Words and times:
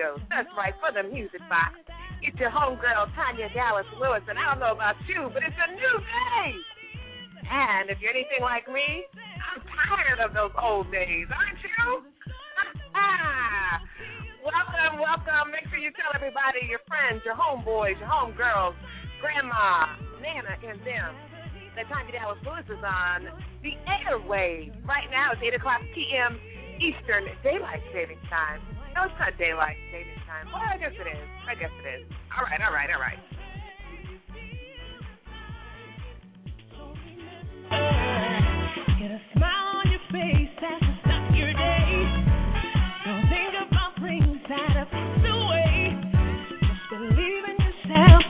Studios. 0.00 0.20
That's 0.32 0.48
right, 0.56 0.72
for 0.80 0.88
the 0.92 1.02
Music 1.08 1.40
Box. 1.48 1.74
It's 2.24 2.38
your 2.40 2.50
homegirl, 2.50 3.14
Tanya 3.16 3.48
Dallas 3.52 3.86
Lewis, 4.00 4.22
and 4.28 4.38
I 4.38 4.44
don't 4.52 4.60
know 4.60 4.72
about 4.72 4.96
you, 5.08 5.30
but 5.32 5.42
it's 5.44 5.56
a 5.56 5.70
new 5.72 5.96
day. 6.00 6.52
And 7.44 7.88
if 7.88 8.00
you're 8.00 8.12
anything 8.12 8.40
like 8.40 8.68
me, 8.68 9.04
I'm 9.40 9.62
tired 9.64 10.20
of 10.20 10.34
those 10.36 10.52
old 10.56 10.92
days, 10.92 11.28
aren't 11.32 11.60
you? 11.60 12.04
welcome, 14.44 15.00
welcome. 15.00 15.50
Make 15.52 15.68
sure 15.72 15.80
you 15.80 15.92
tell 15.96 16.12
everybody, 16.12 16.68
your 16.68 16.84
friends, 16.88 17.24
your 17.24 17.36
homeboys, 17.36 17.98
your 18.00 18.08
homegirls, 18.08 18.76
grandma, 19.20 19.96
Nana, 20.20 20.56
and 20.60 20.80
them 20.84 21.16
that 21.76 21.88
Tanya 21.88 22.12
Dallas 22.12 22.38
Lewis 22.44 22.68
is 22.68 22.84
on 22.84 23.24
the 23.64 23.72
airwaves. 23.88 24.76
Right 24.84 25.08
now 25.08 25.32
it's 25.32 25.40
8 25.40 25.56
o'clock 25.56 25.80
p.m. 25.96 26.36
Eastern 26.80 27.28
Daylight 27.44 27.84
Savings 27.92 28.24
Time. 28.28 28.60
No, 28.94 29.04
it's 29.04 29.14
not 29.18 29.36
Daylight 29.38 29.76
Savings 29.92 30.18
Time. 30.26 30.46
Well, 30.52 30.62
I 30.62 30.76
guess 30.78 30.92
it 30.92 31.06
is. 31.06 31.28
I 31.48 31.54
guess 31.54 31.70
it 31.84 31.86
is. 32.00 32.06
All 32.36 32.44
right, 32.44 32.60
all 32.60 32.72
right, 32.72 32.90
all 32.90 33.00
right. 33.00 33.18
Get 38.98 39.10
a 39.10 39.20
smile 39.32 39.66
on 39.80 39.90
your 39.90 40.04
face 40.12 40.58
as 40.58 40.82
you 40.82 40.94
start 41.06 41.34
your 41.34 41.52
day. 41.52 41.88
Don't 43.06 43.26
think 43.30 43.54
about 43.68 43.94
things 44.02 44.38
that 44.48 44.70
have 44.76 44.90
passed 44.90 45.24
away. 45.24 45.96
Just 46.60 46.84
believe 46.90 47.44
in 47.46 47.56
yourself 47.62 48.22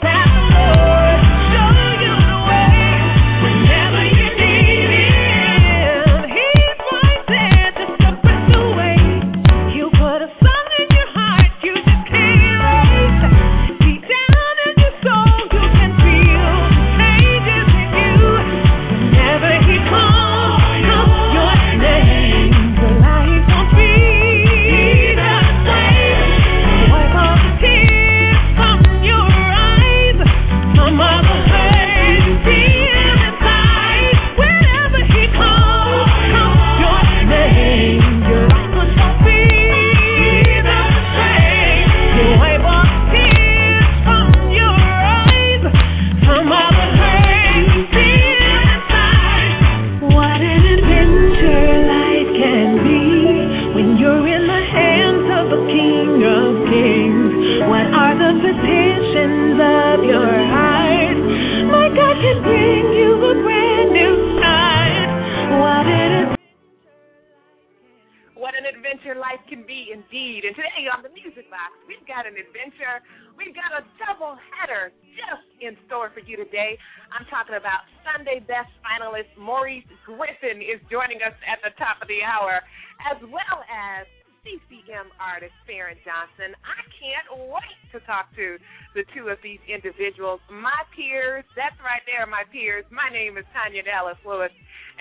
individuals, 90.31 90.41
my 90.51 90.83
peers. 90.95 91.45
That's 91.57 91.79
right 91.83 92.03
there, 92.07 92.27
my 92.27 92.45
peers. 92.53 92.85
My 92.91 93.11
name 93.11 93.39
is 93.39 93.45
Tanya 93.55 93.83
Dallas 93.83 94.19
Lewis, 94.27 94.53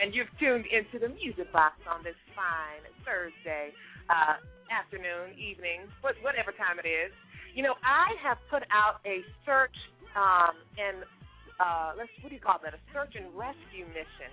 and 0.01 0.13
you've 0.13 0.31
tuned 0.39 0.65
into 0.69 0.97
the 0.99 1.13
Music 1.13 1.51
Box 1.53 1.75
on 1.89 2.03
this 2.03 2.17
fine 2.35 2.83
Thursday 3.05 3.73
uh, 4.09 4.41
afternoon, 4.73 5.37
evening, 5.37 5.85
whatever 6.01 6.51
time 6.53 6.79
it 6.81 6.87
is. 6.87 7.11
You 7.53 7.63
know, 7.63 7.75
I 7.81 8.13
have 8.21 8.37
put 8.49 8.63
out 8.69 9.01
a 9.05 9.25
search 9.45 9.75
um, 10.15 10.57
and 10.77 11.05
uh, 11.59 11.91
let's 11.97 12.09
what 12.21 12.29
do 12.29 12.35
you 12.35 12.41
call 12.41 12.57
that? 12.63 12.73
A 12.73 12.81
search 12.93 13.13
and 13.17 13.29
rescue 13.35 13.85
mission. 13.93 14.31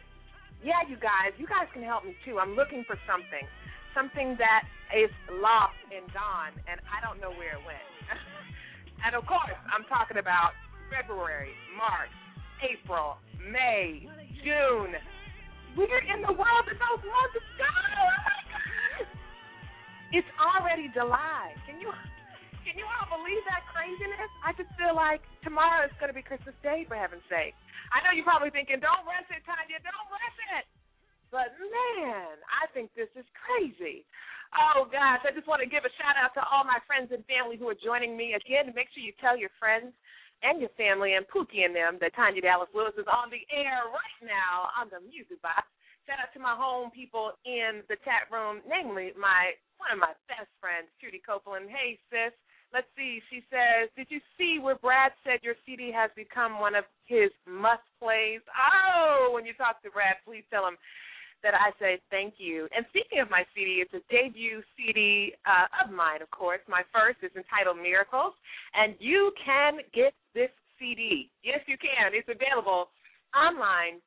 Yeah, 0.65 0.81
you 0.89 0.97
guys, 0.97 1.37
you 1.37 1.45
guys 1.45 1.69
can 1.73 1.85
help 1.85 2.05
me 2.05 2.17
too. 2.25 2.39
I'm 2.41 2.57
looking 2.57 2.85
for 2.89 2.97
something, 3.05 3.45
something 3.93 4.37
that 4.41 4.65
is 4.95 5.13
lost 5.43 5.77
and 5.93 6.07
gone, 6.17 6.55
and 6.65 6.81
I 6.89 7.03
don't 7.05 7.21
know 7.21 7.35
where 7.37 7.61
it 7.61 7.65
went. 7.67 7.89
and 9.05 9.13
of 9.13 9.27
course, 9.27 9.59
I'm 9.69 9.85
talking 9.91 10.17
about 10.17 10.57
February, 10.91 11.53
March, 11.77 12.13
April, 12.63 13.19
May, 13.39 14.07
June. 14.43 14.95
Where 15.77 16.01
in 16.09 16.25
the 16.25 16.33
world 16.33 16.65
did 16.65 16.81
those 16.81 17.05
months 17.05 17.37
go? 17.61 17.69
Oh! 17.69 18.37
It's 20.15 20.33
already 20.39 20.89
July. 20.95 21.53
Can 21.67 21.83
you 21.83 21.91
can 22.65 22.75
you 22.75 22.87
all 22.87 23.07
believe 23.21 23.43
that 23.47 23.63
craziness? 23.71 24.31
I 24.43 24.51
just 24.59 24.71
feel 24.75 24.95
like 24.95 25.23
tomorrow 25.47 25.87
is 25.87 25.95
going 26.03 26.11
to 26.11 26.17
be 26.19 26.23
Christmas 26.23 26.55
Day, 26.67 26.83
for 26.89 26.99
heaven's 26.99 27.23
sake. 27.31 27.55
I 27.95 28.03
know 28.03 28.11
you're 28.11 28.27
probably 28.27 28.51
thinking, 28.51 28.83
don't 28.83 29.07
rush 29.07 29.27
it, 29.31 29.47
Tanya, 29.47 29.79
don't 29.87 30.09
rush 30.11 30.39
it. 30.59 30.67
But 31.31 31.55
man, 31.59 32.43
I 32.51 32.67
think 32.75 32.91
this 32.99 33.11
is 33.15 33.27
crazy. 33.39 34.03
Oh 34.55 34.87
gosh, 34.91 35.23
I 35.27 35.35
just 35.35 35.47
want 35.47 35.63
to 35.63 35.71
give 35.71 35.87
a 35.87 35.93
shout 35.99 36.19
out 36.19 36.35
to 36.39 36.43
all 36.43 36.67
my 36.67 36.79
friends 36.87 37.11
and 37.11 37.23
family 37.27 37.59
who 37.59 37.71
are 37.71 37.79
joining 37.79 38.19
me 38.19 38.35
again. 38.35 38.71
Make 38.75 38.91
sure 38.95 39.03
you 39.03 39.15
tell 39.19 39.39
your 39.39 39.51
friends 39.59 39.95
and 40.43 40.61
your 40.61 40.73
family 40.77 41.15
and 41.15 41.25
Pookie 41.29 41.65
and 41.65 41.75
them 41.75 41.97
that 42.01 42.15
Tanya 42.17 42.43
Dallas 42.43 42.73
Lewis 42.75 42.97
is 42.99 43.09
on 43.09 43.33
the 43.33 43.43
air 43.49 43.89
right 43.89 44.21
now 44.25 44.69
on 44.77 44.89
the 44.93 45.01
Music 45.05 45.41
Box. 45.41 45.65
Shout 46.05 46.23
out 46.23 46.31
to 46.35 46.41
my 46.41 46.55
home 46.55 46.95
people 46.95 47.35
in 47.43 47.83
the 47.91 47.99
chat 48.07 48.31
room, 48.31 48.63
namely 48.63 49.11
my 49.19 49.57
one 49.77 49.93
of 49.93 49.99
my 49.99 50.15
best 50.31 50.49
friends, 50.63 50.87
Trudy 51.03 51.21
Copeland. 51.21 51.67
Hey 51.67 51.99
sis, 52.09 52.33
let's 52.73 52.87
see. 52.97 53.19
She 53.31 53.43
says, 53.51 53.91
Did 53.97 54.07
you 54.09 54.21
see 54.39 54.59
where 54.63 54.79
Brad 54.79 55.13
said 55.25 55.43
your 55.43 55.59
CD 55.67 55.91
has 55.91 56.11
become 56.15 56.59
one 56.61 56.75
of 56.75 56.85
his 57.07 57.31
must 57.47 57.85
plays? 57.99 58.41
Oh, 58.55 59.35
when 59.35 59.45
you 59.45 59.55
talk 59.55 59.83
to 59.83 59.91
Brad, 59.91 60.23
please 60.25 60.47
tell 60.51 60.67
him 60.67 60.79
that 61.47 61.55
I 61.55 61.71
say 61.79 62.03
thank 62.11 62.43
you. 62.43 62.67
And 62.75 62.83
speaking 62.91 63.23
of 63.23 63.31
my 63.31 63.47
CD, 63.55 63.79
it's 63.79 63.95
a 63.95 64.03
debut 64.11 64.67
CD 64.75 65.31
uh, 65.47 65.71
of 65.79 65.95
mine, 65.95 66.19
of 66.19 66.27
course. 66.35 66.59
My 66.67 66.83
first 66.91 67.23
is 67.23 67.31
entitled 67.39 67.79
Miracles, 67.79 68.35
and 68.75 68.99
you 68.99 69.31
can 69.39 69.79
get 69.95 70.11
this 70.35 70.51
CD. 70.75 71.31
Yes, 71.47 71.63
you 71.71 71.79
can. 71.79 72.11
It's 72.19 72.27
available 72.27 72.91
online 73.31 74.03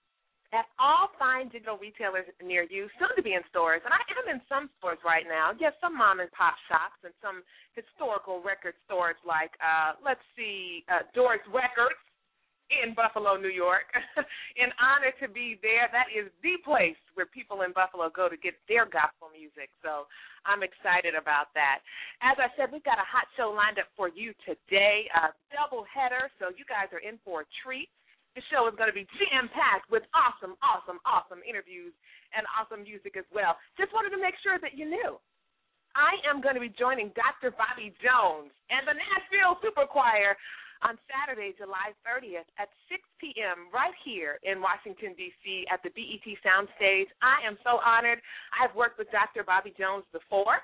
at 0.51 0.68
all 0.81 1.15
fine 1.15 1.47
digital 1.47 1.80
retailers 1.80 2.27
near 2.44 2.68
you, 2.68 2.91
soon 3.00 3.15
to 3.15 3.24
be 3.24 3.39
in 3.39 3.45
stores. 3.47 3.80
And 3.88 3.95
I 3.95 4.03
am 4.19 4.35
in 4.35 4.44
some 4.51 4.68
stores 4.75 5.00
right 5.07 5.24
now. 5.24 5.56
Yes, 5.56 5.71
some 5.80 5.95
mom 5.95 6.19
and 6.19 6.27
pop 6.35 6.59
shops 6.68 7.00
and 7.07 7.15
some 7.24 7.39
historical 7.71 8.44
record 8.44 8.75
stores 8.83 9.15
like, 9.24 9.56
uh, 9.63 9.95
let's 10.03 10.25
see, 10.35 10.83
uh, 10.92 11.07
Doris 11.15 11.45
Records 11.47 12.01
in 12.69 12.94
Buffalo, 12.94 13.36
New 13.36 13.51
York. 13.51 13.89
in 14.62 14.69
honor 14.77 15.13
to 15.18 15.27
be 15.27 15.57
there, 15.66 15.89
that 15.89 16.10
is 16.13 16.30
the 16.45 16.62
place 16.62 16.98
where 17.18 17.25
people 17.25 17.66
in 17.66 17.74
Buffalo 17.74 18.13
go 18.13 18.30
to 18.30 18.38
get 18.38 18.54
their 18.69 18.86
gospel 18.86 19.33
music. 19.33 19.74
So 19.81 20.06
I'm 20.45 20.62
excited 20.62 21.18
about 21.18 21.50
that. 21.57 21.81
As 22.21 22.38
I 22.38 22.54
said, 22.56 22.69
we've 22.69 22.86
got 22.86 23.01
a 23.01 23.07
hot 23.07 23.25
show 23.33 23.50
lined 23.50 23.81
up 23.81 23.89
for 23.98 24.07
you 24.07 24.38
today, 24.45 25.10
a 25.18 25.33
double 25.50 25.83
header. 25.89 26.30
So 26.38 26.54
you 26.54 26.63
guys 26.69 26.94
are 26.94 27.01
in 27.01 27.18
for 27.25 27.44
a 27.44 27.48
treat. 27.66 27.89
The 28.38 28.45
show 28.54 28.69
is 28.69 28.77
going 28.77 28.88
to 28.88 28.95
be 28.95 29.10
jam 29.18 29.50
packed 29.50 29.89
with 29.89 30.06
awesome, 30.13 30.54
awesome, 30.62 31.01
awesome 31.01 31.42
interviews 31.42 31.92
and 32.38 32.45
awesome 32.54 32.86
music 32.86 33.18
as 33.18 33.25
well. 33.33 33.57
Just 33.74 33.89
wanted 33.89 34.13
to 34.13 34.21
make 34.21 34.38
sure 34.45 34.62
that 34.62 34.77
you 34.77 34.86
knew. 34.86 35.18
I 35.98 36.21
am 36.30 36.38
going 36.38 36.54
to 36.54 36.62
be 36.62 36.69
joining 36.69 37.10
Dr. 37.18 37.50
Bobby 37.50 37.89
Jones 37.98 38.54
and 38.69 38.86
the 38.86 38.94
Nashville 38.94 39.57
Super 39.66 39.89
Choir 39.89 40.38
on 40.81 40.96
Saturday, 41.12 41.52
July 41.58 41.92
30th 42.08 42.48
at 42.56 42.72
6 42.88 43.04
p.m. 43.20 43.68
right 43.74 43.96
here 44.04 44.40
in 44.48 44.64
Washington, 44.64 45.16
D.C. 45.16 45.68
at 45.68 45.84
the 45.84 45.92
BET 45.92 46.26
Soundstage. 46.40 47.12
I 47.20 47.44
am 47.44 47.60
so 47.64 47.84
honored. 47.84 48.20
I've 48.56 48.76
worked 48.76 48.98
with 48.98 49.12
Dr. 49.12 49.44
Bobby 49.44 49.74
Jones 49.76 50.08
before. 50.16 50.64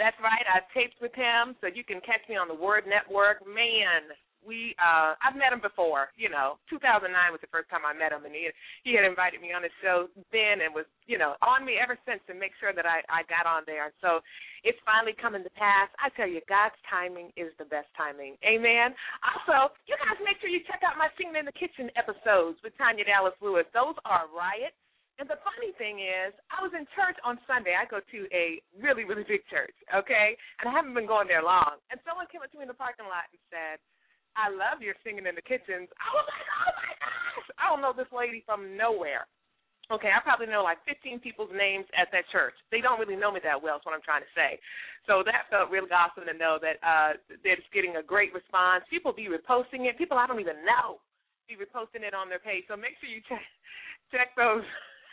That's 0.00 0.16
right. 0.24 0.46
I've 0.48 0.68
taped 0.72 0.96
with 1.04 1.12
him, 1.12 1.56
so 1.60 1.68
you 1.68 1.84
can 1.84 2.00
catch 2.00 2.24
me 2.24 2.36
on 2.40 2.48
the 2.48 2.56
Word 2.56 2.88
Network. 2.88 3.44
Man, 3.44 4.08
we 4.44 4.74
uh 4.80 5.14
I've 5.20 5.36
met 5.36 5.52
him 5.52 5.60
before, 5.60 6.10
you 6.16 6.28
know. 6.28 6.56
2009 6.68 7.10
was 7.32 7.40
the 7.40 7.52
first 7.52 7.68
time 7.68 7.84
I 7.84 7.92
met 7.92 8.12
him 8.12 8.24
and 8.24 8.34
he 8.34 8.48
he 8.84 8.96
had 8.96 9.04
invited 9.04 9.40
me 9.40 9.52
on 9.52 9.62
his 9.62 9.74
show 9.84 10.08
then 10.32 10.64
and 10.64 10.72
was, 10.72 10.88
you 11.06 11.18
know, 11.20 11.36
on 11.44 11.64
me 11.64 11.76
ever 11.76 11.96
since 12.08 12.20
to 12.28 12.34
make 12.34 12.52
sure 12.58 12.72
that 12.72 12.84
I 12.84 13.04
I 13.08 13.24
got 13.28 13.44
on 13.44 13.64
there. 13.66 13.92
So 14.00 14.20
it's 14.64 14.80
finally 14.84 15.16
coming 15.16 15.44
to 15.44 15.52
pass. 15.56 15.88
I 16.00 16.12
tell 16.16 16.28
you 16.28 16.40
God's 16.48 16.76
timing 16.88 17.32
is 17.36 17.52
the 17.56 17.68
best 17.68 17.88
timing. 17.96 18.36
Amen. 18.44 18.92
Also, 19.24 19.72
you 19.88 19.96
guys 20.00 20.16
make 20.24 20.40
sure 20.40 20.52
you 20.52 20.64
check 20.68 20.84
out 20.84 21.00
my 21.00 21.08
Singing 21.16 21.36
in 21.36 21.48
the 21.48 21.56
Kitchen 21.56 21.92
episodes 21.96 22.60
with 22.64 22.72
Tanya 22.80 23.04
Dallas 23.04 23.36
Lewis. 23.44 23.68
Those 23.72 23.96
are 24.04 24.28
riot. 24.32 24.72
And 25.20 25.28
the 25.28 25.36
funny 25.44 25.76
thing 25.76 26.00
is, 26.00 26.32
I 26.48 26.64
was 26.64 26.72
in 26.72 26.88
church 26.96 27.20
on 27.20 27.36
Sunday. 27.44 27.76
I 27.76 27.84
go 27.84 28.00
to 28.00 28.20
a 28.32 28.56
really, 28.80 29.04
really 29.04 29.28
big 29.28 29.44
church, 29.52 29.76
okay? 29.92 30.32
And 30.64 30.64
I 30.64 30.72
haven't 30.72 30.96
been 30.96 31.04
going 31.04 31.28
there 31.28 31.44
long. 31.44 31.76
And 31.92 32.00
someone 32.08 32.24
came 32.32 32.40
up 32.40 32.48
to 32.48 32.56
me 32.56 32.64
in 32.64 32.72
the 32.72 32.80
parking 32.80 33.04
lot 33.04 33.28
and 33.28 33.36
said, 33.52 33.76
I 34.38 34.50
love 34.50 34.82
your 34.82 34.94
singing 35.02 35.26
in 35.26 35.34
the 35.34 35.44
kitchens. 35.44 35.90
I 35.98 36.08
was 36.14 36.26
like, 36.26 36.46
oh 36.46 36.72
my 36.76 36.92
gosh. 36.98 37.48
I 37.58 37.64
don't 37.70 37.82
know 37.82 37.94
this 37.94 38.10
lady 38.14 38.42
from 38.46 38.76
nowhere. 38.78 39.26
Okay, 39.90 40.06
I 40.06 40.22
probably 40.22 40.46
know 40.46 40.62
like 40.62 40.78
15 40.86 41.18
people's 41.18 41.50
names 41.50 41.82
at 41.98 42.14
that 42.14 42.22
church. 42.30 42.54
They 42.70 42.78
don't 42.78 43.02
really 43.02 43.18
know 43.18 43.34
me 43.34 43.42
that 43.42 43.58
well, 43.58 43.74
is 43.74 43.82
what 43.82 43.90
I'm 43.90 44.06
trying 44.06 44.22
to 44.22 44.34
say. 44.38 44.62
So 45.10 45.26
that 45.26 45.50
felt 45.50 45.66
really 45.66 45.90
awesome 45.90 46.30
to 46.30 46.36
know 46.36 46.62
that 46.62 46.78
uh 46.78 47.18
they're 47.42 47.58
just 47.58 47.74
getting 47.74 47.98
a 47.98 48.04
great 48.06 48.30
response. 48.30 48.86
People 48.86 49.10
be 49.10 49.26
reposting 49.26 49.90
it. 49.90 49.98
People 49.98 50.14
I 50.14 50.30
don't 50.30 50.38
even 50.38 50.62
know 50.62 51.02
be 51.50 51.58
reposting 51.58 52.06
it 52.06 52.14
on 52.14 52.30
their 52.30 52.38
page. 52.38 52.70
So 52.70 52.78
make 52.78 52.94
sure 53.02 53.10
you 53.10 53.18
check 53.26 53.42
check 54.14 54.30
those. 54.38 54.62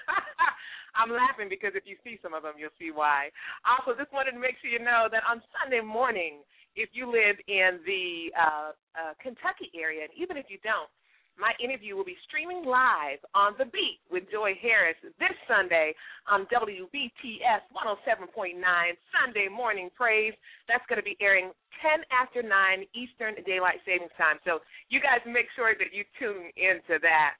I'm 0.98 1.10
laughing 1.10 1.50
because 1.50 1.74
if 1.74 1.90
you 1.90 1.98
see 2.06 2.22
some 2.22 2.34
of 2.34 2.46
them, 2.46 2.58
you'll 2.58 2.74
see 2.78 2.94
why. 2.94 3.30
Also, 3.66 3.98
just 3.98 4.14
wanted 4.14 4.34
to 4.34 4.42
make 4.42 4.58
sure 4.62 4.70
you 4.70 4.82
know 4.82 5.10
that 5.10 5.26
on 5.26 5.46
Sunday 5.54 5.82
morning, 5.82 6.42
if 6.78 6.94
you 6.94 7.10
live 7.10 7.36
in 7.50 7.82
the 7.90 8.30
uh, 8.38 8.72
uh, 8.94 9.14
Kentucky 9.18 9.74
area, 9.74 10.06
and 10.06 10.14
even 10.14 10.38
if 10.38 10.46
you 10.48 10.62
don't, 10.62 10.88
my 11.38 11.54
interview 11.62 11.94
will 11.94 12.06
be 12.06 12.18
streaming 12.26 12.66
live 12.66 13.22
on 13.38 13.54
The 13.62 13.70
Beat 13.70 14.02
with 14.10 14.26
Joy 14.34 14.58
Harris 14.58 14.98
this 15.22 15.38
Sunday 15.46 15.94
on 16.26 16.50
WBTS 16.50 17.62
107.9 17.74 18.58
Sunday 18.58 19.46
Morning 19.46 19.90
Praise. 19.94 20.34
That's 20.66 20.82
going 20.90 20.98
to 20.98 21.06
be 21.06 21.18
airing 21.22 21.54
10 21.86 22.02
after 22.10 22.42
9 22.42 22.50
Eastern 22.98 23.38
Daylight 23.46 23.86
Savings 23.86 24.14
Time. 24.18 24.42
So 24.50 24.66
you 24.90 24.98
guys 24.98 25.22
make 25.30 25.46
sure 25.54 25.78
that 25.78 25.94
you 25.94 26.02
tune 26.18 26.50
into 26.58 26.98
that. 27.06 27.38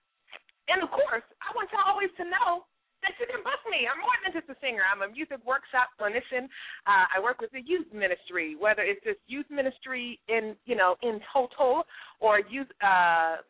And 0.70 0.86
of 0.86 0.94
course, 0.94 1.26
I 1.42 1.50
want 1.58 1.74
y'all 1.74 1.90
always 1.90 2.14
to 2.22 2.26
know 2.30 2.70
you 3.16 3.28
can 3.28 3.44
book 3.44 3.64
me. 3.72 3.88
I'm 3.88 4.00
more 4.04 4.18
than 4.24 4.36
just 4.36 4.52
a 4.52 4.58
singer. 4.60 4.84
I'm 4.84 5.06
a 5.06 5.10
music 5.12 5.40
workshop 5.48 5.96
clinician. 5.96 6.52
Uh, 6.84 7.08
I 7.08 7.24
work 7.24 7.40
with 7.40 7.52
the 7.56 7.64
youth 7.64 7.88
ministry, 7.96 8.60
whether 8.60 8.84
it's 8.84 9.04
just 9.04 9.24
youth 9.28 9.48
ministry 9.48 10.20
in 10.28 10.56
you 10.68 10.76
know 10.76 11.00
in 11.02 11.24
total 11.32 11.88
or 12.20 12.42
youth 12.44 12.70
uh, 12.84 13.44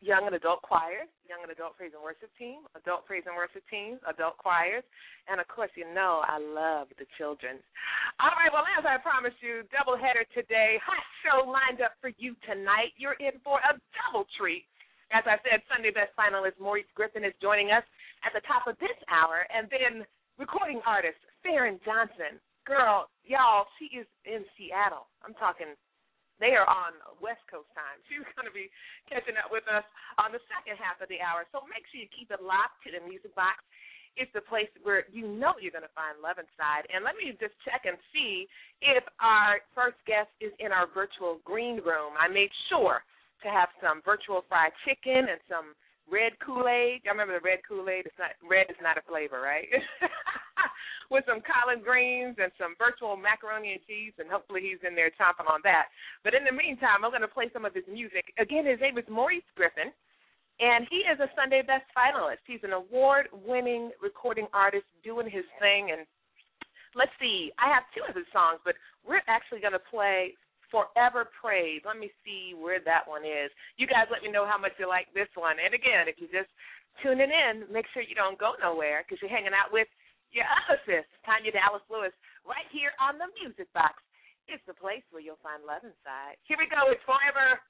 young 0.00 0.24
and 0.26 0.34
adult 0.36 0.62
choirs, 0.64 1.08
young 1.28 1.40
and 1.44 1.52
adult 1.52 1.76
praise 1.76 1.92
and 1.92 2.02
worship 2.02 2.32
team, 2.40 2.64
adult 2.76 3.04
praise 3.04 3.24
and 3.28 3.36
worship 3.36 3.64
teams, 3.68 4.00
adult 4.08 4.36
choirs, 4.40 4.84
and 5.28 5.40
of 5.40 5.46
course 5.48 5.70
you 5.76 5.84
know 5.92 6.24
I 6.24 6.40
love 6.40 6.88
the 6.96 7.08
children. 7.16 7.60
All 8.20 8.32
right, 8.36 8.52
well 8.52 8.66
as 8.78 8.84
I 8.84 9.00
promised 9.00 9.40
you, 9.40 9.64
double 9.72 9.96
header 9.96 10.24
today, 10.32 10.80
hot 10.80 11.04
show 11.24 11.44
lined 11.48 11.80
up 11.80 11.96
for 12.00 12.12
you 12.16 12.36
tonight. 12.48 12.96
You're 12.96 13.18
in 13.20 13.40
for 13.42 13.60
a 13.60 13.76
double 13.96 14.26
treat. 14.38 14.64
As 15.12 15.22
I 15.28 15.38
said, 15.46 15.62
Sunday 15.70 15.92
Best 15.92 16.16
finalist 16.16 16.58
Maurice 16.58 16.88
Griffith 16.96 17.22
is 17.22 17.36
joining 17.38 17.70
us 17.70 17.84
at 18.24 18.32
the 18.32 18.44
top 18.48 18.64
of 18.66 18.80
this 18.80 18.96
hour, 19.12 19.44
and 19.52 19.68
then 19.68 20.02
recording 20.40 20.80
artist 20.88 21.20
Fahren 21.44 21.78
Johnson. 21.84 22.40
Girl, 22.64 23.12
y'all, 23.28 23.68
she 23.76 23.92
is 23.92 24.08
in 24.24 24.40
Seattle. 24.56 25.04
I'm 25.20 25.36
talking 25.36 25.76
they 26.42 26.58
are 26.58 26.66
on 26.66 26.98
West 27.22 27.44
Coast 27.46 27.70
time. 27.78 27.98
She's 28.10 28.26
going 28.34 28.48
to 28.48 28.54
be 28.54 28.72
catching 29.06 29.38
up 29.38 29.54
with 29.54 29.66
us 29.70 29.86
on 30.18 30.34
the 30.34 30.42
second 30.50 30.80
half 30.80 30.98
of 30.98 31.06
the 31.06 31.22
hour. 31.22 31.46
So 31.54 31.62
make 31.70 31.86
sure 31.90 32.02
you 32.02 32.10
keep 32.10 32.34
it 32.34 32.42
locked 32.42 32.82
to 32.86 32.90
the 32.90 33.02
music 33.06 33.34
box. 33.38 33.62
It's 34.14 34.30
the 34.30 34.46
place 34.46 34.70
where 34.86 35.10
you 35.10 35.26
know 35.26 35.58
you're 35.58 35.74
going 35.74 35.86
to 35.86 35.98
find 35.98 36.22
love 36.22 36.38
inside. 36.38 36.86
And 36.86 37.02
let 37.02 37.18
me 37.18 37.34
just 37.34 37.54
check 37.66 37.82
and 37.82 37.98
see 38.14 38.46
if 38.78 39.02
our 39.18 39.58
first 39.74 39.98
guest 40.06 40.30
is 40.38 40.54
in 40.62 40.70
our 40.70 40.86
virtual 40.86 41.42
green 41.42 41.82
room. 41.82 42.14
I 42.14 42.30
made 42.30 42.50
sure 42.70 43.02
to 43.42 43.48
have 43.50 43.74
some 43.82 44.06
virtual 44.06 44.46
fried 44.46 44.70
chicken 44.86 45.26
and 45.26 45.42
some 45.50 45.74
red 46.10 46.36
Kool 46.40 46.68
Aid. 46.68 47.02
Y'all 47.04 47.16
remember 47.16 47.38
the 47.38 47.44
red 47.44 47.60
Kool 47.66 47.88
Aid? 47.88 48.06
It's 48.06 48.18
not 48.18 48.36
red 48.44 48.68
is 48.68 48.80
not 48.80 48.98
a 48.98 49.04
flavor, 49.06 49.40
right? 49.40 49.68
With 51.12 51.24
some 51.28 51.44
collard 51.44 51.84
greens 51.84 52.36
and 52.40 52.50
some 52.56 52.74
virtual 52.80 53.16
macaroni 53.16 53.76
and 53.76 53.82
cheese, 53.84 54.16
and 54.18 54.28
hopefully 54.28 54.64
he's 54.64 54.80
in 54.86 54.96
there 54.96 55.12
chomping 55.14 55.48
on 55.48 55.60
that. 55.64 55.92
But 56.24 56.32
in 56.32 56.44
the 56.44 56.52
meantime, 56.52 57.04
I'm 57.04 57.12
going 57.12 57.26
to 57.26 57.30
play 57.30 57.52
some 57.52 57.68
of 57.68 57.76
his 57.76 57.84
music. 57.86 58.32
Again, 58.40 58.64
his 58.64 58.80
name 58.80 58.96
is 58.96 59.04
Maurice 59.06 59.46
Griffith, 59.52 59.92
and 60.60 60.88
he 60.88 61.04
is 61.04 61.20
a 61.20 61.28
Sunday 61.36 61.60
Best 61.60 61.84
finalist. 61.92 62.42
He's 62.48 62.64
an 62.64 62.72
award-winning 62.72 63.92
recording 64.00 64.48
artist 64.56 64.88
doing 65.04 65.28
his 65.28 65.44
thing. 65.60 65.92
And 65.92 66.08
let's 66.96 67.12
see, 67.20 67.52
I 67.60 67.68
have 67.68 67.84
two 67.92 68.02
of 68.08 68.16
his 68.16 68.26
songs, 68.32 68.64
but 68.64 68.74
we're 69.04 69.22
actually 69.28 69.60
going 69.60 69.76
to 69.76 69.84
play 69.92 70.32
Forever 70.74 71.30
Praise. 71.38 71.86
Let 71.86 72.02
me 72.02 72.10
see 72.26 72.50
where 72.58 72.82
that 72.82 73.06
one 73.06 73.22
is. 73.22 73.54
You 73.78 73.86
guys 73.86 74.10
let 74.10 74.26
me 74.26 74.34
know 74.34 74.42
how 74.42 74.58
much 74.58 74.74
you 74.82 74.90
like 74.90 75.06
this 75.14 75.30
one. 75.38 75.62
And 75.62 75.70
again, 75.70 76.10
if 76.10 76.18
you're 76.18 76.34
just 76.34 76.50
tuning 76.98 77.30
in, 77.30 77.70
make 77.70 77.86
sure 77.94 78.02
you 78.02 78.18
don't 78.18 78.34
go 78.34 78.58
nowhere 78.58 79.06
because 79.06 79.22
you're 79.22 79.30
hanging 79.30 79.54
out 79.54 79.70
with 79.70 79.86
your 80.34 80.50
other 80.50 80.82
sis, 80.82 81.06
Tanya 81.22 81.54
Dallas 81.54 81.86
Lewis, 81.86 82.10
right 82.42 82.66
here 82.74 82.90
on 82.98 83.22
the 83.22 83.30
Music 83.38 83.70
Box. 83.70 84.02
It's 84.50 84.66
the 84.66 84.74
place 84.74 85.06
where 85.14 85.22
you'll 85.22 85.40
find 85.46 85.62
love 85.62 85.86
inside. 85.86 86.42
Here 86.50 86.58
we 86.58 86.66
go. 86.66 86.90
It's 86.90 87.06
Forever 87.06 87.62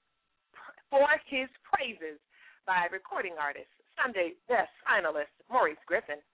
for 0.89 1.05
His 1.29 1.53
Praises 1.69 2.17
by 2.65 2.89
recording 2.89 3.37
artist, 3.37 3.69
Sunday 4.01 4.41
Best 4.49 4.73
finalist, 4.89 5.31
Maurice 5.53 5.79
Griffith. 5.85 6.25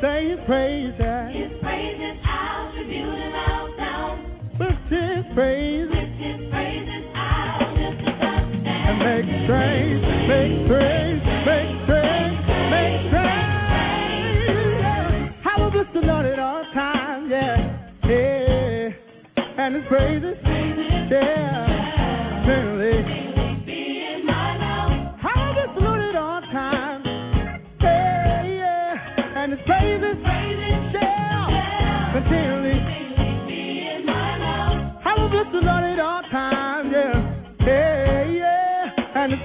Say 0.00 0.30
his 0.30 0.38
praises. 0.46 1.34
His 1.34 1.50
praises 1.60 2.16
I'll 2.24 2.70
tribute 2.72 3.18
him 3.18 3.34
out 3.34 3.70
now. 3.78 4.14
Lift 4.60 4.86
his 4.90 5.24
praise. 5.34 5.88
With 5.90 6.14
his 6.22 6.50
praises 6.50 7.04
I'll 7.14 7.74
lift 7.74 8.02
it 8.06 8.22
up 8.22 8.46
And 8.46 8.98
make 9.02 9.26
praise, 9.50 10.02
make 10.30 10.66
praise, 10.70 11.22
make 11.50 11.86
praise, 11.90 12.38
make 12.70 13.10
praise. 13.10 14.38
How 15.42 15.66
a 15.66 15.70
bless 15.70 15.90
the 15.92 16.00
Lord 16.00 16.26
at 16.26 16.38
all 16.38 16.62
times, 16.72 17.26
yeah. 17.30 17.58
Yeah. 18.06 18.94
And 19.58 19.74
his 19.74 19.84
praises, 19.88 20.36
yeah. 21.10 21.67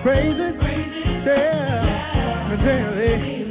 praises. 0.04 0.54
praises. 0.60 1.26
Yeah. 1.26 2.50
Continually. 2.50 3.44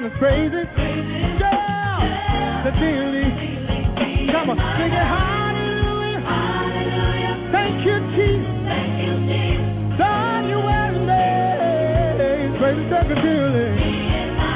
And 0.00 0.04
his 0.04 0.12
praises, 0.18 0.66
yeah, 1.40 2.62
continually. 2.64 3.28
Come 4.32 4.50
on, 4.50 4.56
sing 4.56 4.92
hallelujah. 4.92 6.22
Thank 7.50 7.84
you, 7.84 7.96
Jesus. 8.16 8.48
Thank 9.98 10.48
you're 10.48 10.62
amazing. 10.62 12.56
Praises 12.60 12.92
continually. 12.92 13.72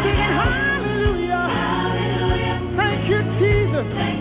Sing 0.00 0.20
hallelujah. 0.32 1.44
Thank 2.76 3.04
you, 3.10 3.20
Jesus. 3.36 4.13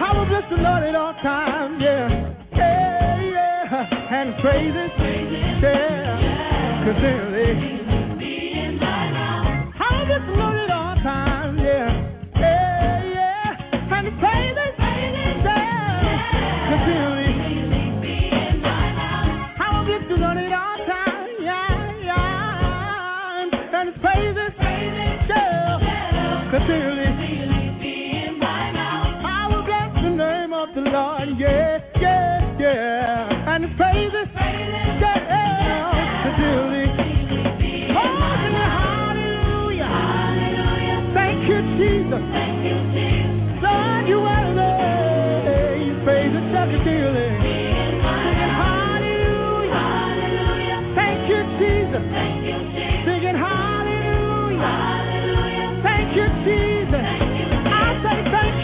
I 0.00 0.12
will 0.16 0.26
bless 0.26 0.48
the 0.50 0.56
Lord 0.56 0.82
at 0.84 0.94
all 0.94 1.12
times. 1.22 1.80
Yeah, 1.82 2.08
yeah, 2.56 3.20
yeah. 3.20 4.20
And. 4.20 4.34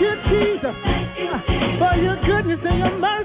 Thank 0.01 0.33
you, 0.33 0.33
Jesus, 0.33 0.77
for 1.79 1.95
your 2.01 2.17
goodness 2.25 2.61
and 2.65 2.79
your 2.79 2.99
mercy, 2.99 3.20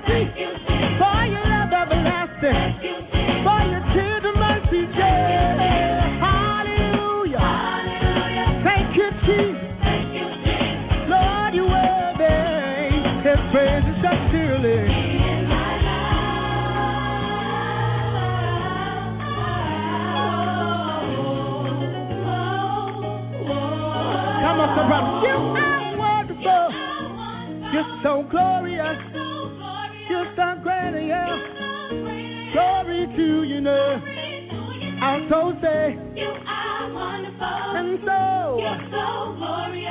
Souls 35.29 35.55
say, 35.61 35.95
You 36.15 36.27
are 36.27 36.91
wonderful. 36.91 37.45
and 37.75 37.99
so, 38.03 38.59
get 38.59 38.79
the 38.91 39.05
glory. 39.39 39.85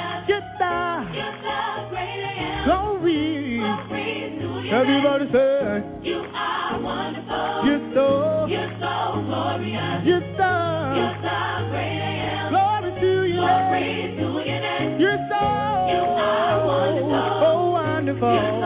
Glory. 2.65 3.61
Everybody 4.75 5.27
say, 5.33 5.85
you're 6.03 6.29
wonderful. 6.83 7.63
You're 7.65 7.85
so, 7.95 8.47
you're 8.49 8.73
so 8.81 9.23
glorious. 9.25 10.05
you're 10.05 10.25
so, 10.37 10.53
glory 12.51 12.91
to 13.01 13.11
you, 13.29 13.41
know. 13.41 14.99
You're 14.99 15.21
so, 15.29 15.45
oh, 17.45 17.71
wonderful. 17.73 18.35
You're 18.35 18.61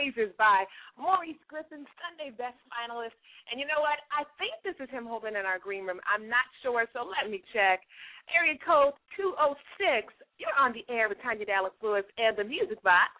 praises 0.00 0.32
by 0.40 0.64
Maurice 0.96 1.36
Griffith, 1.44 1.84
Sunday 2.00 2.32
Best 2.32 2.56
Finalist. 2.72 3.12
And 3.52 3.60
you 3.60 3.68
know 3.68 3.84
what? 3.84 4.00
I 4.08 4.24
think 4.40 4.56
this 4.64 4.76
is 4.80 4.88
him 4.88 5.04
holding 5.04 5.36
in 5.36 5.44
our 5.44 5.60
green 5.60 5.84
room. 5.84 6.00
I'm 6.08 6.24
not 6.24 6.48
sure, 6.64 6.88
so 6.96 7.04
let 7.04 7.28
me 7.28 7.44
check. 7.52 7.84
Area 8.32 8.56
code 8.64 8.96
206. 9.20 10.08
You're 10.40 10.56
on 10.56 10.72
the 10.72 10.88
air 10.88 11.12
with 11.12 11.20
Tanya 11.20 11.44
Dallas 11.44 11.76
Lewis 11.84 12.08
and 12.16 12.32
the 12.32 12.44
Music 12.48 12.80
Box. 12.80 13.12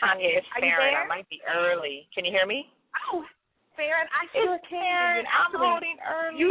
Tanya, 0.00 0.40
it's 0.40 0.48
Are 0.56 0.64
Fahren. 0.64 0.80
there? 0.80 1.04
I 1.04 1.06
might 1.06 1.28
be 1.28 1.38
early. 1.44 2.08
Can 2.16 2.24
you 2.24 2.32
hear 2.32 2.48
me? 2.48 2.72
Oh, 3.12 3.20
Fahren, 3.76 4.08
I 4.10 4.24
sure 4.32 4.56
It's 4.56 4.64
can. 4.64 4.80
Fahren. 4.80 5.24
I'm 5.28 5.52
holding 5.60 5.96
early. 6.00 6.40
You, 6.40 6.48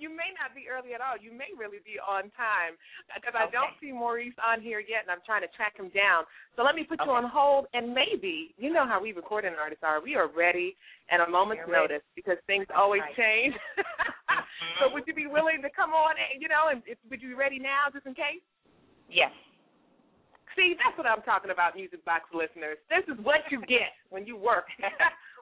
you 0.00 0.08
may 0.08 0.32
not 0.34 0.56
be 0.56 0.66
early 0.66 0.96
at 0.96 1.04
all. 1.04 1.20
You 1.20 1.30
may 1.30 1.52
really 1.52 1.84
be 1.84 2.00
on 2.00 2.32
time 2.34 2.80
because 3.12 3.36
I 3.36 3.52
don't 3.52 3.76
see 3.78 3.92
Maurice 3.92 4.34
on 4.40 4.64
here 4.64 4.80
yet, 4.80 5.04
and 5.04 5.12
I'm 5.12 5.22
trying 5.28 5.44
to 5.44 5.52
track 5.52 5.76
him 5.76 5.92
down. 5.92 6.24
So 6.56 6.64
let 6.64 6.74
me 6.74 6.88
put 6.88 6.98
you 7.04 7.12
on 7.12 7.28
hold, 7.28 7.68
and 7.76 7.92
maybe 7.92 8.56
you 8.56 8.72
know 8.72 8.88
how 8.88 8.98
we 8.98 9.12
recording 9.12 9.52
artists 9.60 9.84
are. 9.84 10.00
We 10.00 10.16
are 10.16 10.32
ready 10.32 10.74
at 11.12 11.20
a 11.20 11.28
moment's 11.28 11.68
You're 11.68 11.76
ready. 11.76 12.00
notice 12.00 12.06
because 12.16 12.40
things 12.48 12.64
always 12.72 13.04
right. 13.04 13.16
change. 13.20 13.54
so 14.80 14.88
would 14.90 15.04
you 15.04 15.12
be 15.12 15.28
willing 15.28 15.60
to 15.60 15.70
come 15.70 15.92
on? 15.92 16.16
And 16.16 16.40
you 16.40 16.48
know, 16.48 16.72
and 16.72 16.80
would 17.12 17.20
you 17.20 17.36
be 17.36 17.38
ready 17.38 17.60
now, 17.60 17.92
just 17.92 18.08
in 18.08 18.16
case? 18.16 18.40
Yes. 19.12 19.30
See, 20.58 20.74
that's 20.82 20.96
what 20.98 21.06
I'm 21.06 21.22
talking 21.22 21.50
about, 21.54 21.76
Music 21.78 22.02
Box 22.04 22.26
listeners. 22.34 22.78
This 22.90 23.06
is 23.06 23.16
what 23.22 23.46
you 23.50 23.60
get 23.70 23.94
when 24.10 24.26
you 24.26 24.36
work 24.36 24.66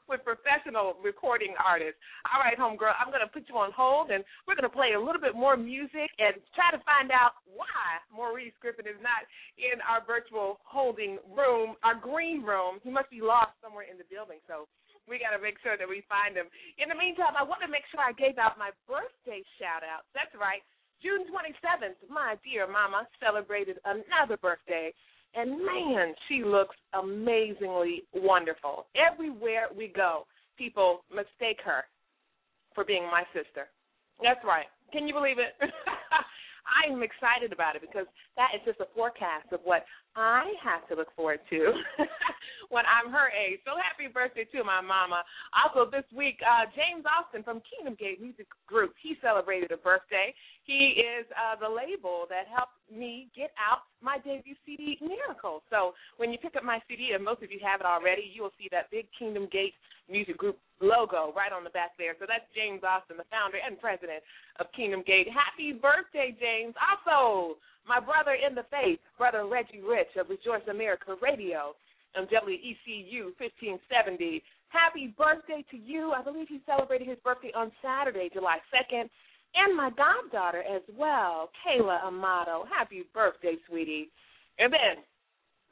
with 0.08 0.24
professional 0.24 0.96
recording 1.04 1.52
artists. 1.60 2.00
All 2.32 2.40
right, 2.40 2.56
homegirl, 2.56 2.96
I'm 2.96 3.12
going 3.12 3.24
to 3.24 3.30
put 3.30 3.46
you 3.46 3.56
on 3.60 3.70
hold, 3.76 4.10
and 4.10 4.24
we're 4.48 4.56
going 4.56 4.68
to 4.68 4.72
play 4.72 4.96
a 4.96 5.00
little 5.00 5.20
bit 5.20 5.36
more 5.36 5.56
music 5.56 6.08
and 6.18 6.40
try 6.56 6.72
to 6.72 6.80
find 6.82 7.12
out 7.12 7.36
why 7.44 8.00
Maurice 8.08 8.56
Griffith 8.58 8.88
is 8.88 8.98
not 9.04 9.28
in 9.60 9.78
our 9.84 10.00
virtual 10.02 10.58
holding 10.64 11.20
room, 11.28 11.76
our 11.84 11.94
green 11.94 12.40
room. 12.42 12.80
He 12.80 12.90
must 12.90 13.12
be 13.12 13.20
lost 13.20 13.52
somewhere 13.60 13.84
in 13.84 14.00
the 14.00 14.08
building, 14.08 14.40
so 14.48 14.66
we 15.08 15.16
got 15.20 15.36
to 15.36 15.40
make 15.40 15.56
sure 15.64 15.76
that 15.76 15.88
we 15.88 16.04
find 16.08 16.36
him. 16.36 16.48
In 16.76 16.92
the 16.92 16.98
meantime, 16.98 17.36
I 17.36 17.44
want 17.44 17.64
to 17.64 17.70
make 17.70 17.84
sure 17.88 18.00
I 18.00 18.12
gave 18.16 18.36
out 18.36 18.60
my 18.60 18.72
birthday 18.84 19.40
shout 19.56 19.84
outs. 19.84 20.08
That's 20.12 20.32
right. 20.36 20.60
June 20.98 21.30
27th, 21.30 21.96
my 22.10 22.34
dear 22.42 22.66
mama 22.66 23.06
celebrated 23.22 23.78
another 23.86 24.36
birthday. 24.36 24.90
And 25.34 25.50
man, 25.50 26.14
she 26.28 26.42
looks 26.44 26.76
amazingly 26.94 28.02
wonderful. 28.14 28.86
Everywhere 28.96 29.68
we 29.76 29.92
go, 29.94 30.26
people 30.56 31.04
mistake 31.10 31.58
her 31.64 31.84
for 32.74 32.84
being 32.84 33.04
my 33.04 33.22
sister. 33.32 33.68
That's 34.22 34.40
right. 34.44 34.66
Can 34.92 35.06
you 35.06 35.14
believe 35.14 35.38
it? 35.38 35.54
I'm 36.68 37.02
excited 37.02 37.52
about 37.52 37.76
it 37.76 37.82
because 37.82 38.06
that 38.36 38.48
is 38.54 38.60
just 38.64 38.80
a 38.80 38.88
forecast 38.94 39.52
of 39.52 39.60
what 39.64 39.84
I 40.18 40.50
have 40.66 40.82
to 40.88 40.94
look 40.98 41.14
forward 41.14 41.40
to 41.50 41.72
when 42.74 42.84
I'm 42.90 43.12
her 43.14 43.30
age. 43.30 43.62
So 43.62 43.78
happy 43.78 44.10
birthday 44.10 44.44
to 44.50 44.64
my 44.66 44.82
mama. 44.82 45.22
Also 45.54 45.86
this 45.86 46.04
week, 46.10 46.42
uh, 46.42 46.66
James 46.74 47.06
Austin 47.06 47.46
from 47.46 47.62
Kingdom 47.62 47.94
Gate 47.94 48.20
Music 48.20 48.50
Group, 48.66 48.98
he 48.98 49.14
celebrated 49.22 49.70
a 49.70 49.78
birthday. 49.78 50.34
He 50.66 50.98
is 51.00 51.24
uh, 51.32 51.54
the 51.56 51.70
label 51.70 52.26
that 52.28 52.50
helped 52.50 52.76
me 52.90 53.30
get 53.32 53.54
out 53.56 53.86
my 54.02 54.18
debut 54.18 54.58
CD, 54.66 54.98
Miracle. 55.00 55.62
So 55.70 55.94
when 56.18 56.34
you 56.34 56.38
pick 56.38 56.56
up 56.56 56.64
my 56.66 56.82
CD, 56.90 57.14
and 57.14 57.24
most 57.24 57.42
of 57.42 57.54
you 57.54 57.62
have 57.62 57.80
it 57.80 57.86
already, 57.86 58.26
you 58.26 58.42
will 58.42 58.54
see 58.58 58.68
that 58.74 58.90
big 58.90 59.06
Kingdom 59.16 59.48
Gate 59.50 59.78
Music 60.10 60.36
Group 60.36 60.58
logo 60.80 61.32
right 61.34 61.52
on 61.52 61.64
the 61.64 61.70
back 61.70 61.94
there. 61.98 62.14
So 62.18 62.26
that's 62.26 62.46
James 62.54 62.82
Austin, 62.82 63.16
the 63.16 63.28
founder 63.30 63.58
and 63.58 63.78
president 63.78 64.22
of 64.58 64.66
Kingdom 64.74 65.02
Gate. 65.06 65.26
Happy 65.30 65.72
birthday, 65.72 66.34
James. 66.38 66.74
Also, 66.78 67.58
my 67.88 67.98
brother 67.98 68.36
in 68.36 68.54
the 68.54 68.68
faith, 68.70 69.00
Brother 69.16 69.46
Reggie 69.48 69.80
Rich 69.80 70.14
of 70.20 70.28
Rejoice 70.28 70.66
America 70.68 71.16
Radio 71.20 71.74
WECU 72.14 73.32
1570. 73.40 74.42
Happy 74.68 75.14
birthday 75.16 75.64
to 75.70 75.76
you. 75.76 76.12
I 76.12 76.22
believe 76.22 76.46
he 76.48 76.60
celebrated 76.66 77.08
his 77.08 77.18
birthday 77.24 77.52
on 77.56 77.72
Saturday, 77.80 78.28
July 78.32 78.58
2nd. 78.68 79.08
And 79.56 79.76
my 79.76 79.90
goddaughter 79.96 80.62
as 80.62 80.82
well, 80.96 81.48
Kayla 81.64 82.04
Amato. 82.04 82.64
Happy 82.68 83.04
birthday, 83.14 83.56
sweetie. 83.68 84.10
And 84.58 84.72
then 84.72 85.02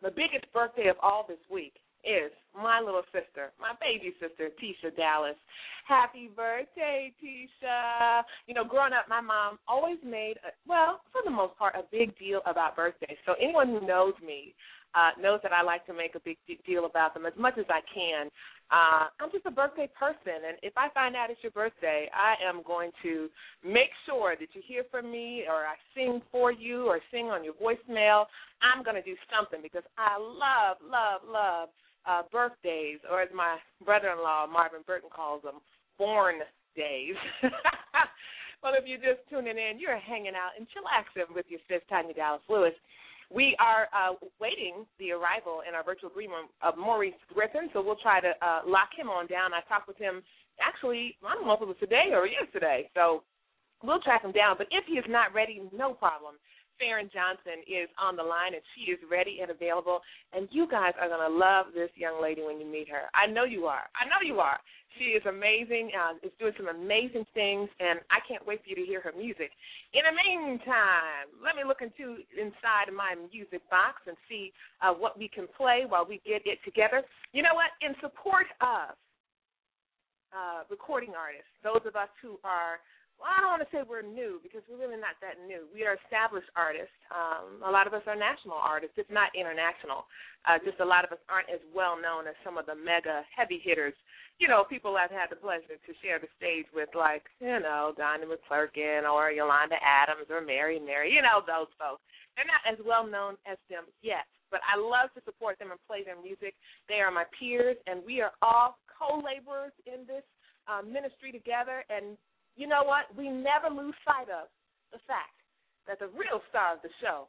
the 0.03 0.11
biggest 0.11 0.51
birthday 0.55 0.89
of 0.89 0.97
all 1.03 1.27
this 1.29 1.43
week 1.51 1.75
is 2.07 2.31
my 2.55 2.81
little 2.81 3.03
sister, 3.13 3.53
my 3.61 3.75
baby 3.83 4.15
sister, 4.23 4.49
Tisha 4.57 4.95
Dallas. 4.97 5.37
Happy 5.87 6.31
birthday, 6.35 7.13
Tisha. 7.21 8.23
You 8.47 8.55
know, 8.55 8.65
growing 8.65 8.93
up, 8.95 9.07
my 9.09 9.21
mom 9.21 9.59
always 9.69 9.99
made, 10.05 10.37
a, 10.47 10.55
well, 10.67 11.03
for 11.13 11.21
the 11.25 11.31
most 11.31 11.59
part, 11.59 11.75
a 11.75 11.83
big 11.91 12.17
deal 12.19 12.41
about 12.47 12.77
birthdays. 12.77 13.19
So 13.27 13.35
anyone 13.43 13.69
who 13.69 13.87
knows 13.87 14.15
me 14.25 14.55
uh, 14.95 15.11
knows 15.21 15.41
that 15.43 15.53
I 15.53 15.63
like 15.63 15.85
to 15.87 15.93
make 15.93 16.15
a 16.15 16.21
big 16.25 16.39
deal 16.65 16.87
about 16.87 17.13
them 17.13 17.27
as 17.27 17.35
much 17.39 17.59
as 17.59 17.67
I 17.69 17.81
can. 17.93 18.31
Uh, 18.73 19.13
I'm 19.21 19.31
just 19.31 19.47
a 19.47 19.51
birthday 19.51 19.89
person, 19.99 20.43
and 20.49 20.57
if 20.63 20.73
I 20.77 20.89
find 20.91 21.15
out 21.15 21.31
it's 21.31 21.43
your 21.43 21.53
birthday, 21.53 22.09
I 22.11 22.35
am 22.43 22.63
going 22.67 22.91
to 23.03 23.29
make 23.63 23.93
sure 24.07 24.35
that 24.41 24.49
you 24.55 24.63
hear 24.67 24.83
from 24.91 25.13
me, 25.13 25.45
or 25.47 25.67
I 25.69 25.77
sing 25.95 26.23
for 26.33 26.51
you, 26.51 26.87
or 26.87 26.99
sing 27.13 27.27
on 27.27 27.45
your 27.45 27.55
voicemail. 27.55 28.25
I'm 28.65 28.83
going 28.83 28.97
to 28.97 29.03
do 29.03 29.15
something 29.31 29.61
because 29.63 29.85
I 29.99 30.19
love, 30.19 30.79
love, 30.83 31.21
love 31.29 31.69
uh, 32.09 32.23
birthdays, 32.31 32.99
or 33.11 33.21
as 33.23 33.29
my 33.35 33.59
brother-in-law 33.85 34.47
Marvin 34.47 34.81
Burton 34.87 35.11
calls 35.15 35.43
them, 35.43 35.61
born 35.99 36.37
days. 36.77 37.17
well, 38.63 38.73
if 38.79 38.85
you're 38.87 39.03
just 39.03 39.27
tuning 39.29 39.59
in, 39.59 39.79
you're 39.79 39.99
hanging 39.99 40.37
out 40.37 40.55
and 40.57 40.67
chillaxing 40.71 41.35
with 41.35 41.47
your 41.49 41.61
sis 41.69 41.83
Tanya 41.89 42.15
Dallas 42.15 42.43
Lewis. 42.49 42.75
We 43.33 43.57
are 43.59 43.89
uh, 43.91 44.15
waiting 44.39 44.87
the 45.01 45.11
arrival 45.11 45.63
in 45.67 45.75
our 45.75 45.83
virtual 45.83 46.11
green 46.11 46.31
room 46.31 46.47
of 46.63 46.79
Maurice 46.79 47.19
Griffith, 47.35 47.73
so 47.73 47.83
we'll 47.83 47.99
try 47.99 48.21
to 48.21 48.31
uh, 48.41 48.61
lock 48.65 48.95
him 48.97 49.09
on 49.11 49.27
down. 49.27 49.51
I 49.53 49.67
talked 49.67 49.89
with 49.89 49.99
him 49.99 50.23
actually, 50.61 51.17
I 51.27 51.35
don't 51.35 51.47
know 51.47 51.55
if 51.55 51.63
it 51.63 51.69
was 51.69 51.81
today 51.81 52.13
or 52.13 52.27
yesterday, 52.27 52.89
so 52.95 53.23
we'll 53.83 54.01
track 54.01 54.23
him 54.23 54.33
down. 54.33 54.57
But 54.59 54.69
if 54.71 54.85
he 54.87 54.95
is 54.95 55.05
not 55.09 55.35
ready, 55.35 55.63
no 55.75 55.93
problem. 55.95 56.35
Fahren 56.81 57.11
Johnson 57.13 57.65
is 57.67 57.89
on 58.01 58.17
the 58.17 58.23
line 58.23 58.55
and 58.55 58.63
she 58.75 58.93
is 58.93 58.99
ready 59.11 59.39
and 59.43 59.51
available. 59.51 60.01
And 60.33 60.49
you 60.51 60.69
guys 60.69 60.93
are 61.01 61.09
going 61.09 61.25
to 61.25 61.35
love 61.35 61.67
this 61.75 61.91
young 61.97 62.21
lady 62.23 62.43
when 62.43 62.61
you 62.61 62.67
meet 62.67 62.89
her. 62.89 63.09
I 63.15 63.27
know 63.27 63.45
you 63.45 63.67
are. 63.67 63.89
I 63.97 64.05
know 64.07 64.21
you 64.25 64.41
are. 64.41 64.59
She 64.99 65.13
is 65.13 65.25
amazing. 65.29 65.93
Uh, 65.93 66.17
is 66.25 66.33
doing 66.41 66.57
some 66.57 66.69
amazing 66.69 67.27
things, 67.35 67.69
and 67.81 68.01
I 68.09 68.25
can't 68.25 68.47
wait 68.47 68.65
for 68.65 68.69
you 68.73 68.77
to 68.77 68.87
hear 68.87 69.01
her 69.05 69.13
music. 69.13 69.53
In 69.93 70.03
the 70.09 70.15
meantime, 70.17 71.29
let 71.45 71.53
me 71.53 71.69
look 71.69 71.85
into 71.85 72.25
inside 72.33 72.89
my 72.95 73.13
music 73.29 73.61
box 73.69 74.01
and 74.09 74.17
see 74.29 74.53
uh, 74.81 74.93
what 74.93 75.19
we 75.19 75.29
can 75.29 75.47
play 75.53 75.85
while 75.87 76.07
we 76.09 76.21
get 76.25 76.41
it 76.49 76.59
together. 76.65 77.03
You 77.33 77.43
know 77.43 77.53
what? 77.53 77.77
In 77.85 77.93
support 78.01 78.49
of 78.65 78.97
uh, 80.33 80.65
recording 80.71 81.13
artists, 81.13 81.53
those 81.61 81.85
of 81.85 81.97
us 81.97 82.09
who 82.23 82.41
are 82.45 82.81
well, 83.17 83.33
I 83.33 83.41
don't 83.41 83.53
want 83.53 83.65
to 83.65 83.73
say 83.73 83.81
we're 83.81 84.05
new 84.05 84.41
because 84.45 84.61
we're 84.69 84.81
really 84.81 85.01
not 85.01 85.17
that 85.25 85.41
new. 85.49 85.65
We 85.73 85.89
are 85.89 85.97
established 86.05 86.53
artists. 86.53 86.93
Um, 87.09 87.65
a 87.65 87.73
lot 87.73 87.89
of 87.89 87.97
us 87.97 88.05
are 88.05 88.17
national 88.17 88.61
artists, 88.61 89.01
if 89.01 89.09
not 89.09 89.33
international. 89.33 90.05
Uh, 90.45 90.61
just 90.61 90.81
a 90.85 90.87
lot 90.87 91.05
of 91.05 91.11
us 91.17 91.23
aren't 91.33 91.49
as 91.49 91.65
well 91.73 91.97
known 91.97 92.29
as 92.29 92.37
some 92.45 92.61
of 92.61 92.69
the 92.69 92.77
mega 92.77 93.25
heavy 93.33 93.57
hitters. 93.57 93.97
You 94.37 94.53
know, 94.53 94.69
people 94.69 95.01
I've 95.01 95.15
had 95.15 95.33
the 95.33 95.41
pleasure 95.41 95.81
to 95.81 95.93
share 96.05 96.21
the 96.21 96.29
stage 96.37 96.69
with, 96.77 96.93
like 96.93 97.25
you 97.41 97.57
know 97.57 97.97
Donnie 97.97 98.29
McClurkin 98.29 99.09
or 99.09 99.33
Yolanda 99.33 99.81
Adams 99.81 100.29
or 100.29 100.45
Mary 100.45 100.77
Mary. 100.77 101.09
You 101.09 101.25
know 101.25 101.41
those 101.41 101.73
folks. 101.81 102.05
They're 102.37 102.45
not 102.45 102.69
as 102.69 102.77
well 102.85 103.09
known 103.09 103.41
as 103.49 103.57
them 103.73 103.89
yet, 104.05 104.29
but 104.53 104.61
I 104.61 104.77
love 104.77 105.09
to 105.17 105.25
support 105.25 105.57
them 105.57 105.73
and 105.73 105.81
play 105.89 106.05
their 106.05 106.21
music. 106.21 106.53
They 106.85 107.01
are 107.01 107.09
my 107.09 107.25
peers, 107.33 107.81
and 107.89 108.05
we 108.05 108.21
are 108.21 108.37
all 108.45 108.77
co-laborers 108.93 109.73
in 109.89 110.05
this 110.05 110.25
uh, 110.69 110.85
ministry 110.85 111.33
together. 111.33 111.81
And 111.89 112.21
you 112.57 112.67
know 112.67 112.83
what? 112.85 113.13
We 113.17 113.29
never 113.29 113.69
lose 113.69 113.95
sight 114.05 114.33
of 114.33 114.49
the 114.93 114.99
fact 115.07 115.37
that 115.87 116.01
the 116.01 116.11
real 116.17 116.41
star 116.49 116.75
of 116.75 116.83
the 116.83 116.91
show 117.01 117.29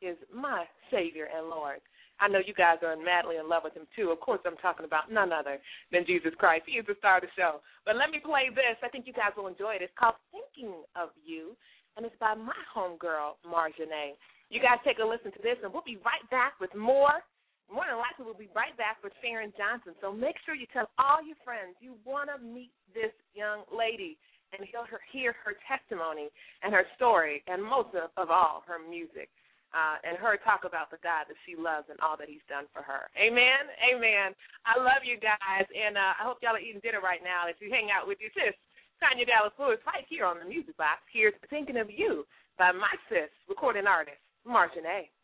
is 0.00 0.16
my 0.32 0.64
Savior 0.90 1.28
and 1.34 1.50
Lord. 1.50 1.82
I 2.18 2.26
know 2.26 2.42
you 2.42 2.54
guys 2.54 2.82
are 2.82 2.98
madly 2.98 3.38
in 3.38 3.46
love 3.46 3.62
with 3.62 3.78
him 3.78 3.86
too. 3.94 4.10
Of 4.10 4.18
course, 4.18 4.42
I'm 4.42 4.58
talking 4.58 4.86
about 4.86 5.10
none 5.10 5.30
other 5.30 5.58
than 5.94 6.02
Jesus 6.06 6.34
Christ. 6.34 6.66
He 6.66 6.78
is 6.78 6.86
the 6.86 6.98
star 6.98 7.18
of 7.18 7.26
the 7.26 7.30
show. 7.38 7.62
But 7.86 7.94
let 7.94 8.10
me 8.10 8.18
play 8.18 8.50
this. 8.50 8.74
I 8.82 8.90
think 8.90 9.06
you 9.06 9.14
guys 9.14 9.34
will 9.38 9.46
enjoy 9.46 9.78
it. 9.78 9.86
It's 9.86 9.94
called 9.94 10.18
Thinking 10.34 10.82
of 10.98 11.14
You, 11.22 11.54
and 11.94 12.02
it's 12.02 12.18
by 12.18 12.34
my 12.34 12.58
homegirl, 12.74 13.38
Marjane. 13.46 14.18
You 14.50 14.58
guys 14.58 14.82
take 14.82 14.98
a 14.98 15.06
listen 15.06 15.30
to 15.30 15.42
this, 15.46 15.62
and 15.62 15.70
we'll 15.70 15.86
be 15.86 16.02
right 16.02 16.26
back 16.30 16.58
with 16.58 16.74
more. 16.74 17.22
More 17.70 17.84
than 17.84 18.00
likely, 18.00 18.24
we'll 18.24 18.38
be 18.38 18.50
right 18.56 18.74
back 18.80 18.98
with 19.04 19.12
Fahren 19.22 19.52
Johnson. 19.54 19.92
So 20.00 20.10
make 20.10 20.40
sure 20.42 20.56
you 20.56 20.66
tell 20.72 20.88
all 20.98 21.22
your 21.22 21.38
friends 21.44 21.76
you 21.84 22.00
want 22.02 22.32
to 22.32 22.40
meet 22.40 22.72
this 22.96 23.12
young 23.36 23.62
lady 23.68 24.16
and 24.56 24.64
her, 24.64 25.00
hear 25.12 25.34
her 25.44 25.54
testimony 25.68 26.32
and 26.62 26.72
her 26.72 26.86
story, 26.96 27.44
and 27.46 27.60
most 27.62 27.92
of, 27.92 28.10
of 28.16 28.30
all, 28.30 28.64
her 28.66 28.80
music. 28.80 29.28
Uh, 29.68 30.00
and 30.00 30.16
her 30.16 30.40
talk 30.40 30.64
about 30.64 30.88
the 30.88 30.96
God 31.04 31.28
that 31.28 31.36
she 31.44 31.52
loves 31.52 31.92
and 31.92 32.00
all 32.00 32.16
that 32.16 32.24
He's 32.24 32.44
done 32.48 32.64
for 32.72 32.80
her. 32.80 33.12
Amen. 33.20 33.68
Amen. 33.84 34.32
I 34.64 34.80
love 34.80 35.04
you 35.04 35.20
guys, 35.20 35.68
and 35.68 36.00
uh, 36.00 36.16
I 36.16 36.24
hope 36.24 36.40
y'all 36.40 36.56
are 36.56 36.62
eating 36.62 36.80
dinner 36.80 37.04
right 37.04 37.20
now 37.20 37.44
as 37.44 37.56
you 37.60 37.68
hang 37.68 37.92
out 37.92 38.08
with 38.08 38.16
your 38.16 38.32
sis, 38.32 38.56
Tanya 38.96 39.28
Dallas 39.28 39.52
Lewis, 39.60 39.76
right 39.84 40.08
here 40.08 40.24
on 40.24 40.40
the 40.40 40.48
Music 40.48 40.72
Box. 40.80 41.04
Here's 41.12 41.36
"Thinking 41.52 41.76
of 41.76 41.92
You" 41.92 42.24
by 42.56 42.72
my 42.72 42.96
sis, 43.12 43.28
recording 43.44 43.84
artist 43.84 44.24
Marjane. 44.48 45.12
I 45.12 45.17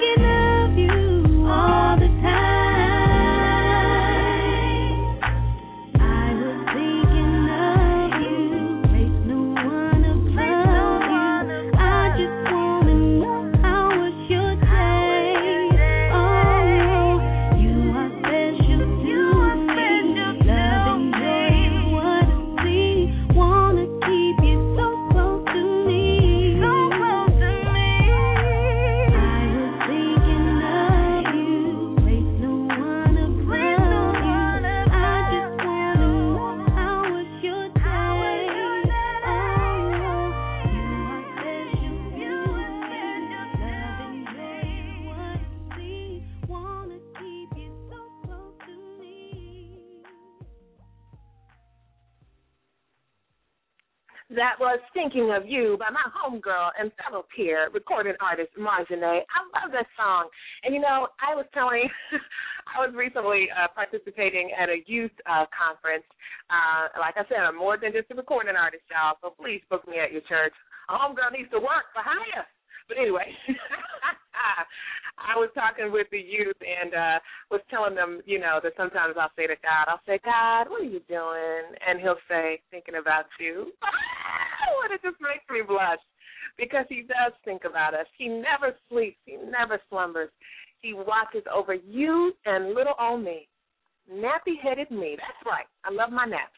looking 0.00 0.29
of 55.40 55.48
You 55.48 55.76
by 55.80 55.88
my 55.88 56.04
homegirl 56.12 56.70
and 56.78 56.92
fellow 57.00 57.24
peer, 57.34 57.68
recording 57.72 58.12
artist 58.20 58.52
Marjane. 58.60 59.24
I 59.24 59.38
love 59.56 59.72
that 59.72 59.88
song. 59.96 60.28
And 60.64 60.74
you 60.74 60.80
know, 60.80 61.08
I 61.16 61.32
was 61.34 61.46
telling, 61.56 61.88
I 62.76 62.84
was 62.84 62.92
recently 62.92 63.48
uh, 63.48 63.68
participating 63.72 64.52
at 64.52 64.68
a 64.68 64.84
youth 64.84 65.14
uh, 65.24 65.48
conference. 65.48 66.04
Uh, 66.52 66.92
like 67.00 67.16
I 67.16 67.24
said, 67.28 67.40
I'm 67.40 67.56
more 67.56 67.80
than 67.80 67.92
just 67.92 68.12
a 68.12 68.14
recording 68.14 68.56
artist, 68.56 68.84
y'all, 68.92 69.16
so 69.24 69.32
please 69.32 69.64
book 69.72 69.88
me 69.88 69.96
at 69.96 70.12
your 70.12 70.24
church. 70.28 70.52
A 70.88 70.92
homegirl 70.92 71.32
needs 71.32 71.48
to 71.56 71.60
work 71.60 71.88
for 71.96 72.04
hire. 72.04 72.44
But 72.84 73.00
anyway, 73.00 73.32
I 75.16 75.38
was 75.40 75.48
talking 75.54 75.92
with 75.92 76.08
the 76.12 76.20
youth 76.20 76.58
and 76.60 76.92
uh 76.92 77.18
was 77.50 77.64
telling 77.70 77.94
them, 77.94 78.20
you 78.26 78.40
know, 78.40 78.60
that 78.62 78.76
sometimes 78.76 79.16
I'll 79.16 79.32
say 79.36 79.46
to 79.46 79.56
God, 79.64 79.88
I'll 79.88 80.04
say, 80.04 80.20
God, 80.20 80.68
what 80.68 80.82
are 80.82 80.90
you 80.90 81.00
doing? 81.08 81.64
And 81.80 82.00
he'll 82.00 82.20
say, 82.28 82.60
thinking 82.70 83.00
about 83.00 83.24
you. 83.40 83.72
and 84.84 84.94
it 84.94 85.02
just 85.02 85.20
makes 85.20 85.44
me 85.50 85.62
blush 85.66 86.00
because 86.58 86.84
he 86.88 87.02
does 87.02 87.32
think 87.44 87.62
about 87.64 87.94
us. 87.94 88.06
He 88.16 88.28
never 88.28 88.74
sleeps. 88.88 89.18
He 89.24 89.36
never 89.36 89.80
slumbers. 89.88 90.30
He 90.80 90.94
watches 90.94 91.44
over 91.52 91.74
you 91.74 92.32
and 92.46 92.74
little 92.74 92.94
old 92.98 93.24
me, 93.24 93.48
nappy-headed 94.10 94.90
me. 94.90 95.16
That's 95.16 95.42
right. 95.44 95.68
I 95.84 95.92
love 95.92 96.10
my 96.10 96.24
naps 96.24 96.56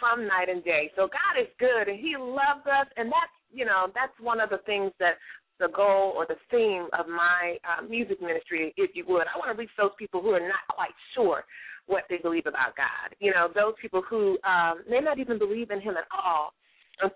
from 0.00 0.26
night 0.26 0.48
and 0.48 0.64
day. 0.64 0.90
So 0.96 1.06
God 1.06 1.40
is 1.40 1.48
good 1.58 1.88
and 1.88 1.98
He 1.98 2.16
loves 2.18 2.66
us, 2.66 2.88
and 2.96 3.06
that's 3.06 3.36
you 3.52 3.64
know 3.64 3.88
that's 3.94 4.14
one 4.20 4.40
of 4.40 4.50
the 4.50 4.58
things 4.66 4.92
that 4.98 5.14
the 5.60 5.68
goal 5.68 6.12
or 6.16 6.26
the 6.26 6.40
theme 6.50 6.88
of 6.98 7.06
my 7.06 7.56
uh, 7.62 7.86
music 7.86 8.20
ministry, 8.20 8.74
if 8.76 8.90
you 8.94 9.04
would. 9.06 9.30
I 9.30 9.38
want 9.38 9.54
to 9.54 9.58
reach 9.58 9.70
those 9.78 9.94
people 9.98 10.20
who 10.20 10.30
are 10.30 10.40
not 10.40 10.66
quite 10.68 10.96
sure 11.14 11.44
what 11.86 12.04
they 12.10 12.16
believe 12.16 12.46
about 12.46 12.74
God. 12.76 13.14
You 13.20 13.32
know, 13.32 13.48
those 13.54 13.74
people 13.80 14.02
who 14.08 14.38
um, 14.42 14.82
may 14.88 14.98
not 14.98 15.18
even 15.20 15.38
believe 15.38 15.70
in 15.70 15.80
Him 15.80 15.94
at 15.96 16.08
all 16.10 16.52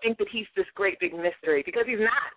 think 0.01 0.17
that 0.17 0.27
He's 0.31 0.45
this 0.55 0.65
great 0.75 0.99
big 0.99 1.13
mystery 1.13 1.63
because 1.65 1.83
He's 1.87 1.99
not. 1.99 2.31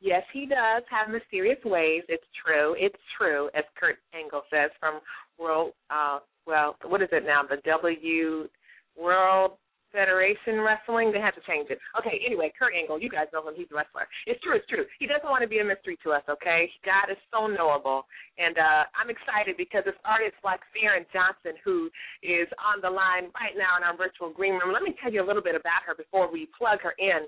Yes, 0.00 0.22
He 0.32 0.46
does 0.46 0.82
have 0.90 1.10
mysterious 1.10 1.58
ways. 1.64 2.02
It's 2.08 2.26
true. 2.44 2.76
It's 2.78 2.98
true, 3.16 3.50
as 3.54 3.64
Kurt 3.78 3.98
Angle 4.14 4.42
says 4.50 4.70
from 4.78 5.00
World. 5.38 5.72
Uh, 5.90 6.20
well, 6.46 6.76
what 6.86 7.02
is 7.02 7.08
it 7.12 7.24
now? 7.24 7.42
The 7.42 7.58
W 7.64 8.48
World 8.96 9.52
Federation 9.92 10.60
Wrestling. 10.60 11.12
They 11.12 11.20
had 11.20 11.34
to 11.36 11.44
change 11.46 11.70
it. 11.70 11.78
Okay, 11.98 12.20
anyway, 12.24 12.52
Kurt 12.56 12.74
Angle, 12.74 13.00
you 13.00 13.08
guys 13.08 13.26
know 13.32 13.46
him. 13.46 13.54
He's 13.56 13.70
a 13.72 13.76
wrestler. 13.76 14.06
It's 14.26 14.40
true. 14.40 14.56
It's 14.56 14.68
true. 14.68 14.84
He 14.98 15.06
doesn't 15.06 15.28
want 15.28 15.42
to 15.42 15.50
be 15.50 15.58
a 15.58 15.66
mystery 15.66 15.98
to 16.04 16.12
us. 16.12 16.22
Okay, 16.28 16.70
God 16.84 17.10
is 17.10 17.20
so 17.32 17.46
knowable, 17.46 18.04
and 18.36 18.56
uh, 18.56 18.82
I'm 18.96 19.10
excited 19.10 19.56
because 19.56 19.84
it's 19.86 19.98
artists 20.04 20.40
like 20.44 20.60
Fahren 20.72 21.08
Johnson 21.12 21.56
who 21.64 21.88
is 22.22 22.48
on 22.60 22.80
the 22.84 22.90
line 22.90 23.32
right 23.36 23.56
now 23.56 23.76
in 23.76 23.82
our 23.82 23.96
virtual 23.96 24.30
green 24.30 24.54
room. 24.60 24.72
Let 24.72 24.82
me 24.82 24.94
tell 25.00 25.12
you 25.12 25.24
a 25.24 25.26
little 25.26 25.44
bit 25.44 25.56
about 25.56 25.84
her 25.86 25.94
before 25.94 26.30
we 26.30 26.48
plug 26.56 26.80
her 26.84 26.94
in. 26.98 27.26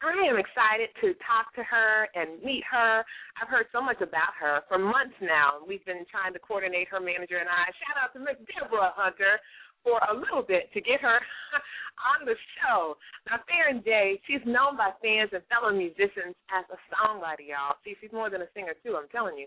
I 0.00 0.16
am 0.32 0.40
excited 0.40 0.88
to 1.04 1.12
talk 1.20 1.52
to 1.60 1.62
her 1.62 2.08
and 2.16 2.40
meet 2.40 2.64
her. 2.72 3.04
I've 3.36 3.52
heard 3.52 3.68
so 3.68 3.84
much 3.84 4.00
about 4.00 4.32
her 4.40 4.64
for 4.64 4.80
months 4.80 5.16
now. 5.20 5.60
We've 5.60 5.84
been 5.84 6.08
trying 6.08 6.32
to 6.32 6.40
coordinate 6.40 6.88
her 6.88 7.04
manager 7.04 7.36
and 7.36 7.52
I. 7.52 7.68
Shout 7.84 8.00
out 8.00 8.10
to 8.16 8.20
Miss 8.24 8.40
Deborah 8.48 8.96
Hunter 8.96 9.36
for 9.82 10.00
a 10.10 10.14
little 10.14 10.42
bit 10.42 10.72
to 10.72 10.80
get 10.80 11.00
her 11.00 11.18
on 12.12 12.24
the 12.24 12.36
show. 12.60 12.96
Now, 13.28 13.40
Fahren 13.44 13.84
J, 13.84 14.20
she's 14.26 14.44
known 14.44 14.76
by 14.76 14.92
fans 15.02 15.30
and 15.32 15.44
fellow 15.48 15.72
musicians 15.72 16.36
as 16.48 16.64
a 16.72 16.78
songwriter, 16.88 17.44
y'all. 17.44 17.76
See, 17.84 17.96
she's 18.00 18.12
more 18.12 18.30
than 18.30 18.42
a 18.42 18.50
singer, 18.54 18.74
too, 18.84 18.96
I'm 18.96 19.08
telling 19.12 19.36
you. 19.36 19.46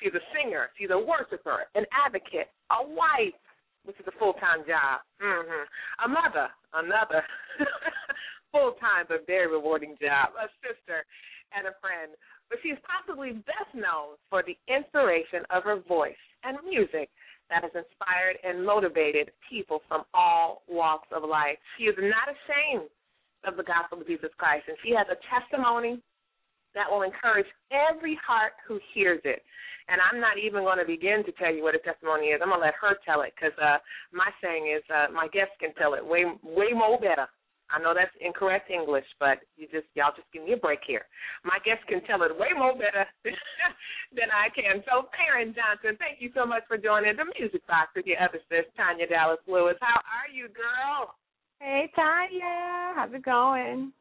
She's 0.00 0.14
a 0.14 0.24
singer, 0.32 0.70
she's 0.76 0.90
a 0.92 0.98
worshiper, 0.98 1.68
an 1.74 1.84
advocate, 1.92 2.48
a 2.72 2.80
wife, 2.80 3.36
which 3.84 3.96
is 4.00 4.06
a 4.08 4.16
full 4.18 4.34
time 4.36 4.64
job, 4.68 5.00
mm-hmm. 5.20 5.64
a 6.04 6.08
mother, 6.08 6.48
another 6.76 7.24
full 8.52 8.76
time 8.80 9.08
but 9.08 9.26
very 9.26 9.48
rewarding 9.48 9.96
job, 10.00 10.36
a 10.36 10.48
sister, 10.60 11.04
and 11.56 11.66
a 11.66 11.74
friend. 11.80 12.12
But 12.48 12.58
she's 12.62 12.78
possibly 12.82 13.32
best 13.46 13.72
known 13.74 14.18
for 14.28 14.42
the 14.42 14.58
inspiration 14.68 15.46
of 15.50 15.64
her 15.64 15.80
voice 15.80 16.18
and 16.44 16.58
music 16.66 17.08
that 17.50 17.62
has 17.62 17.74
inspired 17.74 18.38
and 18.42 18.64
motivated 18.64 19.30
people 19.50 19.82
from 19.88 20.02
all 20.14 20.62
walks 20.68 21.08
of 21.12 21.22
life. 21.22 21.58
She 21.76 21.84
is 21.84 21.96
not 21.98 22.30
ashamed 22.30 22.88
of 23.44 23.56
the 23.56 23.66
gospel 23.66 24.00
of 24.00 24.06
Jesus 24.06 24.30
Christ, 24.38 24.64
and 24.68 24.76
she 24.82 24.94
has 24.94 25.06
a 25.10 25.18
testimony 25.28 26.00
that 26.74 26.86
will 26.88 27.02
encourage 27.02 27.50
every 27.74 28.18
heart 28.24 28.54
who 28.66 28.78
hears 28.94 29.20
it. 29.24 29.42
And 29.88 29.98
I'm 29.98 30.20
not 30.20 30.38
even 30.38 30.62
going 30.62 30.78
to 30.78 30.86
begin 30.86 31.26
to 31.26 31.32
tell 31.34 31.52
you 31.52 31.64
what 31.66 31.74
a 31.74 31.82
testimony 31.82 32.30
is. 32.30 32.38
I'm 32.38 32.54
going 32.54 32.62
to 32.62 32.66
let 32.66 32.78
her 32.78 32.94
tell 33.02 33.22
it 33.22 33.34
because 33.34 33.56
uh, 33.58 33.82
my 34.14 34.30
saying 34.38 34.70
is 34.70 34.86
uh, 34.86 35.10
my 35.10 35.26
guests 35.34 35.58
can 35.58 35.74
tell 35.74 35.94
it 35.94 36.04
way 36.04 36.22
way 36.46 36.70
more 36.70 36.94
better 37.00 37.26
I 37.70 37.78
know 37.78 37.94
that's 37.94 38.14
incorrect 38.20 38.70
English, 38.70 39.06
but 39.18 39.38
you 39.56 39.66
just 39.70 39.86
y'all 39.94 40.14
just 40.14 40.26
give 40.34 40.44
me 40.44 40.52
a 40.52 40.60
break 40.60 40.80
here. 40.86 41.06
My 41.44 41.58
guests 41.64 41.86
can 41.88 42.02
tell 42.04 42.22
it 42.22 42.34
way 42.34 42.50
more 42.56 42.74
better 42.74 43.06
than 44.16 44.28
I 44.34 44.50
can. 44.50 44.82
So, 44.90 45.08
Fahren 45.14 45.54
Johnson, 45.54 45.94
thank 45.98 46.18
you 46.18 46.30
so 46.34 46.44
much 46.44 46.62
for 46.66 46.76
joining 46.76 47.16
the 47.16 47.30
Music 47.38 47.64
Box 47.66 47.94
with 47.94 48.06
your 48.06 48.18
other 48.18 48.42
sis, 48.50 48.66
Tanya 48.76 49.06
Dallas 49.06 49.42
Lewis. 49.46 49.78
How 49.80 50.02
are 50.02 50.28
you, 50.32 50.50
girl? 50.50 51.14
Hey, 51.60 51.90
Tanya. 51.94 52.94
How's 52.98 53.14
it 53.14 53.24
going? 53.24 53.92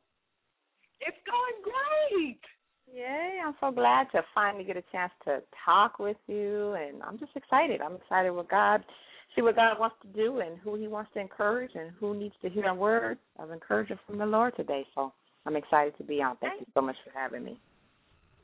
It's 1.01 1.21
going 1.29 1.59
great. 1.63 2.41
Yay, 2.91 3.39
I'm 3.45 3.53
so 3.59 3.71
glad 3.71 4.07
to 4.11 4.23
finally 4.33 4.63
get 4.63 4.77
a 4.77 4.83
chance 4.91 5.13
to 5.25 5.43
talk 5.63 5.99
with 5.99 6.17
you, 6.27 6.73
and 6.73 7.03
I'm 7.03 7.19
just 7.19 7.35
excited. 7.35 7.81
I'm 7.81 7.95
excited 7.95 8.31
with 8.31 8.49
God 8.49 8.83
see 9.35 9.41
what 9.41 9.55
God 9.55 9.79
wants 9.79 9.95
to 10.01 10.07
do 10.09 10.39
and 10.39 10.57
who 10.59 10.75
He 10.75 10.87
wants 10.87 11.11
to 11.13 11.19
encourage 11.19 11.71
and 11.75 11.91
who 11.99 12.15
needs 12.15 12.35
to 12.41 12.49
hear 12.49 12.65
a 12.65 12.73
word 12.73 13.17
of 13.37 13.51
encouragement 13.51 14.01
from 14.07 14.17
the 14.17 14.25
Lord 14.25 14.55
today. 14.55 14.85
So 14.95 15.13
I'm 15.45 15.55
excited 15.55 15.97
to 15.97 16.03
be 16.03 16.21
on. 16.21 16.37
Thank 16.37 16.61
you 16.61 16.67
so 16.73 16.81
much 16.81 16.95
for 17.03 17.17
having 17.17 17.43
me. 17.43 17.59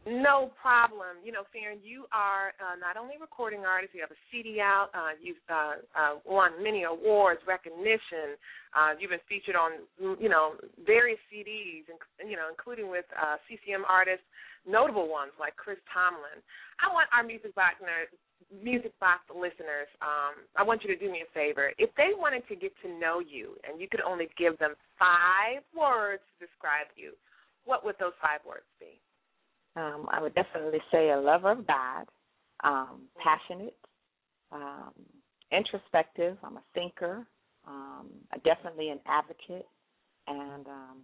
No 0.06 0.54
problem. 0.62 1.18
You 1.26 1.34
know, 1.34 1.50
Fahren, 1.50 1.82
you 1.82 2.06
are 2.14 2.54
uh, 2.62 2.78
not 2.78 2.94
only 2.94 3.18
recording 3.18 3.66
artist, 3.66 3.98
you 3.98 4.06
have 4.06 4.14
a 4.14 4.22
CD 4.30 4.62
out, 4.62 4.94
uh, 4.94 5.18
you've 5.18 5.42
uh, 5.50 5.82
uh, 5.98 6.14
won 6.30 6.62
many 6.62 6.86
awards, 6.86 7.42
recognition. 7.50 8.38
Uh, 8.78 8.94
you've 9.02 9.10
been 9.10 9.26
featured 9.26 9.58
on, 9.58 9.82
you 10.22 10.30
know, 10.30 10.62
various 10.86 11.18
CDs, 11.26 11.90
and, 11.90 12.30
you 12.30 12.38
know, 12.38 12.54
including 12.54 12.86
with 12.94 13.10
uh, 13.18 13.42
CCM 13.50 13.82
artists, 13.90 14.22
notable 14.70 15.10
ones 15.10 15.34
like 15.42 15.58
Chris 15.58 15.82
Tomlin. 15.90 16.38
I 16.78 16.94
want 16.94 17.10
our 17.10 17.26
music 17.26 17.58
partners 17.58 18.14
music 18.64 18.98
box 19.00 19.22
listeners, 19.34 19.90
um, 20.02 20.46
I 20.56 20.64
want 20.64 20.84
you 20.84 20.94
to 20.94 21.00
do 21.00 21.12
me 21.12 21.24
a 21.28 21.34
favor. 21.34 21.72
If 21.78 21.90
they 21.98 22.10
wanted 22.16 22.48
to 22.48 22.56
get 22.56 22.72
to 22.84 22.90
know 23.00 23.20
you 23.20 23.56
and 23.68 23.82
you 23.82 23.88
could 23.90 24.02
only 24.02 24.28
give 24.38 24.58
them 24.60 24.76
five 25.00 25.64
words 25.78 26.22
to 26.40 26.46
describe 26.46 26.88
you, 26.96 27.14
what 27.66 27.84
would 27.84 27.96
those 28.00 28.14
five 28.22 28.40
words 28.48 28.66
be? 28.80 29.00
Um, 29.76 30.08
I 30.10 30.22
would 30.22 30.36
definitely 30.36 30.80
say 30.92 31.12
a 31.12 31.18
lover 31.18 31.52
of 31.52 31.68
God, 31.68 32.06
um, 32.64 33.02
passionate, 33.22 33.76
um, 34.52 34.94
introspective. 35.52 36.38
I'm 36.44 36.58
a 36.58 36.64
thinker, 36.74 37.26
um, 37.68 38.08
definitely 38.46 38.90
an 38.90 39.00
advocate, 39.06 39.68
and 40.28 40.68
um, 40.68 40.98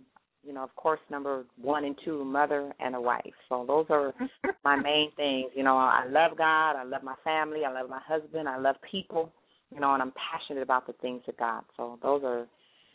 you 0.44 0.54
know, 0.54 0.64
of 0.64 0.76
course, 0.76 1.00
number 1.10 1.46
one 1.62 1.86
and 1.86 1.96
two, 2.04 2.24
mother 2.26 2.72
and 2.80 2.96
a 2.96 3.02
wife. 3.02 3.34
So 3.50 3.66
those 3.68 3.86
are 3.90 4.14
my 4.64 4.76
main 4.76 5.12
things. 5.16 5.52
You 5.56 5.64
know, 5.64 5.78
I 5.78 6.06
love 6.08 6.38
God, 6.38 6.76
I 6.76 6.84
love 6.84 7.04
my 7.04 7.16
family, 7.24 7.62
I 7.66 7.72
love 7.72 7.90
my 7.90 8.02
husband, 8.06 8.50
I 8.50 8.58
love 8.58 8.76
people, 8.90 9.32
you 9.74 9.80
know, 9.80 9.94
and 9.94 10.02
I'm 10.02 10.14
passionate 10.32 10.64
about 10.64 10.88
the 10.88 10.94
things 10.94 11.22
of 11.28 11.38
God. 11.38 11.64
So 11.78 12.00
those 12.02 12.22
are, 12.24 12.48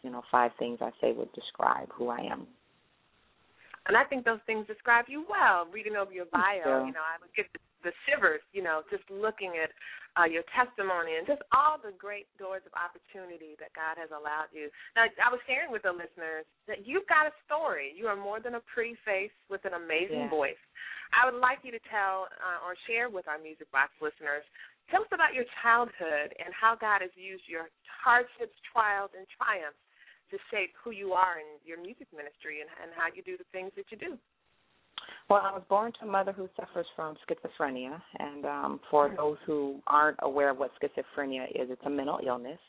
you 0.02 0.10
know, 0.10 0.22
five 0.30 0.50
things 0.58 0.78
I 0.80 0.90
say 1.00 1.12
would 1.12 1.32
describe 1.32 1.88
who 1.92 2.08
I 2.08 2.18
am. 2.18 2.46
And 3.88 3.96
I 3.96 4.02
think 4.04 4.24
those 4.24 4.40
things 4.46 4.66
describe 4.66 5.04
you 5.08 5.24
well. 5.30 5.66
Reading 5.72 5.94
over 5.94 6.12
your 6.12 6.26
bio, 6.32 6.84
you 6.84 6.92
know, 6.92 7.06
I 7.06 7.22
would 7.22 7.30
get 7.36 7.46
the, 7.52 7.60
the 7.86 7.94
shivers, 8.02 8.42
you 8.50 8.66
know, 8.66 8.82
just 8.90 9.06
looking 9.06 9.54
at 9.62 9.70
uh, 10.18 10.26
your 10.26 10.42
testimony 10.50 11.14
and 11.14 11.28
just 11.28 11.44
all 11.54 11.78
the 11.78 11.94
great 11.94 12.26
doors 12.40 12.66
of 12.66 12.74
opportunity 12.74 13.54
that 13.62 13.70
God 13.78 13.94
has 14.00 14.10
allowed 14.10 14.50
you. 14.50 14.72
Now, 14.98 15.06
I 15.06 15.30
was 15.30 15.38
sharing 15.46 15.70
with 15.70 15.86
the 15.86 15.94
listeners 15.94 16.48
that 16.66 16.82
you've 16.82 17.06
got 17.06 17.30
a 17.30 17.34
story. 17.46 17.94
You 17.94 18.10
are 18.10 18.18
more 18.18 18.42
than 18.42 18.58
a 18.58 18.62
pretty 18.66 18.98
face 19.06 19.34
with 19.46 19.62
an 19.68 19.78
amazing 19.78 20.26
yeah. 20.26 20.32
voice. 20.32 20.60
I 21.14 21.28
would 21.28 21.38
like 21.38 21.62
you 21.62 21.70
to 21.70 21.82
tell 21.86 22.26
uh, 22.42 22.66
or 22.66 22.74
share 22.90 23.06
with 23.06 23.30
our 23.30 23.38
Music 23.38 23.70
Box 23.70 23.94
listeners. 24.02 24.42
Tell 24.90 25.06
us 25.06 25.12
about 25.14 25.36
your 25.36 25.46
childhood 25.62 26.34
and 26.42 26.50
how 26.50 26.74
God 26.74 27.04
has 27.04 27.14
used 27.14 27.46
your 27.46 27.70
hardships, 27.86 28.56
trials, 28.66 29.14
and 29.14 29.28
triumphs 29.38 29.78
to 30.34 30.36
shape 30.50 30.74
who 30.74 30.90
you 30.90 31.14
are 31.14 31.38
in 31.38 31.46
your 31.62 31.78
music 31.78 32.10
ministry 32.10 32.58
and, 32.64 32.70
and 32.82 32.90
how 32.98 33.06
you 33.14 33.22
do 33.22 33.38
the 33.38 33.46
things 33.54 33.70
that 33.78 33.86
you 33.94 33.98
do. 33.98 34.18
Well, 35.28 35.42
I 35.42 35.52
was 35.52 35.64
born 35.68 35.92
to 35.98 36.06
a 36.06 36.10
mother 36.10 36.32
who 36.32 36.48
suffers 36.54 36.86
from 36.94 37.16
schizophrenia, 37.28 38.00
and 38.18 38.44
um, 38.44 38.80
for 38.90 39.08
Mm-hmm. 39.08 39.16
those 39.16 39.36
who 39.44 39.80
aren't 39.86 40.18
aware 40.22 40.50
of 40.50 40.58
what 40.58 40.70
schizophrenia 40.80 41.46
is, 41.50 41.68
it's 41.70 41.82
a 41.84 41.90
mental 41.90 42.20
illness. 42.24 42.60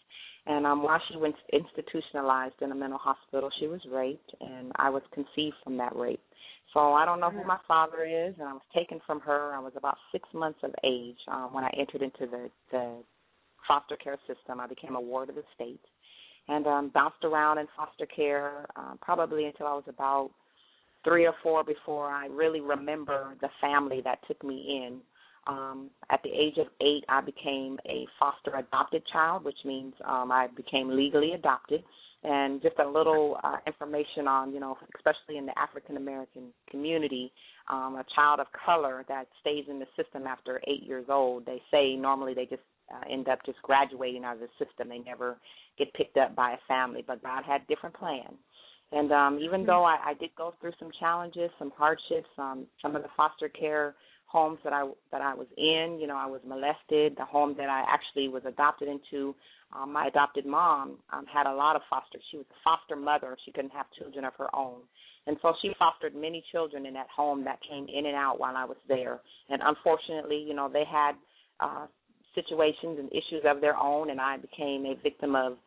And 0.47 0.65
um, 0.65 0.81
while 0.81 0.99
she 1.09 1.17
was 1.17 1.33
institutionalized 1.53 2.55
in 2.61 2.71
a 2.71 2.75
mental 2.75 2.97
hospital, 2.97 3.49
she 3.59 3.67
was 3.67 3.81
raped, 3.91 4.33
and 4.39 4.71
I 4.77 4.89
was 4.89 5.03
conceived 5.13 5.55
from 5.63 5.77
that 5.77 5.95
rape. 5.95 6.21
So 6.73 6.93
I 6.93 7.05
don't 7.05 7.19
know 7.19 7.29
who 7.29 7.41
Mhm. 7.41 7.47
my 7.47 7.59
father 7.67 8.05
is, 8.05 8.33
and 8.39 8.47
I 8.47 8.53
was 8.53 8.61
taken 8.73 8.99
from 9.01 9.19
her. 9.21 9.53
I 9.53 9.59
was 9.59 9.75
about 9.75 9.97
six 10.11 10.27
months 10.33 10.59
of 10.63 10.73
age 10.83 11.19
um, 11.27 11.53
when 11.53 11.63
I 11.63 11.69
entered 11.77 12.01
into 12.01 12.25
the, 12.25 12.49
the 12.71 13.03
foster 13.67 13.97
care 13.97 14.17
system. 14.25 14.59
I 14.59 14.67
became 14.67 14.95
a 14.95 15.01
ward 15.01 15.29
of 15.29 15.35
the 15.35 15.43
state, 15.53 15.83
and 16.47 16.65
um, 16.65 16.89
bounced 16.89 17.23
around 17.23 17.57
in 17.59 17.67
foster 17.75 18.05
care 18.07 18.65
um, 18.75 18.97
probably 19.01 19.45
until 19.45 19.67
I 19.67 19.73
was 19.73 19.87
about 19.87 20.31
three 21.07 21.25
or 21.25 21.33
four 21.41 21.63
before 21.63 22.07
I 22.09 22.27
really 22.27 22.59
remember 22.59 23.35
the 23.41 23.49
family 23.61 24.01
that 24.03 24.19
took 24.27 24.43
me 24.43 24.83
in. 24.85 24.99
Um, 25.47 25.89
at 26.09 26.21
the 26.23 26.29
age 26.29 26.57
of 26.57 26.67
eight, 26.81 27.05
I 27.07 27.21
became 27.21 27.77
a 27.87 28.05
foster 28.19 28.57
adopted 28.57 29.03
child, 29.13 29.45
which 29.45 29.57
means 29.63 29.93
um, 30.05 30.29
I 30.31 30.47
became 30.55 30.89
legally 30.89 31.31
adopted. 31.31 31.83
And 32.23 32.61
just 32.61 32.77
a 32.79 32.87
little 32.87 33.37
uh, 33.43 33.57
information 33.65 34.27
on, 34.27 34.51
you 34.51 34.59
know, 34.59 34.75
especially 34.97 35.37
in 35.37 35.45
the 35.45 35.57
African 35.57 35.95
American 35.95 36.51
community, 36.69 37.31
um, 37.71 37.95
a 37.95 38.03
child 38.13 38.41
of 38.41 38.47
color 38.65 39.05
that 39.07 39.27
stays 39.39 39.65
in 39.69 39.79
the 39.79 39.85
system 39.95 40.27
after 40.27 40.59
eight 40.67 40.83
years 40.83 41.05
old, 41.09 41.45
they 41.45 41.61
say 41.71 41.95
normally 41.95 42.33
they 42.33 42.45
just 42.45 42.63
uh, 42.93 43.03
end 43.09 43.29
up 43.29 43.39
just 43.45 43.61
graduating 43.61 44.25
out 44.25 44.35
of 44.35 44.41
the 44.41 44.65
system. 44.65 44.89
They 44.89 44.99
never 44.99 45.37
get 45.77 45.93
picked 45.93 46.17
up 46.17 46.35
by 46.35 46.53
a 46.53 46.57
family, 46.67 47.03
but 47.07 47.23
God 47.23 47.43
had 47.45 47.65
different 47.67 47.95
plans. 47.95 48.35
And 48.91 49.11
um, 49.11 49.39
even 49.41 49.65
though 49.65 49.83
I, 49.83 49.97
I 50.05 50.13
did 50.13 50.29
go 50.37 50.53
through 50.61 50.71
some 50.79 50.91
challenges, 50.99 51.49
some 51.59 51.71
hardships, 51.77 52.29
um, 52.37 52.67
some 52.81 52.95
of 52.95 53.03
the 53.03 53.09
foster 53.17 53.49
care 53.49 53.95
homes 54.27 54.59
that 54.63 54.73
I 54.73 54.89
that 55.11 55.21
I 55.21 55.33
was 55.33 55.47
in, 55.57 55.99
you 55.99 56.07
know, 56.07 56.15
I 56.15 56.25
was 56.25 56.41
molested. 56.45 57.15
The 57.17 57.25
home 57.25 57.55
that 57.57 57.69
I 57.69 57.83
actually 57.87 58.27
was 58.27 58.43
adopted 58.45 58.87
into, 58.87 59.33
um, 59.73 59.93
my 59.93 60.07
adopted 60.07 60.45
mom 60.45 60.97
um, 61.11 61.25
had 61.33 61.47
a 61.47 61.53
lot 61.53 61.75
of 61.75 61.81
foster. 61.89 62.19
She 62.31 62.37
was 62.37 62.45
a 62.49 62.59
foster 62.63 62.95
mother. 62.95 63.37
She 63.45 63.51
couldn't 63.51 63.71
have 63.71 63.85
children 63.97 64.25
of 64.25 64.33
her 64.37 64.53
own, 64.55 64.81
and 65.27 65.37
so 65.41 65.53
she 65.61 65.71
fostered 65.79 66.15
many 66.15 66.43
children 66.51 66.85
in 66.85 66.93
that 66.93 67.07
home 67.13 67.43
that 67.45 67.59
came 67.69 67.87
in 67.93 68.05
and 68.05 68.15
out 68.15 68.39
while 68.39 68.55
I 68.55 68.65
was 68.65 68.77
there. 68.87 69.19
And 69.49 69.61
unfortunately, 69.63 70.43
you 70.45 70.53
know, 70.53 70.69
they 70.71 70.83
had 70.89 71.13
uh, 71.59 71.87
situations 72.35 72.99
and 72.99 73.09
issues 73.11 73.43
of 73.45 73.61
their 73.61 73.77
own, 73.77 74.09
and 74.09 74.21
I 74.21 74.37
became 74.37 74.85
a 74.85 74.95
victim 75.01 75.35
of 75.35 75.57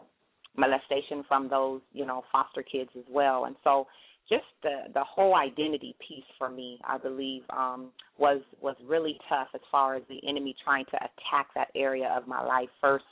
molestation 0.56 1.24
from 1.28 1.48
those, 1.48 1.80
you 1.92 2.04
know, 2.06 2.22
foster 2.30 2.62
kids 2.62 2.90
as 2.96 3.04
well. 3.08 3.44
And 3.44 3.56
so 3.64 3.86
just 4.28 4.44
the 4.62 4.92
the 4.94 5.04
whole 5.04 5.34
identity 5.34 5.96
piece 6.06 6.24
for 6.38 6.48
me, 6.48 6.78
I 6.84 6.98
believe, 6.98 7.42
um, 7.50 7.90
was 8.18 8.40
was 8.60 8.76
really 8.86 9.18
tough 9.28 9.48
as 9.54 9.60
far 9.70 9.96
as 9.96 10.02
the 10.08 10.20
enemy 10.28 10.54
trying 10.64 10.84
to 10.86 10.96
attack 10.96 11.48
that 11.54 11.68
area 11.74 12.12
of 12.16 12.28
my 12.28 12.42
life 12.42 12.68
first, 12.80 13.04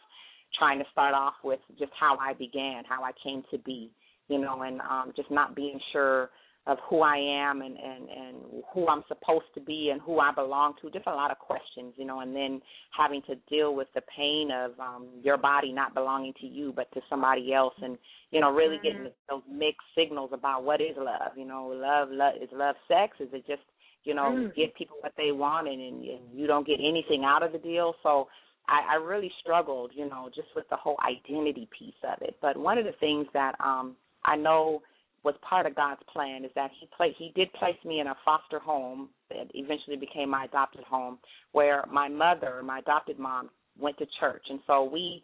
trying 0.59 0.79
to 0.79 0.85
start 0.93 1.15
off 1.15 1.35
with 1.43 1.61
just 1.79 1.93
how 1.99 2.17
I 2.19 2.35
began, 2.35 2.85
how 2.89 3.03
I 3.03 3.11
came 3.23 3.43
to 3.51 3.59
be, 3.59 3.91
you 4.29 4.39
know, 4.39 4.63
and 4.63 4.81
um, 4.81 5.13
just 5.17 5.31
not 5.31 5.57
being 5.57 5.81
sure 5.93 6.31
of 6.69 6.77
who 6.89 7.01
I 7.01 7.17
am 7.17 7.63
and 7.63 7.77
and 7.79 8.09
and 8.11 8.37
who 8.73 8.87
I'm 8.89 9.03
supposed 9.09 9.47
to 9.55 9.61
be 9.61 9.89
and 9.91 10.01
who 10.03 10.21
I 10.21 10.33
belong 10.33 10.75
to. 10.83 10.91
Just 10.91 11.07
a 11.07 11.15
lot 11.15 11.31
of 11.31 11.39
questions, 11.39 11.95
you 11.97 12.05
know, 12.05 12.21
and 12.21 12.37
then 12.37 12.61
having 12.97 13.23
to 13.23 13.37
deal 13.49 13.75
with 13.75 13.89
the 13.95 14.03
pain 14.15 14.51
of 14.53 14.79
um 14.79 15.09
your 15.23 15.39
body 15.39 15.73
not 15.73 15.95
belonging 15.95 16.35
to 16.41 16.47
you 16.47 16.73
but 16.77 16.93
to 16.93 17.01
somebody 17.09 17.55
else, 17.55 17.75
and 17.83 17.97
you 18.31 18.41
know, 18.41 18.53
really 18.53 18.79
getting 18.83 19.09
those 19.31 19.43
mixed 19.51 19.89
signals 19.97 20.31
about 20.35 20.63
what 20.63 20.83
is 20.83 20.95
love. 20.99 21.33
You 21.37 21.47
know, 21.47 21.69
love, 21.69 22.09
love 22.13 22.35
is 22.41 22.51
love 22.53 22.77
sex? 22.87 23.17
Is 23.19 23.29
it 23.33 23.47
just 23.47 23.63
you 24.05 24.15
know 24.15 24.35
Mm. 24.37 24.55
give 24.55 24.75
people 24.75 24.99
what 25.01 25.15
they 25.17 25.33
want 25.33 25.69
and, 25.69 25.81
and 25.81 26.05
and 26.05 26.39
you 26.39 26.47
don't 26.47 26.67
get 26.67 26.81
anything 26.81 27.25
out 27.25 27.43
of 27.43 27.53
the 27.53 27.59
deal? 27.59 27.95
So. 28.05 28.29
I, 28.71 28.97
I 28.97 28.97
really 28.97 29.33
struggled, 29.41 29.93
you 29.95 30.07
know, 30.11 30.29
just 30.35 30.49
with 30.55 30.69
the 30.69 30.77
whole 30.77 30.99
identity 31.03 31.67
piece 31.79 31.95
of 32.05 32.21
it. 32.21 32.37
But 32.43 32.55
one 32.55 32.77
of 32.77 32.85
the 32.85 32.93
things 33.01 33.27
that 33.33 33.55
um 33.65 33.97
I 34.27 34.37
know 34.37 34.83
was 35.25 35.35
part 35.49 35.67
of 35.67 35.75
God's 35.75 36.01
plan 36.13 36.45
is 36.45 36.51
that 36.55 36.71
he 36.79 36.89
pla- 36.97 37.15
he 37.17 37.33
did 37.35 37.53
place 37.55 37.77
me 37.85 38.01
in 38.01 38.07
a 38.07 38.17
foster 38.25 38.59
home 38.59 39.09
that 39.31 39.47
eventually 39.55 39.97
became 39.97 40.31
my 40.31 40.45
adopted 40.45 40.85
home 40.85 41.19
where 41.53 41.85
my 41.91 42.09
mother, 42.09 42.63
my 42.65 42.79
adopted 42.79 43.19
mom, 43.19 43.51
went 43.79 43.97
to 43.99 44.07
church 44.21 44.43
and 44.51 44.61
so 44.67 44.85
we, 44.85 45.23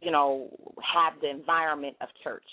you 0.00 0.10
know, 0.10 0.48
had 0.82 1.10
the 1.20 1.30
environment 1.30 1.96
of 2.00 2.08
church. 2.22 2.44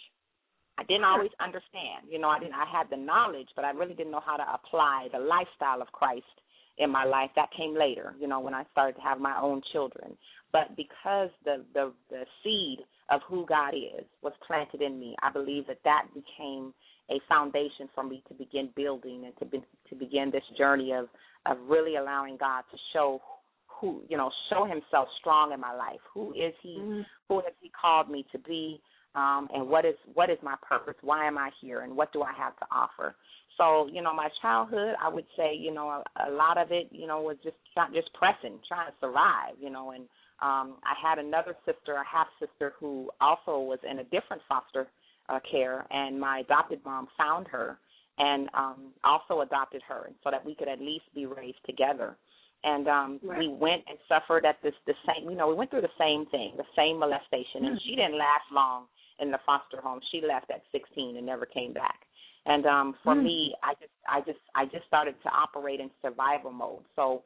I 0.77 0.83
didn't 0.83 1.03
always 1.03 1.31
understand, 1.39 2.07
you 2.09 2.17
know, 2.19 2.29
I 2.29 2.39
didn't 2.39 2.55
I 2.55 2.65
had 2.65 2.89
the 2.89 2.97
knowledge, 2.97 3.49
but 3.55 3.65
I 3.65 3.71
really 3.71 3.93
didn't 3.93 4.11
know 4.11 4.23
how 4.25 4.37
to 4.37 4.45
apply 4.53 5.09
the 5.11 5.19
lifestyle 5.19 5.81
of 5.81 5.91
Christ 5.91 6.25
in 6.77 6.89
my 6.89 7.03
life. 7.03 7.29
That 7.35 7.49
came 7.55 7.77
later, 7.77 8.15
you 8.19 8.27
know, 8.27 8.39
when 8.39 8.53
I 8.53 8.63
started 8.71 8.95
to 8.95 9.01
have 9.01 9.19
my 9.19 9.39
own 9.39 9.61
children. 9.71 10.17
But 10.51 10.75
because 10.75 11.29
the 11.45 11.63
the 11.73 11.93
the 12.09 12.23
seed 12.43 12.79
of 13.11 13.21
who 13.27 13.45
God 13.45 13.73
is 13.75 14.05
was 14.23 14.33
planted 14.47 14.81
in 14.81 14.99
me, 14.99 15.15
I 15.21 15.31
believe 15.31 15.67
that 15.67 15.79
that 15.83 16.07
became 16.13 16.73
a 17.09 17.19
foundation 17.27 17.89
for 17.93 18.03
me 18.03 18.23
to 18.29 18.33
begin 18.33 18.69
building 18.75 19.25
and 19.25 19.37
to 19.39 19.45
be, 19.45 19.63
to 19.89 19.95
begin 19.95 20.31
this 20.31 20.43
journey 20.57 20.93
of 20.93 21.07
of 21.45 21.57
really 21.67 21.97
allowing 21.97 22.37
God 22.37 22.63
to 22.71 22.77
show 22.93 23.21
who 23.67 24.01
you 24.07 24.17
know 24.17 24.31
show 24.49 24.65
Himself 24.65 25.07
strong 25.19 25.51
in 25.51 25.59
my 25.59 25.73
life. 25.73 25.99
Who 26.13 26.31
is 26.33 26.53
He? 26.61 26.77
Mhm. 26.79 27.05
Who 27.27 27.35
has 27.41 27.53
He 27.59 27.69
called 27.69 28.09
me 28.09 28.25
to 28.31 28.39
be? 28.39 28.81
Um, 29.13 29.49
and 29.53 29.67
what 29.67 29.83
is 29.83 29.95
what 30.13 30.29
is 30.29 30.37
my 30.41 30.55
purpose? 30.67 30.95
Why 31.01 31.27
am 31.27 31.37
I 31.37 31.49
here? 31.59 31.81
And 31.81 31.97
what 31.97 32.13
do 32.13 32.21
I 32.23 32.31
have 32.31 32.55
to 32.57 32.65
offer? 32.71 33.15
So 33.57 33.87
you 33.91 34.01
know, 34.01 34.13
my 34.13 34.29
childhood, 34.41 34.95
I 35.03 35.09
would 35.09 35.25
say, 35.35 35.53
you 35.53 35.73
know, 35.73 35.89
a, 35.89 36.29
a 36.29 36.31
lot 36.31 36.57
of 36.57 36.71
it, 36.71 36.87
you 36.91 37.07
know, 37.07 37.21
was 37.21 37.37
just 37.43 37.57
not 37.75 37.93
just 37.93 38.13
pressing, 38.13 38.59
trying 38.67 38.87
to 38.87 38.93
survive, 39.01 39.55
you 39.59 39.69
know, 39.69 39.91
and 39.91 40.05
um, 40.41 40.77
I 40.83 40.95
had 41.01 41.19
another 41.19 41.55
sister, 41.65 41.93
a 41.95 42.05
half 42.05 42.27
sister, 42.39 42.73
who 42.79 43.09
also 43.19 43.59
was 43.59 43.79
in 43.89 43.99
a 43.99 44.03
different 44.05 44.41
foster 44.49 44.87
uh, 45.29 45.39
care, 45.49 45.85
and 45.91 46.19
my 46.19 46.39
adopted 46.39 46.79
mom 46.83 47.07
found 47.17 47.47
her 47.47 47.77
and 48.17 48.49
um, 48.53 48.93
also 49.03 49.41
adopted 49.41 49.81
her, 49.87 50.09
so 50.23 50.29
that 50.31 50.45
we 50.45 50.53
could 50.55 50.67
at 50.67 50.79
least 50.79 51.05
be 51.15 51.25
raised 51.25 51.63
together. 51.65 52.17
And 52.63 52.87
um, 52.87 53.19
Right. 53.23 53.39
we 53.39 53.47
went 53.47 53.83
and 53.89 53.97
suffered 54.07 54.45
at 54.45 54.61
this 54.61 54.73
the 54.85 54.93
same, 55.07 55.29
you 55.29 55.35
know, 55.35 55.47
we 55.47 55.55
went 55.55 55.71
through 55.71 55.81
the 55.81 55.97
same 55.97 56.25
thing, 56.27 56.53
the 56.57 56.65
same 56.75 56.99
molestation, 56.99 57.65
and 57.65 57.81
she 57.81 57.95
didn't 57.95 58.17
last 58.17 58.45
long 58.51 58.85
in 59.19 59.31
the 59.31 59.39
foster 59.45 59.81
home. 59.81 59.99
She 60.11 60.21
left 60.21 60.51
at 60.51 60.61
16 60.71 61.17
and 61.17 61.25
never 61.25 61.45
came 61.45 61.73
back. 61.73 62.01
And 62.45 62.65
um, 62.65 62.95
for 63.03 63.15
Mm. 63.15 63.23
me, 63.23 63.55
I 63.63 63.73
just, 63.75 63.93
I 64.07 64.21
just, 64.21 64.39
I 64.55 64.65
just 64.65 64.85
started 64.87 65.15
to 65.23 65.29
operate 65.29 65.79
in 65.79 65.89
survival 66.01 66.51
mode. 66.51 66.83
So 66.95 67.23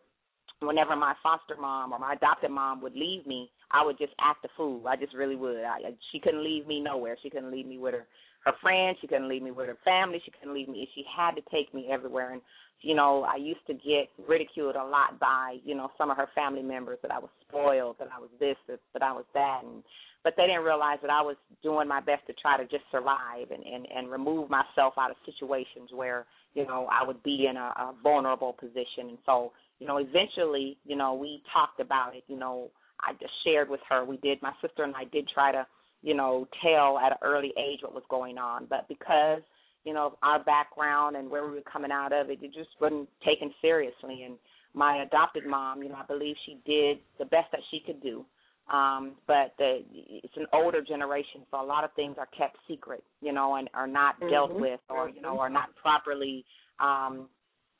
whenever 0.61 0.95
my 0.95 1.13
foster 1.21 1.55
mom 1.59 1.93
or 1.93 1.99
my 1.99 2.13
adopted 2.13 2.51
mom 2.51 2.81
would 2.81 2.95
leave 2.95 3.25
me, 3.27 3.49
I 3.71 3.83
would 3.85 3.97
just 3.97 4.13
act 4.19 4.45
a 4.45 4.49
fool. 4.55 4.87
I 4.87 4.95
just 4.95 5.13
really 5.13 5.35
would. 5.35 5.63
I, 5.63 5.79
she 6.11 6.19
couldn't 6.19 6.43
leave 6.43 6.67
me 6.67 6.79
nowhere. 6.79 7.17
She 7.21 7.29
couldn't 7.29 7.51
leave 7.51 7.65
me 7.65 7.77
with 7.77 7.93
her 7.93 8.07
her 8.45 8.53
friends. 8.61 8.97
She 9.01 9.07
couldn't 9.07 9.27
leave 9.27 9.41
me 9.41 9.51
with 9.51 9.67
her 9.67 9.77
family. 9.83 10.21
She 10.23 10.31
couldn't 10.31 10.53
leave 10.53 10.69
me. 10.69 10.87
She 10.93 11.03
had 11.15 11.31
to 11.31 11.41
take 11.51 11.73
me 11.73 11.87
everywhere. 11.91 12.31
And 12.31 12.41
you 12.81 12.93
know, 12.93 13.23
I 13.23 13.37
used 13.37 13.65
to 13.67 13.73
get 13.73 14.09
ridiculed 14.27 14.75
a 14.75 14.83
lot 14.83 15.19
by 15.19 15.57
you 15.63 15.75
know 15.75 15.89
some 15.97 16.11
of 16.11 16.17
her 16.17 16.29
family 16.35 16.61
members 16.61 16.99
that 17.01 17.11
I 17.11 17.19
was 17.19 17.29
spoiled, 17.47 17.97
that 17.99 18.09
I 18.15 18.19
was 18.19 18.29
this, 18.39 18.57
that, 18.67 18.79
that 18.93 19.01
I 19.01 19.11
was 19.11 19.25
that, 19.33 19.61
and 19.63 19.83
but 20.23 20.33
they 20.37 20.47
didn't 20.47 20.63
realize 20.63 20.99
that 21.01 21.11
I 21.11 21.21
was 21.21 21.35
doing 21.63 21.87
my 21.87 21.99
best 21.99 22.25
to 22.27 22.33
try 22.33 22.57
to 22.57 22.63
just 22.63 22.83
survive 22.91 23.51
and 23.51 23.63
and 23.63 23.87
and 23.95 24.11
remove 24.11 24.49
myself 24.49 24.93
out 24.97 25.11
of 25.11 25.17
situations 25.25 25.89
where 25.93 26.25
you 26.53 26.67
know 26.67 26.87
I 26.91 27.05
would 27.05 27.23
be 27.23 27.47
in 27.49 27.57
a, 27.57 27.73
a 27.77 27.93
vulnerable 28.03 28.53
position. 28.53 29.09
And 29.09 29.17
so 29.25 29.51
you 29.79 29.87
know, 29.87 29.97
eventually, 29.97 30.77
you 30.85 30.95
know, 30.95 31.13
we 31.13 31.41
talked 31.53 31.79
about 31.79 32.15
it. 32.15 32.23
You 32.27 32.37
know, 32.37 32.69
I 33.01 33.13
just 33.13 33.33
shared 33.43 33.69
with 33.69 33.81
her. 33.89 34.05
We 34.05 34.17
did. 34.17 34.41
My 34.41 34.53
sister 34.61 34.83
and 34.83 34.95
I 34.95 35.05
did 35.05 35.27
try 35.33 35.51
to, 35.51 35.65
you 36.01 36.13
know, 36.13 36.47
tell 36.63 36.97
at 36.97 37.11
an 37.11 37.17
early 37.21 37.53
age 37.57 37.79
what 37.81 37.93
was 37.93 38.03
going 38.09 38.37
on, 38.37 38.67
but 38.69 38.87
because 38.87 39.41
you 39.83 39.93
know 39.93 40.17
our 40.23 40.43
background 40.43 41.15
and 41.15 41.29
where 41.29 41.45
we 41.45 41.55
were 41.55 41.61
coming 41.61 41.91
out 41.91 42.13
of 42.13 42.29
it, 42.29 42.39
it 42.41 42.53
just 42.53 42.69
wasn't 42.79 43.09
taken 43.25 43.53
seriously. 43.61 44.23
And 44.23 44.37
my 44.73 45.03
adopted 45.03 45.45
mom, 45.45 45.83
you 45.83 45.89
know, 45.89 45.95
I 45.95 46.05
believe 46.05 46.35
she 46.45 46.59
did 46.65 46.99
the 47.19 47.25
best 47.25 47.51
that 47.51 47.61
she 47.71 47.81
could 47.85 48.01
do. 48.01 48.25
Um, 48.71 49.11
but 49.27 49.53
the, 49.59 49.83
it's 49.93 50.35
an 50.37 50.47
older 50.51 50.81
generation, 50.81 51.41
so 51.51 51.61
a 51.61 51.63
lot 51.63 51.83
of 51.83 51.93
things 51.93 52.15
are 52.17 52.27
kept 52.35 52.57
secret, 52.67 53.03
you 53.21 53.31
know, 53.31 53.55
and 53.55 53.69
are 53.75 53.85
not 53.85 54.19
dealt 54.21 54.51
Mhm. 54.51 54.59
with, 54.59 54.79
or 54.89 55.07
you 55.07 55.21
know, 55.21 55.39
are 55.39 55.51
not 55.51 55.75
properly 55.75 56.43
um, 56.79 57.29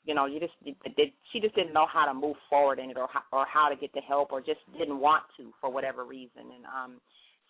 you 0.06 0.14
know, 0.14 0.26
you 0.26 0.38
just 0.38 0.52
did, 0.64 1.10
she 1.32 1.40
just 1.40 1.54
didn't 1.54 1.74
know 1.74 1.86
how 1.92 2.06
to 2.06 2.14
move 2.14 2.36
forward 2.48 2.78
in 2.78 2.90
it 2.90 2.96
or 2.96 3.08
how, 3.12 3.22
or 3.32 3.44
how 3.52 3.68
to 3.68 3.76
get 3.76 3.92
the 3.92 4.00
help 4.00 4.32
or 4.32 4.40
just 4.40 4.60
didn't 4.78 5.00
want 5.00 5.24
to 5.36 5.52
for 5.60 5.70
whatever 5.70 6.04
reason. 6.04 6.42
And 6.54 6.64
um 6.64 7.00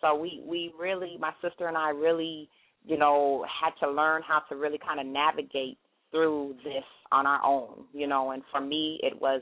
so 0.01 0.15
we 0.15 0.43
we 0.45 0.73
really 0.77 1.17
my 1.19 1.31
sister 1.41 1.67
and 1.67 1.77
I 1.77 1.89
really, 1.89 2.49
you 2.85 2.97
know, 2.97 3.45
had 3.61 3.71
to 3.85 3.91
learn 3.91 4.23
how 4.27 4.39
to 4.49 4.55
really 4.55 4.79
kind 4.79 4.99
of 4.99 5.05
navigate 5.05 5.77
through 6.11 6.55
this 6.63 6.83
on 7.11 7.27
our 7.27 7.43
own, 7.45 7.85
you 7.93 8.07
know, 8.07 8.31
and 8.31 8.41
for 8.51 8.59
me 8.59 8.99
it 9.03 9.21
was 9.21 9.41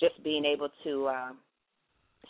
just 0.00 0.22
being 0.24 0.44
able 0.44 0.68
to 0.84 1.06
uh 1.06 1.32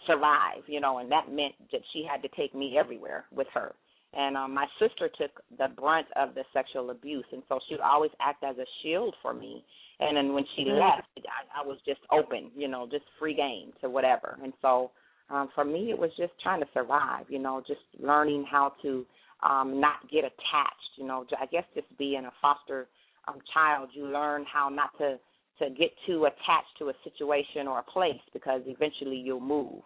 survive, 0.07 0.63
you 0.67 0.81
know, 0.81 0.99
and 0.99 1.11
that 1.11 1.31
meant 1.31 1.55
that 1.73 1.81
she 1.93 2.07
had 2.09 2.23
to 2.23 2.29
take 2.37 2.55
me 2.55 2.77
everywhere 2.79 3.25
with 3.33 3.47
her. 3.55 3.75
And 4.13 4.37
um, 4.37 4.55
my 4.55 4.67
sister 4.81 5.09
took 5.09 5.41
the 5.57 5.69
brunt 5.69 6.07
of 6.17 6.35
the 6.35 6.43
sexual 6.53 6.91
abuse, 6.91 7.25
and 7.33 7.43
so 7.49 7.61
she 7.69 7.75
would 7.75 7.81
always 7.81 8.11
act 8.21 8.43
as 8.43 8.57
a 8.59 8.67
shield 8.83 9.15
for 9.23 9.33
me. 9.33 9.65
And 10.01 10.17
then 10.17 10.33
when 10.33 10.45
she 10.57 10.65
Mhm. 10.65 10.79
left, 10.81 11.09
I, 11.19 11.61
I 11.61 11.67
was 11.67 11.79
just 11.83 12.01
open, 12.11 12.51
you 12.57 12.69
know, 12.69 12.87
just 12.87 13.05
free 13.19 13.35
game 13.35 13.73
to 13.81 13.89
whatever. 13.89 14.39
And 14.43 14.53
so 14.63 14.91
um, 15.29 15.49
for 15.55 15.65
me, 15.65 15.91
it 15.91 15.99
was 15.99 16.11
just 16.17 16.33
trying 16.43 16.61
to 16.61 16.69
survive, 16.75 17.31
you 17.31 17.39
know, 17.39 17.63
just 17.67 17.83
learning 17.99 18.45
how 18.45 18.71
to 18.83 19.07
um, 19.43 19.79
not 19.81 20.09
get 20.11 20.25
attached, 20.25 20.91
you 20.97 21.07
know. 21.07 21.25
I 21.39 21.47
guess 21.47 21.65
just 21.75 21.87
being 21.97 22.25
a 22.25 22.33
foster 22.43 22.89
um, 23.29 23.39
child, 23.55 23.91
you 23.93 24.07
learn 24.07 24.45
how 24.45 24.69
not 24.69 24.97
to 24.99 25.19
to 25.61 25.71
get 25.71 25.91
too 26.07 26.25
attached 26.25 26.75
to 26.79 26.89
a 26.89 26.95
situation 27.05 27.69
or 27.69 27.81
a 27.81 27.83
place 27.83 28.21
because 28.33 28.63
eventually 28.67 29.17
you'll 29.17 29.41
move. 29.41 29.83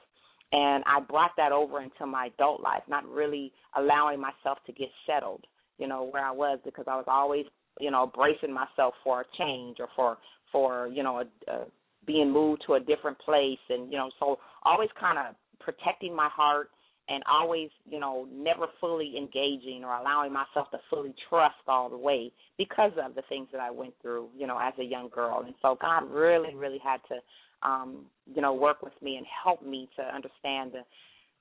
And 0.55 0.85
I 0.87 1.01
brought 1.01 1.33
that 1.37 1.51
over 1.51 1.83
into 1.83 2.07
my 2.07 2.27
adult 2.27 2.63
life, 2.63 2.83
not 2.89 3.05
really 3.09 3.53
allowing 3.77 4.21
myself 4.21 4.59
to 4.67 4.73
get 4.73 4.89
settled, 5.05 5.45
you 5.79 5.89
know, 5.89 6.09
where 6.13 6.25
I 6.25 6.31
was 6.31 6.61
because 6.65 6.85
I 6.87 6.95
was 6.95 7.07
always, 7.09 7.45
you 7.81 7.91
know, 7.91 8.07
bracing 8.15 8.55
myself 8.55 8.95
for 9.03 9.23
a 9.23 9.25
change 9.37 9.79
or 9.81 9.89
for 9.97 10.17
for 10.53 10.87
you 10.87 11.03
know 11.03 11.19
a, 11.19 11.51
a 11.51 11.65
being 12.07 12.31
moved 12.31 12.63
to 12.67 12.75
a 12.75 12.81
different 12.81 13.19
place, 13.19 13.59
and 13.69 13.91
you 13.91 13.99
know, 13.99 14.11
so 14.21 14.39
always 14.63 14.91
kind 14.99 15.19
of 15.19 15.35
protecting 15.59 16.15
my 16.15 16.29
heart 16.29 16.71
and 17.09 17.23
always, 17.31 17.69
you 17.91 17.99
know, 17.99 18.27
never 18.33 18.67
fully 18.81 19.15
engaging 19.19 19.83
or 19.85 19.95
allowing 19.95 20.33
myself 20.33 20.71
to 20.71 20.79
fully 20.89 21.15
trust 21.29 21.57
all 21.67 21.91
the 21.91 21.99
way 21.99 22.33
because 22.57 22.93
of 23.05 23.15
the 23.15 23.23
things 23.29 23.49
that 23.53 23.61
I 23.61 23.71
went 23.71 23.93
through, 24.01 24.29
you 24.39 24.47
know, 24.47 24.59
as 24.59 24.73
a 24.79 24.85
young 24.85 25.11
girl. 25.11 25.43
And 25.45 25.55
so 25.61 25.77
God 25.81 26.11
really, 26.11 26.55
really 26.55 26.81
had 26.83 27.01
to 27.09 27.17
um, 27.65 28.07
you 28.35 28.43
know, 28.43 28.53
work 28.55 28.83
with 28.83 28.95
me 29.03 29.17
and 29.17 29.27
help 29.45 29.63
me 29.65 29.89
to 29.97 30.03
understand 30.03 30.73
the 30.73 30.83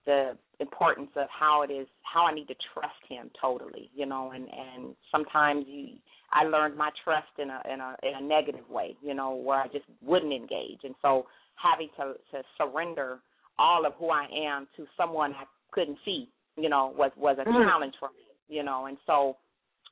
the 0.05 0.37
importance 0.59 1.11
of 1.15 1.27
how 1.29 1.61
it 1.61 1.71
is 1.71 1.87
how 2.01 2.25
I 2.25 2.33
need 2.33 2.47
to 2.49 2.55
trust 2.73 2.99
him 3.07 3.31
totally, 3.39 3.89
you 3.95 4.05
know, 4.05 4.31
and 4.31 4.47
and 4.49 4.95
sometimes 5.11 5.65
you 5.67 5.95
I 6.31 6.43
learned 6.45 6.77
my 6.77 6.89
trust 7.03 7.27
in 7.37 7.49
a 7.49 7.61
in 7.71 7.79
a 7.79 7.95
in 8.03 8.13
a 8.15 8.21
negative 8.21 8.69
way, 8.69 8.95
you 9.01 9.13
know, 9.13 9.35
where 9.35 9.59
I 9.59 9.67
just 9.67 9.85
wouldn't 10.01 10.33
engage. 10.33 10.79
And 10.83 10.95
so 11.01 11.25
having 11.55 11.89
to 11.97 12.13
to 12.31 12.43
surrender 12.57 13.19
all 13.57 13.85
of 13.85 13.93
who 13.99 14.09
I 14.09 14.27
am 14.35 14.67
to 14.77 14.85
someone 14.97 15.33
I 15.33 15.45
couldn't 15.71 15.97
see, 16.03 16.27
you 16.57 16.69
know, 16.69 16.93
was 16.97 17.11
was 17.15 17.37
a 17.39 17.45
Mm. 17.45 17.65
challenge 17.65 17.95
for 17.99 18.09
me, 18.09 18.25
you 18.49 18.63
know. 18.63 18.87
And 18.87 18.97
so 19.05 19.37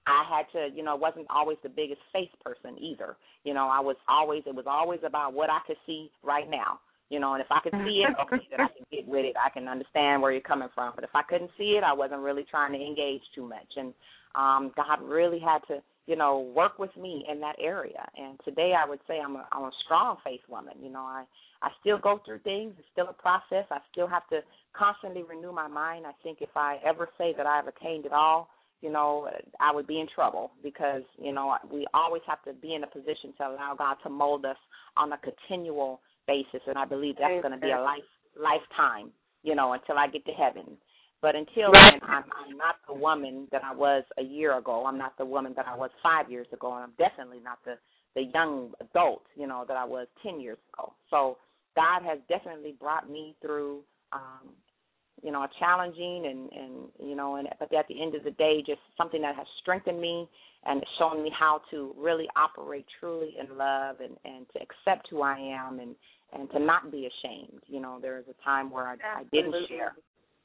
I 0.08 0.24
had 0.28 0.46
to, 0.54 0.76
you 0.76 0.84
know, 0.84 0.96
wasn't 0.96 1.28
always 1.30 1.58
the 1.64 1.70
biggest 1.70 2.02
faith 2.12 2.32
person 2.44 2.78
either. 2.80 3.18
You 3.44 3.54
know, 3.54 3.68
I 3.68 3.80
was 3.80 3.96
always 4.08 4.44
it 4.46 4.56
was 4.56 4.66
always 4.68 5.00
about 5.06 5.34
what 5.34 5.50
I 5.50 5.60
could 5.68 5.78
see 5.86 6.10
right 6.24 6.50
now. 6.50 6.80
You 7.10 7.20
know, 7.20 7.34
and 7.34 7.42
if 7.42 7.48
I 7.52 7.60
could 7.62 7.74
see 7.86 8.04
it, 8.08 8.16
okay, 8.22 8.48
then 8.50 8.62
I 8.62 8.68
can 8.68 8.86
get 8.92 9.08
with 9.08 9.26
it. 9.26 9.36
I 9.36 9.50
can 9.50 9.68
understand 9.68 10.22
where 10.22 10.32
you're 10.32 10.42
coming 10.42 10.70
from. 10.74 10.94
But 10.96 11.04
if 11.04 11.10
I 11.14 11.24
couldn't 11.24 11.52
see 11.58 11.76
it, 11.78 11.84
I 11.84 11.94
wasn't 11.94 12.22
really 12.22 12.46
trying 12.50 12.72
to 12.74 12.80
engage 12.80 13.22
too 13.36 13.48
much. 13.48 13.68
And 13.76 13.94
um 14.34 14.72
God 14.76 15.02
really 15.04 15.40
had 15.40 15.60
to, 15.68 15.84
you 16.08 16.16
know, 16.16 16.52
work 16.56 16.80
with 16.80 16.96
me 16.98 17.26
in 17.30 17.40
that 17.42 17.58
area. 17.62 18.08
And 18.18 18.40
today 18.46 18.74
I 18.78 18.90
would 18.90 19.00
say 19.08 19.20
I'm 19.20 19.36
a 19.36 19.48
I'm 19.52 19.64
a 19.64 19.72
strong 19.86 20.18
faith 20.24 20.42
woman. 20.50 20.74
You 20.82 20.90
know, 20.90 21.02
I 21.04 21.26
I 21.62 21.70
still 21.80 22.00
go 22.00 22.20
through 22.26 22.40
things. 22.40 22.74
It's 22.80 22.88
still 22.92 23.10
a 23.10 23.14
process. 23.14 23.66
I 23.70 23.80
still 23.92 24.08
have 24.08 24.28
to 24.30 24.40
constantly 24.74 25.24
renew 25.24 25.52
my 25.52 25.68
mind. 25.68 26.08
I 26.08 26.14
think 26.24 26.40
if 26.42 26.56
I 26.56 26.78
ever 26.84 27.10
say 27.18 27.34
that 27.38 27.46
I've 27.46 27.68
attained 27.68 28.06
it 28.06 28.14
all, 28.14 28.50
you 28.82 28.91
know, 28.91 29.30
I 29.60 29.74
would 29.74 29.88
be 29.88 30.00
in 30.00 30.08
trouble 30.13 30.52
because, 30.63 31.04
you 31.22 31.34
know, 31.34 31.56
we 31.72 31.86
always 31.94 32.22
have 32.28 32.44
to 32.44 32.54
be 32.54 32.76
in 32.76 32.84
a 32.84 32.88
position 32.88 33.34
to 33.38 33.48
allow 33.48 33.76
God 33.78 33.96
to 34.04 34.10
mold 34.10 34.46
us 34.46 34.58
on 34.98 35.13
a 35.13 35.20
continual 35.20 36.02
basis. 36.28 36.62
And 36.67 36.78
I 36.78 36.86
believe 36.86 37.15
that's 37.20 37.41
going 37.41 37.54
to 37.54 37.60
be 37.60 37.72
a 37.72 37.82
life 37.82 38.04
lifetime, 38.41 39.12
you 39.44 39.56
know, 39.56 39.74
until 39.74 39.98
I 39.98 40.08
get 40.08 40.26
to 40.26 40.32
heaven. 40.32 40.78
But 41.22 41.36
until 41.36 41.72
Right. 41.72 41.91
then, 41.94 42.10
I'm, 42.10 42.24
I'm 42.34 42.58
not 42.58 42.78
the 42.88 42.94
woman 42.96 43.48
that 43.52 43.63
I 43.63 43.74
was 43.74 44.04
a 44.17 44.24
year 44.24 44.58
ago. 44.58 44.86
I'm 44.86 44.98
not 44.98 45.17
the 45.17 45.26
woman 45.26 45.54
that 45.56 45.67
I 45.67 45.76
was 45.76 45.91
five 46.04 46.32
years 46.32 46.48
ago, 46.54 46.74
and 46.76 46.84
I'm 46.84 46.94
definitely 46.98 47.39
not 47.44 47.60
the 47.65 47.78
the 48.15 48.24
young 48.34 48.74
adult, 48.82 49.24
you 49.36 49.48
know, 49.48 49.64
that 49.68 49.78
I 49.78 49.86
was 49.86 50.08
ten 50.24 50.41
years 50.41 50.58
ago. 50.74 50.93
So 51.10 51.38
God 51.76 52.03
has 52.03 52.20
definitely 52.28 52.76
brought 52.80 53.10
me 53.10 53.36
through, 53.41 53.82
um, 54.12 54.49
you 55.22 55.32
know, 55.32 55.41
a 55.43 55.49
challenging 55.59 56.26
and 56.26 56.51
and 56.51 57.09
you 57.09 57.15
know, 57.15 57.36
and 57.36 57.47
but 57.59 57.74
at 57.74 57.88
the 57.88 58.01
end 58.01 58.15
of 58.15 58.24
the 58.24 58.32
day, 58.32 58.63
just 58.65 58.80
something 58.97 59.22
that 59.22 59.36
has 59.36 59.47
strengthened 59.61 59.99
me 59.99 60.28
and 60.65 60.84
shown 60.99 61.24
me 61.24 61.32
how 61.38 61.61
to 61.72 61.93
really 61.97 62.28
operate 62.36 62.86
truly 62.99 63.36
in 63.39 63.57
love 63.57 63.97
and 63.99 64.15
and 64.26 64.45
to 64.53 64.59
accept 64.59 65.07
who 65.09 65.22
I 65.22 65.38
am 65.38 65.80
and 65.80 65.95
and 66.34 66.49
to 66.51 66.59
not 66.59 66.91
be 66.91 67.07
ashamed. 67.07 67.61
You 67.67 67.82
know, 67.82 67.99
there 68.01 68.15
was 68.15 68.26
a 68.30 68.43
time 68.43 68.72
where 68.72 68.88
I, 68.88 68.93
I 68.93 69.24
didn't 69.32 69.55
share 69.67 69.93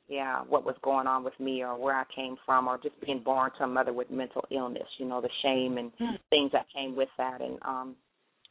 yeah, 0.08 0.42
what 0.42 0.64
was 0.64 0.76
going 0.82 1.08
on 1.08 1.24
with 1.24 1.38
me 1.40 1.64
or 1.64 1.76
where 1.76 1.96
I 1.96 2.04
came 2.14 2.36
from 2.46 2.68
or 2.68 2.78
just 2.78 2.94
being 3.04 3.22
born 3.24 3.50
to 3.58 3.64
a 3.64 3.66
mother 3.66 3.92
with 3.92 4.08
mental 4.08 4.44
illness, 4.52 4.86
you 4.98 5.06
know, 5.06 5.20
the 5.20 5.28
shame 5.42 5.78
and 5.78 5.90
things 6.30 6.52
that 6.52 6.66
came 6.72 6.94
with 6.94 7.08
that. 7.18 7.40
And 7.40 7.58
um 7.62 7.96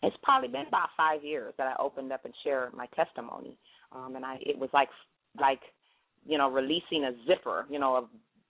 it's 0.03 0.17
probably 0.21 0.49
been 0.49 0.67
about 0.67 0.89
five 0.97 1.23
years 1.23 1.53
that 1.57 1.67
I 1.67 1.81
opened 1.81 2.11
up 2.11 2.25
and 2.25 2.33
shared 2.43 2.73
my 2.73 2.87
testimony. 2.87 3.57
Um 3.93 4.15
and 4.15 4.25
I 4.25 4.37
it 4.41 4.57
was 4.57 4.69
like 4.73 4.89
like, 5.39 5.61
you 6.25 6.37
know, 6.37 6.49
releasing 6.49 7.05
a 7.05 7.11
zipper, 7.27 7.65
you 7.69 7.79
know, 7.79 7.95
of 7.95 8.05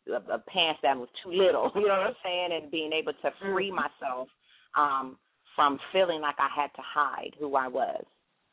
of, 0.08 0.30
of 0.30 0.46
pants 0.46 0.80
that 0.84 0.96
was 0.96 1.10
too 1.24 1.32
little, 1.32 1.72
you 1.76 1.88
know 1.88 1.98
what 1.98 2.08
I'm 2.08 2.14
saying, 2.24 2.50
and 2.62 2.72
being 2.72 2.94
able 2.94 3.14
to 3.14 3.32
free 3.42 3.72
myself 3.72 4.28
um 4.78 5.18
from 5.56 5.80
feeling 5.94 6.22
like 6.22 6.36
I 6.38 6.50
had 6.54 6.68
to 6.76 6.82
hide 6.84 7.32
who 7.40 7.56
I 7.56 7.68
was. 7.68 8.04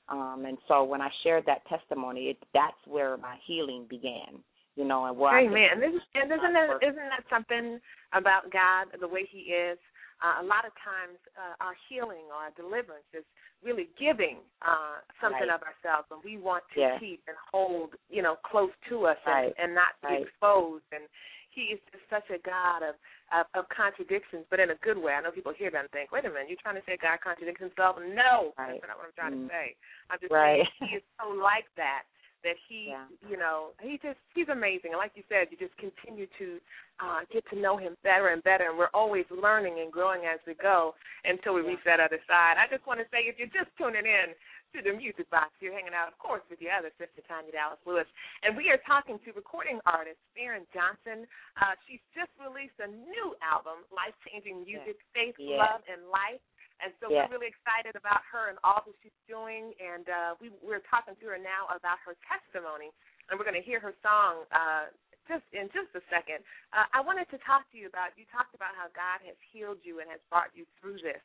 Um, 0.08 0.44
and 0.46 0.58
so 0.68 0.84
when 0.84 1.00
I 1.00 1.08
shared 1.24 1.44
that 1.46 1.66
testimony, 1.66 2.26
it, 2.26 2.36
that's 2.54 2.76
where 2.86 3.16
my 3.16 3.36
healing 3.46 3.86
began, 3.88 4.38
you 4.76 4.84
know, 4.84 5.06
and 5.06 5.16
where 5.16 5.32
I 5.32 5.42
could- 5.42 5.50
Amen. 5.50 5.82
And 5.82 6.32
isn't 6.32 6.52
that 6.52 6.78
isn't 6.82 6.96
that 6.96 7.24
something 7.30 7.80
about 8.12 8.50
God, 8.52 8.88
the 9.00 9.08
way 9.08 9.26
He 9.30 9.52
is? 9.52 9.78
Uh, 10.22 10.38
a 10.38 10.46
lot 10.46 10.62
of 10.62 10.70
times, 10.78 11.18
uh, 11.34 11.58
our 11.58 11.74
healing 11.90 12.30
or 12.30 12.46
our 12.46 12.54
deliverance 12.54 13.10
is 13.10 13.26
really 13.58 13.90
giving 13.98 14.38
uh, 14.62 15.02
something 15.18 15.50
Right. 15.50 15.58
of 15.58 15.66
ourselves, 15.66 16.06
and 16.14 16.22
we 16.22 16.38
want 16.38 16.62
to 16.74 16.80
Yeah. 16.80 16.98
keep 16.98 17.26
and 17.26 17.36
hold, 17.50 17.98
you 18.08 18.22
know, 18.22 18.36
close 18.36 18.70
to 18.88 19.06
us 19.06 19.18
and, 19.26 19.52
and 19.58 19.74
not 19.74 19.98
be 20.00 20.08
Right. 20.08 20.22
exposed. 20.22 20.84
And 20.92 21.08
He 21.50 21.74
is 21.74 21.80
just 21.92 22.08
such 22.08 22.30
a 22.30 22.38
God 22.38 22.82
of, 22.82 22.94
of 23.30 23.46
of 23.54 23.68
contradictions, 23.68 24.46
but 24.48 24.58
in 24.58 24.70
a 24.70 24.76
good 24.76 24.96
way. 24.96 25.12
I 25.12 25.20
know 25.20 25.30
people 25.32 25.52
hear 25.52 25.70
that 25.70 25.80
and 25.80 25.90
think, 25.90 26.10
"Wait 26.12 26.24
a 26.24 26.30
minute, 26.30 26.48
you're 26.48 26.56
trying 26.62 26.76
to 26.80 26.84
say 26.86 26.96
God 26.96 27.20
contradicts 27.20 27.60
Himself?" 27.60 27.98
No, 27.98 28.54
Right. 28.56 28.80
that's 28.80 28.88
not 28.88 28.96
what 28.96 29.06
I'm 29.06 29.12
trying 29.12 29.34
Mm. 29.34 29.48
to 29.48 29.52
say. 29.52 29.76
I'm 30.08 30.18
just 30.20 30.32
Right. 30.32 30.66
saying 30.80 30.90
He 30.90 30.96
is 30.96 31.02
so 31.20 31.28
like 31.30 31.66
that 31.76 32.04
that 32.44 32.56
he 32.68 32.90
Yeah. 32.90 33.06
you 33.28 33.36
know 33.36 33.70
he 33.80 33.98
just 34.02 34.18
he's 34.34 34.48
amazing. 34.48 34.92
And 34.92 34.98
like 34.98 35.12
you 35.14 35.22
said 35.28 35.48
you 35.50 35.56
just 35.56 35.76
continue 35.78 36.26
to 36.38 36.58
uh 37.00 37.20
get 37.32 37.44
to 37.50 37.56
know 37.58 37.76
him 37.76 37.96
better 38.02 38.28
and 38.28 38.42
better. 38.42 38.68
And 38.68 38.76
we're 38.78 38.92
always 38.94 39.24
learning 39.30 39.80
and 39.80 39.90
growing 39.92 40.26
as 40.26 40.40
we 40.46 40.54
go 40.54 40.94
until 41.24 41.54
we 41.54 41.62
Yeah. 41.62 41.68
reach 41.78 41.84
that 41.84 42.00
other 42.00 42.20
side. 42.26 42.56
I 42.58 42.66
just 42.68 42.86
want 42.86 43.00
to 43.00 43.06
say 43.10 43.24
if 43.30 43.38
you're 43.38 43.52
just 43.54 43.70
tuning 43.78 44.06
in 44.06 44.34
to 44.72 44.80
the 44.80 44.96
music 44.96 45.28
box 45.28 45.52
you're 45.60 45.76
hanging 45.76 45.92
out 45.92 46.08
of 46.08 46.16
course 46.16 46.40
with 46.48 46.56
your 46.64 46.72
other 46.72 46.88
sister 46.96 47.20
tanya 47.28 47.52
dallas 47.52 47.78
lewis. 47.84 48.08
And 48.42 48.56
we 48.56 48.70
are 48.72 48.80
talking 48.88 49.20
to 49.24 49.32
recording 49.36 49.78
artist 49.84 50.16
Fahren 50.34 50.64
johnson. 50.72 51.28
Uh 51.60 51.76
she's 51.86 52.00
just 52.16 52.32
released 52.40 52.78
a 52.80 52.88
new 52.88 53.36
album 53.44 53.84
life 53.92 54.16
changing 54.26 54.64
music 54.64 54.96
faith 55.12 55.36
Yeah. 55.38 55.58
love 55.60 55.82
and 55.92 56.08
life 56.08 56.40
and 56.82 56.90
so 56.98 57.08
Yeah. 57.08 57.24
we're 57.30 57.38
really 57.38 57.50
excited 57.54 57.94
about 57.94 58.26
her 58.34 58.50
and 58.50 58.58
all 58.66 58.82
that 58.84 58.96
she's 59.02 59.14
doing. 59.30 59.72
And 59.78 60.06
uh, 60.10 60.30
we, 60.42 60.50
we're 60.60 60.82
talking 60.90 61.14
to 61.14 61.26
her 61.30 61.38
now 61.38 61.70
about 61.70 62.02
her 62.02 62.18
testimony. 62.26 62.90
And 63.30 63.38
we're 63.38 63.46
going 63.46 63.58
to 63.58 63.64
hear 63.64 63.78
her 63.78 63.94
song 64.02 64.44
uh, 64.50 64.90
just 65.30 65.46
in 65.54 65.70
just 65.70 65.94
a 65.94 66.02
second. 66.10 66.42
Uh, 66.74 66.90
I 66.90 67.00
wanted 67.00 67.30
to 67.30 67.38
talk 67.46 67.70
to 67.70 67.78
you 67.78 67.86
about, 67.86 68.12
you 68.18 68.26
talked 68.34 68.58
about 68.58 68.74
how 68.74 68.90
God 68.90 69.22
has 69.22 69.38
healed 69.54 69.78
you 69.86 70.02
and 70.02 70.10
has 70.10 70.18
brought 70.26 70.50
you 70.52 70.66
through 70.82 70.98
this. 71.00 71.22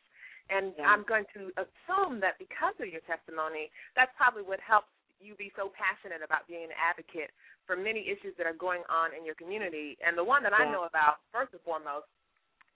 And 0.54 0.72
Yeah. 0.78 0.88
I'm 0.94 1.04
going 1.04 1.26
to 1.34 1.52
assume 1.58 2.22
that 2.22 2.38
because 2.38 2.78
of 2.80 2.88
your 2.88 3.02
testimony, 3.10 3.74
that's 3.98 4.14
probably 4.16 4.46
what 4.46 4.62
helps 4.62 4.94
you 5.18 5.34
be 5.34 5.50
so 5.58 5.74
passionate 5.74 6.22
about 6.22 6.46
being 6.46 6.70
an 6.70 6.78
advocate 6.78 7.34
for 7.66 7.76
many 7.76 8.06
issues 8.06 8.38
that 8.38 8.46
are 8.46 8.54
going 8.56 8.86
on 8.88 9.18
in 9.18 9.26
your 9.26 9.34
community. 9.34 9.98
And 10.06 10.14
the 10.14 10.24
one 10.24 10.46
that 10.46 10.54
I 10.54 10.70
know 10.70 10.86
about, 10.86 11.26
first 11.34 11.52
and 11.58 11.62
foremost, 11.66 12.06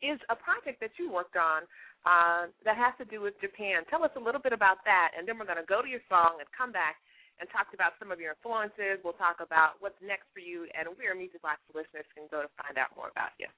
is 0.02 0.18
a 0.34 0.36
project 0.36 0.82
that 0.82 0.90
you 0.98 1.14
worked 1.14 1.38
on 1.38 1.70
uh, 2.06 2.50
that 2.66 2.78
has 2.78 2.94
to 2.98 3.06
do 3.06 3.22
with 3.22 3.38
Japan. 3.42 3.86
Tell 3.90 4.04
us 4.04 4.12
a 4.18 4.22
little 4.22 4.42
bit 4.42 4.54
about 4.54 4.82
that, 4.86 5.14
and 5.18 5.28
then 5.28 5.38
we're 5.38 5.50
going 5.50 5.62
to 5.62 5.70
go 5.70 5.82
to 5.82 5.90
your 5.90 6.02
song 6.10 6.42
and 6.42 6.48
come 6.56 6.72
back 6.74 6.98
and 7.40 7.50
talk 7.50 7.70
about 7.74 7.94
some 7.98 8.10
of 8.10 8.20
your 8.22 8.38
influences. 8.38 9.02
We'll 9.06 9.18
talk 9.18 9.42
about 9.42 9.78
what's 9.82 9.98
next 10.02 10.30
for 10.34 10.42
you, 10.42 10.66
and 10.74 10.90
where 10.98 11.14
Music 11.14 11.42
Box 11.42 11.62
listeners 11.74 12.06
can 12.14 12.26
go 12.30 12.42
to 12.42 12.50
find 12.58 12.78
out 12.78 12.94
more 12.98 13.10
about 13.10 13.34
you. 13.38 13.50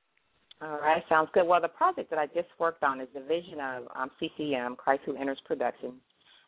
All 0.62 0.80
right, 0.80 1.04
sounds 1.10 1.30
good. 1.34 1.48
Well, 1.48 1.60
the 1.60 1.72
project 1.72 2.10
that 2.12 2.20
I 2.20 2.28
just 2.28 2.48
worked 2.60 2.84
on 2.84 3.02
is 3.02 3.08
the 3.14 3.20
vision 3.20 3.60
of 3.60 3.84
um, 3.96 4.12
CCM, 4.20 4.76
Christ 4.76 5.04
Who 5.06 5.16
Enters 5.16 5.42
Productions, 5.46 6.00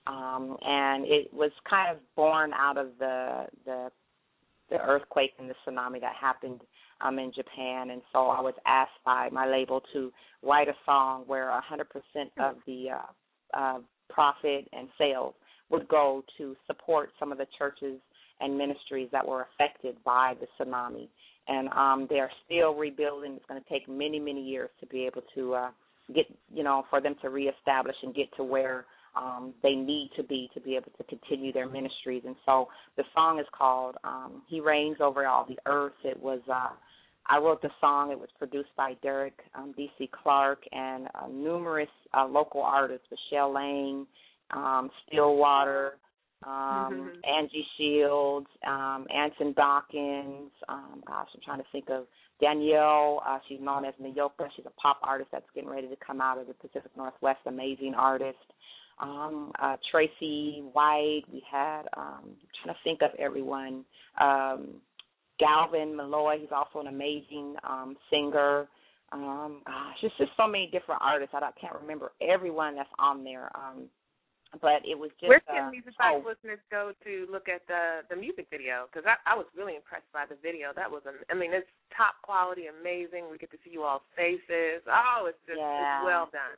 um, 0.07 0.55
and 0.63 1.03
it 1.03 1.33
was 1.33 1.51
kind 1.69 1.91
of 1.91 1.97
born 2.15 2.51
out 2.53 2.77
of 2.77 2.95
the 2.99 3.45
the 3.65 3.91
the 4.69 4.79
earthquake 4.81 5.31
and 5.37 5.49
the 5.49 5.55
tsunami 5.65 6.01
that 6.01 6.13
happened 6.19 6.61
um, 7.01 7.19
in 7.19 7.31
Japan, 7.33 7.91
and 7.91 8.01
so 8.11 8.27
I 8.27 8.41
was 8.41 8.53
asked 8.65 8.99
by 9.05 9.29
my 9.31 9.47
label 9.47 9.81
to 9.93 10.11
write 10.41 10.67
a 10.67 10.75
song 10.85 11.23
where 11.27 11.49
100% 11.49 11.83
of 12.39 12.55
the 12.65 12.87
uh, 12.91 13.57
uh, 13.57 13.79
profit 14.09 14.67
and 14.71 14.87
sales 14.97 15.33
would 15.69 15.87
go 15.87 16.23
to 16.37 16.55
support 16.67 17.09
some 17.19 17.31
of 17.31 17.37
the 17.37 17.47
churches 17.57 17.99
and 18.39 18.57
ministries 18.57 19.09
that 19.11 19.27
were 19.27 19.47
affected 19.53 19.95
by 20.03 20.33
the 20.39 20.47
tsunami. 20.57 21.07
And 21.47 21.69
um, 21.69 22.07
they 22.09 22.19
are 22.19 22.31
still 22.45 22.73
rebuilding. 22.73 23.33
It's 23.33 23.45
going 23.47 23.61
to 23.61 23.69
take 23.69 23.87
many, 23.87 24.19
many 24.19 24.43
years 24.43 24.69
to 24.79 24.85
be 24.87 25.05
able 25.05 25.21
to 25.35 25.53
uh, 25.53 25.69
get, 26.13 26.25
you 26.53 26.63
know, 26.63 26.85
for 26.89 27.01
them 27.01 27.15
to 27.21 27.29
reestablish 27.29 27.95
and 28.03 28.13
get 28.15 28.27
to 28.37 28.43
where 28.43 28.85
um, 29.15 29.53
they 29.63 29.75
need 29.75 30.11
to 30.15 30.23
be 30.23 30.49
to 30.53 30.59
be 30.59 30.75
able 30.75 30.91
to 30.97 31.03
continue 31.05 31.53
their 31.53 31.69
ministries. 31.69 32.23
And 32.25 32.35
so 32.45 32.67
the 32.97 33.03
song 33.13 33.39
is 33.39 33.45
called 33.57 33.95
um, 34.03 34.41
"He 34.47 34.59
Reigns 34.59 34.97
Over 34.99 35.25
All 35.25 35.45
the 35.47 35.57
Earth." 35.65 35.93
It 36.03 36.21
was 36.21 36.41
uh, 36.51 36.69
I 37.27 37.37
wrote 37.39 37.61
the 37.61 37.71
song. 37.81 38.11
It 38.11 38.19
was 38.19 38.29
produced 38.37 38.69
by 38.77 38.93
Derek 39.01 39.39
um, 39.55 39.73
D.C. 39.75 40.09
Clark 40.23 40.59
and 40.71 41.07
uh, 41.15 41.27
numerous 41.27 41.89
uh, 42.13 42.25
local 42.25 42.61
artists: 42.61 43.07
Michelle 43.09 43.53
Lang, 43.53 44.05
um, 44.51 44.89
Stillwater, 45.07 45.97
um, 46.43 46.51
Mhm. 46.51 47.27
Angie 47.27 47.67
Shields, 47.77 48.47
um, 48.67 49.07
Anson 49.09 49.53
Dawkins. 49.53 50.51
Um, 50.69 51.03
gosh, 51.07 51.29
I'm 51.33 51.41
trying 51.41 51.59
to 51.59 51.69
think 51.71 51.89
of 51.89 52.05
Danielle. 52.39 53.23
Uh, 53.25 53.39
she's 53.47 53.61
known 53.61 53.85
as 53.85 53.93
Nayoka. 53.95 54.49
She's 54.55 54.65
a 54.65 54.81
pop 54.81 54.99
artist 55.01 55.31
that's 55.31 55.49
getting 55.55 55.69
ready 55.69 55.87
to 55.87 55.95
come 55.95 56.21
out 56.21 56.37
of 56.37 56.47
the 56.47 56.53
Pacific 56.53 56.91
Northwest. 56.95 57.39
Amazing 57.45 57.95
artist. 57.95 58.37
Um, 58.99 59.51
uh, 59.61 59.75
Tracy 59.91 60.63
White. 60.73 61.23
We 61.31 61.43
had. 61.49 61.83
Um, 61.97 62.23
I'm 62.23 62.35
trying 62.63 62.75
to 62.75 62.79
think 62.83 63.01
of 63.01 63.11
everyone. 63.19 63.83
Um, 64.19 64.75
Galvin 65.39 65.95
Malloy. 65.95 66.37
He's 66.39 66.51
also 66.55 66.79
an 66.79 66.87
amazing 66.87 67.55
um, 67.67 67.97
singer. 68.09 68.67
Um, 69.11 69.61
gosh, 69.65 69.97
it's 70.01 70.15
just 70.17 70.31
so 70.37 70.47
many 70.47 70.67
different 70.71 71.01
artists. 71.03 71.33
I, 71.35 71.39
don't- 71.39 71.55
can't 71.59 71.75
remember 71.79 72.11
everyone 72.21 72.75
that's 72.75 72.89
on 72.99 73.23
there. 73.23 73.51
Um, 73.55 73.89
but 74.61 74.79
it 74.87 74.97
was 74.97 75.11
just. 75.19 75.27
Where 75.27 75.43
uh, 75.49 75.67
can 75.67 75.71
Music 75.71 75.97
Box 75.97 76.15
oh, 76.15 76.23
listeners 76.23 76.59
go 76.71 76.91
to 77.03 77.27
look 77.27 77.49
at 77.51 77.67
the 77.67 78.07
the 78.07 78.15
music 78.15 78.47
video? 78.49 78.87
Because 78.87 79.03
I, 79.03 79.19
I 79.27 79.35
was 79.35 79.45
really 79.55 79.75
impressed 79.75 80.07
by 80.13 80.23
the 80.23 80.39
video. 80.39 80.71
That 80.75 80.89
was, 80.89 81.03
I 81.03 81.33
mean, 81.35 81.51
it's 81.51 81.67
top 81.91 82.15
quality, 82.23 82.71
amazing. 82.71 83.27
We 83.27 83.37
get 83.37 83.51
to 83.51 83.59
see 83.63 83.71
you 83.75 83.83
all 83.83 84.03
faces. 84.15 84.83
Oh, 84.87 85.27
it's 85.27 85.39
just 85.43 85.59
Yeah. 85.59 85.99
it's 85.99 86.05
well 86.07 86.29
done. 86.31 86.55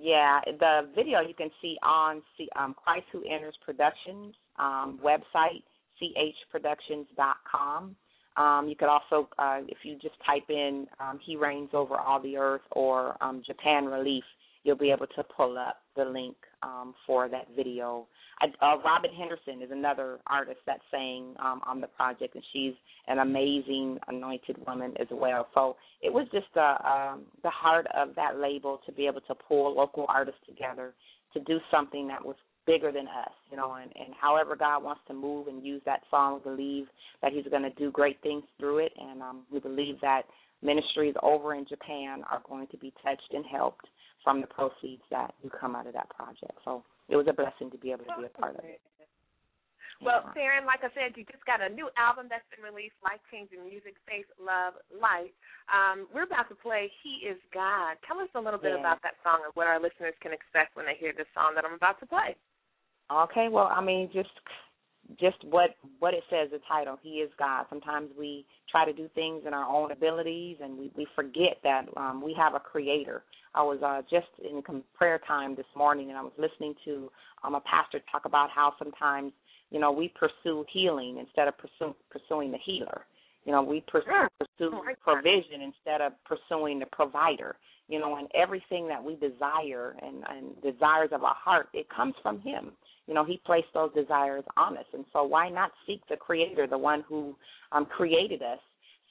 Yeah, 0.00 0.40
the 0.46 0.88
video 0.94 1.20
you 1.20 1.34
can 1.34 1.50
see 1.62 1.76
on 1.82 2.22
C, 2.36 2.48
um, 2.56 2.74
Christ 2.74 3.06
Who 3.12 3.22
Enters 3.24 3.56
Productions 3.64 4.34
um, 4.58 4.98
website, 5.02 5.62
chproductions.com. 6.02 7.96
Um, 8.36 8.68
you 8.68 8.74
could 8.74 8.88
also, 8.88 9.28
uh, 9.38 9.60
if 9.68 9.78
you 9.84 9.94
just 9.94 10.16
type 10.26 10.50
in 10.50 10.86
um, 10.98 11.20
"He 11.24 11.36
Reigns 11.36 11.70
Over 11.72 11.96
All 11.96 12.20
the 12.20 12.36
Earth" 12.36 12.62
or 12.72 13.16
um, 13.22 13.42
"Japan 13.46 13.84
Relief," 13.84 14.24
you'll 14.64 14.76
be 14.76 14.90
able 14.90 15.06
to 15.06 15.22
pull 15.36 15.56
up 15.56 15.76
the 15.94 16.04
link 16.04 16.36
um, 16.62 16.94
for 17.06 17.28
that 17.28 17.46
video. 17.54 18.06
I, 18.40 18.46
uh, 18.64 18.78
Robin 18.84 19.10
Henderson 19.16 19.62
is 19.62 19.70
another 19.70 20.18
artist 20.26 20.60
that 20.66 20.80
sang 20.90 21.34
um, 21.38 21.60
on 21.66 21.80
the 21.80 21.86
project, 21.86 22.34
and 22.34 22.44
she's 22.52 22.72
an 23.06 23.18
amazing 23.18 23.98
anointed 24.08 24.56
woman 24.66 24.94
as 24.98 25.06
well. 25.12 25.46
So 25.54 25.76
it 26.02 26.12
was 26.12 26.26
just 26.32 26.46
uh, 26.56 26.76
um, 26.84 27.22
the 27.42 27.50
heart 27.50 27.86
of 27.94 28.14
that 28.16 28.38
label 28.38 28.80
to 28.86 28.92
be 28.92 29.06
able 29.06 29.20
to 29.22 29.34
pull 29.34 29.76
local 29.76 30.06
artists 30.08 30.40
together 30.48 30.94
to 31.34 31.40
do 31.40 31.58
something 31.70 32.08
that 32.08 32.24
was 32.24 32.36
bigger 32.66 32.90
than 32.90 33.06
us, 33.06 33.32
you 33.50 33.56
know, 33.56 33.74
and, 33.74 33.92
and 33.94 34.14
however 34.18 34.56
God 34.56 34.82
wants 34.82 35.02
to 35.08 35.14
move 35.14 35.48
and 35.48 35.64
use 35.64 35.82
that 35.84 36.00
song, 36.10 36.40
believe 36.42 36.86
that 37.20 37.32
He's 37.32 37.44
going 37.50 37.62
to 37.62 37.70
do 37.70 37.90
great 37.90 38.20
things 38.22 38.42
through 38.58 38.78
it, 38.78 38.92
and 38.98 39.20
um, 39.20 39.42
we 39.52 39.60
believe 39.60 39.96
that 40.00 40.22
ministries 40.64 41.14
over 41.22 41.54
in 41.54 41.66
Japan 41.66 42.24
are 42.30 42.42
going 42.48 42.66
to 42.68 42.76
be 42.78 42.92
touched 43.04 43.32
and 43.32 43.44
helped 43.44 43.86
from 44.24 44.40
the 44.40 44.48
proceeds 44.48 45.02
that 45.10 45.34
do 45.42 45.50
come 45.50 45.76
out 45.76 45.86
of 45.86 45.92
that 45.92 46.08
project. 46.10 46.56
So 46.64 46.82
it 47.08 47.16
was 47.16 47.26
a 47.28 47.36
blessing 47.36 47.70
to 47.70 47.78
be 47.78 47.92
able 47.92 48.08
to 48.08 48.14
be 48.18 48.24
a 48.24 48.32
part 48.32 48.56
of 48.56 48.64
it. 48.64 48.80
Well. 50.02 50.26
Sharon, 50.34 50.66
like 50.66 50.82
I 50.82 50.90
said, 50.90 51.14
you 51.14 51.22
just 51.30 51.44
got 51.46 51.62
a 51.62 51.70
new 51.70 51.88
album 51.94 52.26
that's 52.26 52.44
been 52.50 52.64
released, 52.66 52.98
Life 53.04 53.22
Changing 53.30 53.62
Music, 53.62 53.94
Faith, 54.08 54.26
Love, 54.42 54.74
Light. 54.90 55.32
Um, 55.70 56.10
we're 56.10 56.26
about 56.26 56.50
to 56.50 56.58
play 56.58 56.90
He 57.04 57.22
Is 57.24 57.38
God. 57.54 57.96
Tell 58.02 58.18
us 58.18 58.28
a 58.34 58.40
little 58.40 58.58
bit 58.58 58.74
Yeah. 58.74 58.82
about 58.82 59.00
that 59.06 59.14
song 59.22 59.44
and 59.44 59.54
what 59.54 59.68
our 59.68 59.78
listeners 59.78 60.14
can 60.20 60.32
expect 60.32 60.74
when 60.74 60.84
they 60.84 60.96
hear 60.96 61.12
this 61.12 61.30
song 61.32 61.54
that 61.54 61.64
I'm 61.64 61.78
about 61.78 62.00
to 62.00 62.06
play. 62.06 62.34
Okay, 63.10 63.48
well, 63.48 63.68
I 63.70 63.80
mean, 63.80 64.10
just 64.12 64.32
just 65.20 65.36
what 65.44 65.70
what 65.98 66.14
it 66.14 66.22
says 66.30 66.48
the 66.50 66.60
title. 66.68 66.98
He 67.02 67.16
is 67.16 67.30
God. 67.38 67.66
Sometimes 67.68 68.10
we 68.18 68.46
try 68.70 68.84
to 68.84 68.92
do 68.92 69.08
things 69.14 69.42
in 69.46 69.54
our 69.54 69.64
own 69.64 69.92
abilities, 69.92 70.58
and 70.62 70.78
we 70.78 70.90
we 70.96 71.06
forget 71.14 71.58
that 71.62 71.86
um, 71.96 72.22
we 72.22 72.34
have 72.34 72.54
a 72.54 72.60
Creator. 72.60 73.22
I 73.54 73.62
was 73.62 73.78
uh, 73.82 74.02
just 74.10 74.26
in 74.42 74.62
prayer 74.94 75.20
time 75.26 75.54
this 75.54 75.66
morning, 75.76 76.08
and 76.08 76.18
I 76.18 76.22
was 76.22 76.32
listening 76.38 76.74
to 76.84 77.10
um, 77.44 77.54
a 77.54 77.60
pastor 77.60 78.00
talk 78.10 78.24
about 78.24 78.50
how 78.50 78.74
sometimes 78.78 79.32
you 79.70 79.78
know 79.78 79.92
we 79.92 80.12
pursue 80.18 80.64
healing 80.72 81.18
instead 81.18 81.48
of 81.48 81.54
pursue, 81.58 81.94
pursuing 82.10 82.50
the 82.50 82.58
healer. 82.64 83.06
You 83.44 83.52
know, 83.52 83.62
we 83.62 83.84
pursue, 83.86 84.06
pursue 84.38 84.70
Oh, 84.72 84.82
provision 85.02 85.60
instead 85.60 86.00
of 86.00 86.12
pursuing 86.24 86.78
the 86.78 86.86
provider. 86.86 87.56
You 87.88 87.98
know, 87.98 88.16
and 88.16 88.28
everything 88.34 88.88
that 88.88 89.04
we 89.04 89.16
desire 89.16 89.94
and, 90.02 90.24
and 90.30 90.62
desires 90.62 91.10
of 91.12 91.22
our 91.22 91.34
heart, 91.34 91.68
it 91.74 91.86
comes 91.94 92.14
from 92.22 92.40
Him. 92.40 92.72
You 93.06 93.14
know, 93.14 93.24
He 93.24 93.40
placed 93.44 93.68
those 93.74 93.92
desires 93.94 94.44
on 94.56 94.76
us, 94.76 94.86
and 94.92 95.04
so 95.12 95.24
why 95.24 95.48
not 95.48 95.72
seek 95.86 96.00
the 96.08 96.16
Creator, 96.16 96.66
the 96.66 96.78
one 96.78 97.04
who 97.08 97.34
um, 97.72 97.86
created 97.86 98.42
us, 98.42 98.58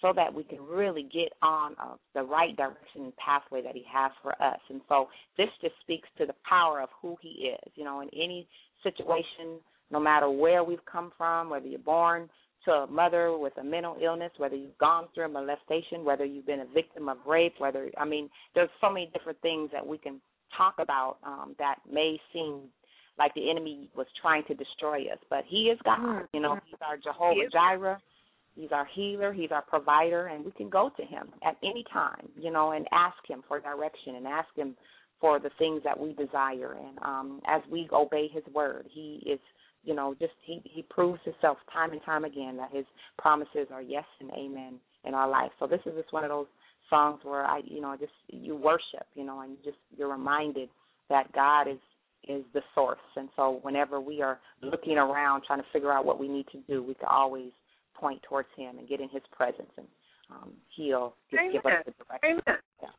so 0.01 0.11
that 0.15 0.33
we 0.33 0.43
can 0.43 0.61
really 0.61 1.03
get 1.03 1.31
on 1.41 1.75
uh, 1.81 1.95
the 2.13 2.23
right 2.23 2.55
direction 2.57 3.03
and 3.03 3.15
pathway 3.15 3.61
that 3.61 3.75
He 3.75 3.85
has 3.91 4.11
for 4.21 4.31
us. 4.41 4.59
And 4.69 4.81
so 4.89 5.07
this 5.37 5.47
just 5.61 5.75
speaks 5.81 6.09
to 6.17 6.25
the 6.25 6.35
power 6.47 6.81
of 6.81 6.89
who 7.01 7.15
He 7.21 7.51
is. 7.53 7.71
You 7.75 7.85
know, 7.85 8.01
in 8.01 8.09
any 8.13 8.47
situation, 8.83 9.59
no 9.91 9.99
matter 9.99 10.29
where 10.29 10.63
we've 10.63 10.85
come 10.91 11.11
from, 11.17 11.49
whether 11.49 11.67
you're 11.67 11.79
born 11.79 12.29
to 12.65 12.71
a 12.71 12.87
mother 12.87 13.37
with 13.37 13.53
a 13.57 13.63
mental 13.63 13.97
illness, 14.01 14.31
whether 14.37 14.55
you've 14.55 14.77
gone 14.77 15.07
through 15.13 15.25
a 15.25 15.29
molestation, 15.29 16.03
whether 16.03 16.25
you've 16.25 16.45
been 16.45 16.61
a 16.61 16.73
victim 16.73 17.09
of 17.09 17.17
rape, 17.27 17.53
whether 17.57 17.89
I 17.97 18.05
mean, 18.05 18.29
there's 18.55 18.69
so 18.81 18.89
many 18.89 19.09
different 19.13 19.39
things 19.41 19.69
that 19.71 19.85
we 19.85 19.97
can 19.97 20.19
talk 20.57 20.75
about 20.79 21.17
um, 21.23 21.55
that 21.59 21.75
may 21.91 22.19
seem 22.31 22.61
like 23.17 23.33
the 23.35 23.49
enemy 23.49 23.89
was 23.95 24.07
trying 24.21 24.43
to 24.45 24.53
destroy 24.53 25.03
us, 25.11 25.19
but 25.29 25.43
He 25.47 25.63
is 25.65 25.79
God. 25.83 26.23
You 26.33 26.39
know, 26.39 26.57
He's 26.65 26.75
our 26.81 26.97
Jehovah. 26.97 27.49
Jireh. 27.51 27.99
He's 28.55 28.71
our 28.71 28.87
healer. 28.93 29.33
He's 29.33 29.51
our 29.51 29.63
provider, 29.63 30.27
and 30.27 30.45
we 30.45 30.51
can 30.51 30.69
go 30.69 30.91
to 30.95 31.03
Him 31.03 31.29
at 31.43 31.57
any 31.63 31.83
time, 31.91 32.29
you 32.35 32.51
know, 32.51 32.71
and 32.71 32.87
ask 32.91 33.17
Him 33.27 33.43
for 33.47 33.59
direction 33.59 34.15
and 34.15 34.27
ask 34.27 34.49
Him 34.55 34.75
for 35.19 35.39
the 35.39 35.49
things 35.57 35.81
that 35.83 35.99
we 35.99 36.13
desire. 36.13 36.73
And 36.73 36.99
um, 37.01 37.41
as 37.47 37.61
we 37.71 37.87
obey 37.91 38.27
His 38.31 38.43
word, 38.53 38.87
He 38.91 39.23
is, 39.25 39.39
you 39.83 39.95
know, 39.95 40.15
just 40.19 40.33
He 40.45 40.61
He 40.65 40.83
proves 40.83 41.19
Himself 41.23 41.57
time 41.71 41.91
and 41.91 42.01
time 42.03 42.25
again 42.25 42.57
that 42.57 42.71
His 42.71 42.85
promises 43.17 43.67
are 43.71 43.81
yes 43.81 44.05
and 44.19 44.29
amen 44.31 44.75
in 45.05 45.13
our 45.13 45.29
life. 45.29 45.51
So 45.59 45.67
this 45.67 45.81
is 45.85 45.93
just 45.95 46.13
one 46.13 46.23
of 46.23 46.29
those 46.29 46.47
songs 46.89 47.21
where 47.23 47.45
I, 47.45 47.61
you 47.65 47.81
know, 47.81 47.95
just 47.99 48.11
you 48.27 48.55
worship, 48.55 49.07
you 49.15 49.23
know, 49.23 49.41
and 49.41 49.51
you 49.51 49.57
just 49.63 49.77
you're 49.97 50.11
reminded 50.11 50.69
that 51.09 51.31
God 51.33 51.67
is 51.67 51.79
is 52.27 52.43
the 52.53 52.61
source. 52.75 52.99
And 53.15 53.29
so 53.35 53.59
whenever 53.61 53.99
we 53.99 54.21
are 54.21 54.39
looking 54.61 54.97
around 54.97 55.43
trying 55.45 55.59
to 55.59 55.67
figure 55.73 55.91
out 55.91 56.05
what 56.05 56.19
we 56.19 56.27
need 56.27 56.47
to 56.51 56.59
do, 56.67 56.83
we 56.83 56.93
can 56.95 57.07
always 57.09 57.51
point 57.93 58.21
towards 58.27 58.49
Him 58.55 58.77
and 58.79 58.87
get 58.87 58.99
in 58.99 59.09
His 59.09 59.23
presence, 59.31 59.71
and 59.77 59.87
um, 60.31 60.51
He'll 60.75 61.15
just 61.29 61.43
give 61.51 61.65
us 61.65 61.83
the 61.85 61.93
direction. 62.03 62.41
Amen. 62.47 62.59
Yeah. 62.81 62.89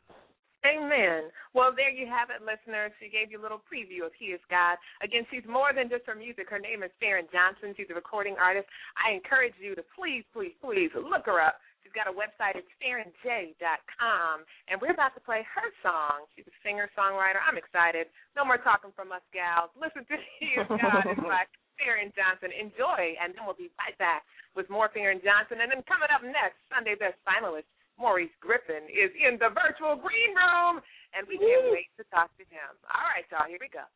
Amen. 0.64 1.28
Well, 1.52 1.76
there 1.76 1.92
you 1.92 2.08
have 2.08 2.32
it, 2.32 2.40
listeners. 2.40 2.88
She 2.96 3.12
gave 3.12 3.28
you 3.30 3.36
a 3.36 3.44
little 3.44 3.60
preview 3.60 4.06
of 4.08 4.16
He 4.18 4.32
is 4.32 4.40
God. 4.48 4.80
Again, 5.04 5.28
she's 5.30 5.44
more 5.44 5.76
than 5.76 5.92
just 5.92 6.08
her 6.08 6.14
music. 6.14 6.48
Her 6.48 6.58
name 6.58 6.82
is 6.82 6.90
Fahren 6.96 7.28
Johnson. 7.28 7.76
She's 7.76 7.92
a 7.92 7.94
recording 7.94 8.36
artist. 8.40 8.64
I 8.96 9.12
encourage 9.12 9.52
you 9.60 9.74
to 9.76 9.84
please, 9.92 10.24
please, 10.32 10.56
please 10.64 10.88
look 10.96 11.28
her 11.28 11.40
up. 11.40 11.60
She's 11.84 11.92
got 11.92 12.08
a 12.08 12.16
website. 12.16 12.56
It's 12.56 12.72
FahrenJ.com. 12.80 14.34
And 14.72 14.80
we're 14.80 14.96
about 14.96 15.12
to 15.14 15.22
play 15.22 15.44
her 15.44 15.68
song. 15.84 16.24
She's 16.32 16.48
a 16.48 16.56
singer, 16.64 16.88
songwriter. 16.96 17.44
I'm 17.44 17.60
excited. 17.60 18.08
No 18.32 18.48
more 18.48 18.56
talking 18.56 18.90
from 18.96 19.12
us 19.12 19.20
gals. 19.36 19.68
Listen 19.76 20.08
to 20.08 20.16
is 20.40 20.64
God 20.64 21.04
and 21.04 21.20
by 21.20 21.44
Fahren 21.76 22.08
Johnson. 22.16 22.56
Enjoy. 22.56 23.20
And 23.20 23.36
then 23.36 23.44
we'll 23.44 23.60
be 23.60 23.68
right 23.76 23.92
back 24.00 24.24
with 24.56 24.72
more 24.72 24.88
Fahren 24.88 25.20
Johnson. 25.20 25.60
And 25.60 25.68
then 25.68 25.84
coming 25.84 26.08
up 26.08 26.24
next, 26.24 26.56
Sunday 26.72 26.96
Best 26.96 27.20
Finalist. 27.28 27.68
Maurice 27.94 28.34
Griffith 28.42 28.90
is 28.90 29.14
in 29.14 29.38
the 29.38 29.54
virtual 29.54 29.94
green 29.94 30.34
room, 30.34 30.82
and 31.14 31.22
we 31.30 31.38
can't 31.38 31.70
wait 31.70 31.86
to 31.94 32.02
talk 32.10 32.26
to 32.34 32.44
him. 32.50 32.74
All 32.90 33.06
right, 33.14 33.22
y'all, 33.30 33.46
here 33.46 33.62
we 33.62 33.70
go. 33.70 33.86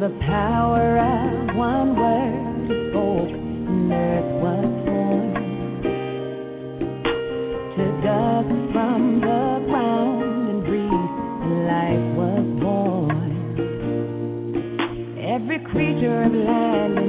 The 0.00 0.08
power 0.20 0.96
of 0.96 1.54
one 1.54 1.94
word 1.94 2.64
spoke, 2.88 3.28
and 3.28 3.92
earth 3.92 4.32
was 4.40 4.64
formed. 4.86 5.36
Took 7.76 7.94
dust 8.02 8.48
from 8.72 9.20
the 9.20 9.60
ground 9.68 10.48
and 10.48 10.60
breathed, 10.64 11.16
and 11.44 11.54
life 11.68 12.16
was 12.16 12.44
born. 12.62 13.28
Every 15.20 15.60
creature 15.70 16.22
of 16.22 16.32
land 16.32 16.99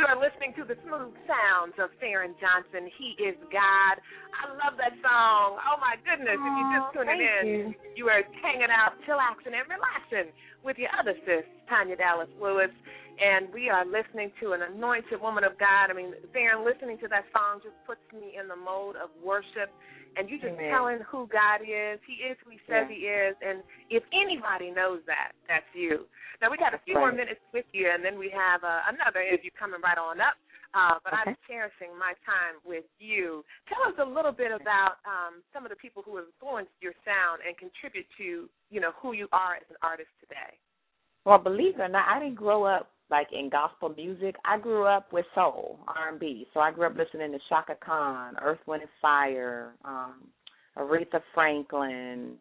You 0.00 0.08
are 0.08 0.16
listening 0.16 0.56
to 0.56 0.64
the 0.64 0.80
smooth 0.80 1.12
sounds 1.28 1.76
of 1.76 1.92
Fahren 2.00 2.32
Johnson. 2.40 2.88
He 2.96 3.20
is 3.20 3.36
God. 3.52 4.00
I 4.32 4.48
love 4.56 4.80
that 4.80 4.96
song. 5.04 5.60
Oh 5.60 5.76
my 5.76 6.00
goodness! 6.00 6.40
if 6.40 6.56
you're 6.56 6.72
just 6.72 6.88
tuning 6.96 7.20
in, 7.20 7.76
you. 8.00 8.08
are 8.08 8.24
hanging 8.40 8.72
out, 8.72 8.96
chillaxing, 9.04 9.52
and 9.52 9.68
relaxing 9.68 10.32
with 10.64 10.80
your 10.80 10.88
other 10.96 11.12
sis, 11.28 11.44
Tanya 11.68 12.00
Dallas 12.00 12.32
Lewis, 12.40 12.72
and 13.20 13.52
we 13.52 13.68
are 13.68 13.84
listening 13.84 14.32
to 14.40 14.56
an 14.56 14.64
anointed 14.64 15.20
woman 15.20 15.44
of 15.44 15.52
God. 15.60 15.92
I 15.92 15.94
mean, 15.94 16.16
Fahren, 16.32 16.64
listening 16.64 16.96
to 17.04 17.08
that 17.12 17.28
song 17.36 17.60
just 17.60 17.76
puts 17.84 18.00
me 18.16 18.40
in 18.40 18.48
the 18.48 18.56
mode 18.56 18.96
of 18.96 19.12
worship. 19.20 19.68
And 20.16 20.26
you 20.26 20.40
just 20.40 20.56
Amen. 20.56 20.72
telling 20.72 20.98
who 21.06 21.28
God 21.30 21.62
is. 21.62 22.00
He 22.02 22.24
is 22.26 22.34
who 22.42 22.50
He 22.50 22.58
says 22.66 22.88
Yeah. 22.88 22.96
He 22.96 23.00
is. 23.06 23.36
And 23.44 23.62
if 23.92 24.02
anybody 24.10 24.72
knows 24.72 25.04
that, 25.06 25.36
that's 25.46 25.68
you. 25.76 26.08
Now 26.42 26.50
we 26.50 26.56
got 26.56 26.74
a 26.74 26.80
few 26.82 26.96
more 26.96 27.12
minutes 27.12 27.44
with 27.52 27.68
you, 27.70 27.86
and 27.92 28.02
then 28.02 28.18
we 28.18 28.32
have 28.32 28.64
uh, 28.64 28.90
another 28.90 29.20
interview 29.20 29.52
coming 29.54 29.78
right 29.84 30.00
on 30.00 30.18
up. 30.18 30.34
Uh, 30.72 30.98
but 31.02 31.12
I'm 31.12 31.36
cherishing 31.46 31.92
my 31.98 32.14
time 32.22 32.62
with 32.64 32.86
you. 32.98 33.44
Tell 33.66 33.82
us 33.90 33.98
a 33.98 34.06
little 34.06 34.30
bit 34.30 34.54
about 34.54 35.02
um, 35.02 35.42
some 35.52 35.66
of 35.66 35.70
the 35.70 35.76
people 35.76 36.02
who 36.06 36.16
have 36.16 36.26
influenced 36.30 36.74
your 36.80 36.94
sound 37.02 37.42
and 37.42 37.58
contribute 37.58 38.06
to, 38.18 38.48
you 38.70 38.80
know, 38.80 38.94
who 39.02 39.12
you 39.12 39.26
are 39.34 39.58
as 39.58 39.66
an 39.68 39.76
artist 39.82 40.10
today. 40.22 40.54
Well, 41.26 41.38
believe 41.38 41.74
it 41.74 41.82
or 41.82 41.88
not, 41.90 42.06
I 42.08 42.22
didn't 42.22 42.38
grow 42.38 42.64
up 42.64 42.88
like 43.10 43.28
in 43.32 43.48
gospel 43.48 43.88
music. 43.90 44.36
I 44.44 44.58
grew 44.58 44.86
up 44.86 45.12
with 45.12 45.26
soul, 45.34 45.78
R 45.88 46.10
and 46.10 46.20
B. 46.20 46.46
So 46.54 46.60
I 46.60 46.70
grew 46.70 46.86
up 46.86 46.96
listening 46.96 47.32
to 47.32 47.38
Chaka 47.48 47.76
Khan, 47.84 48.34
Earth, 48.40 48.60
Wind 48.66 48.82
and 48.82 48.90
Fire, 49.02 49.72
um, 49.84 50.22
Aretha 50.76 51.20
Franklin, 51.34 52.34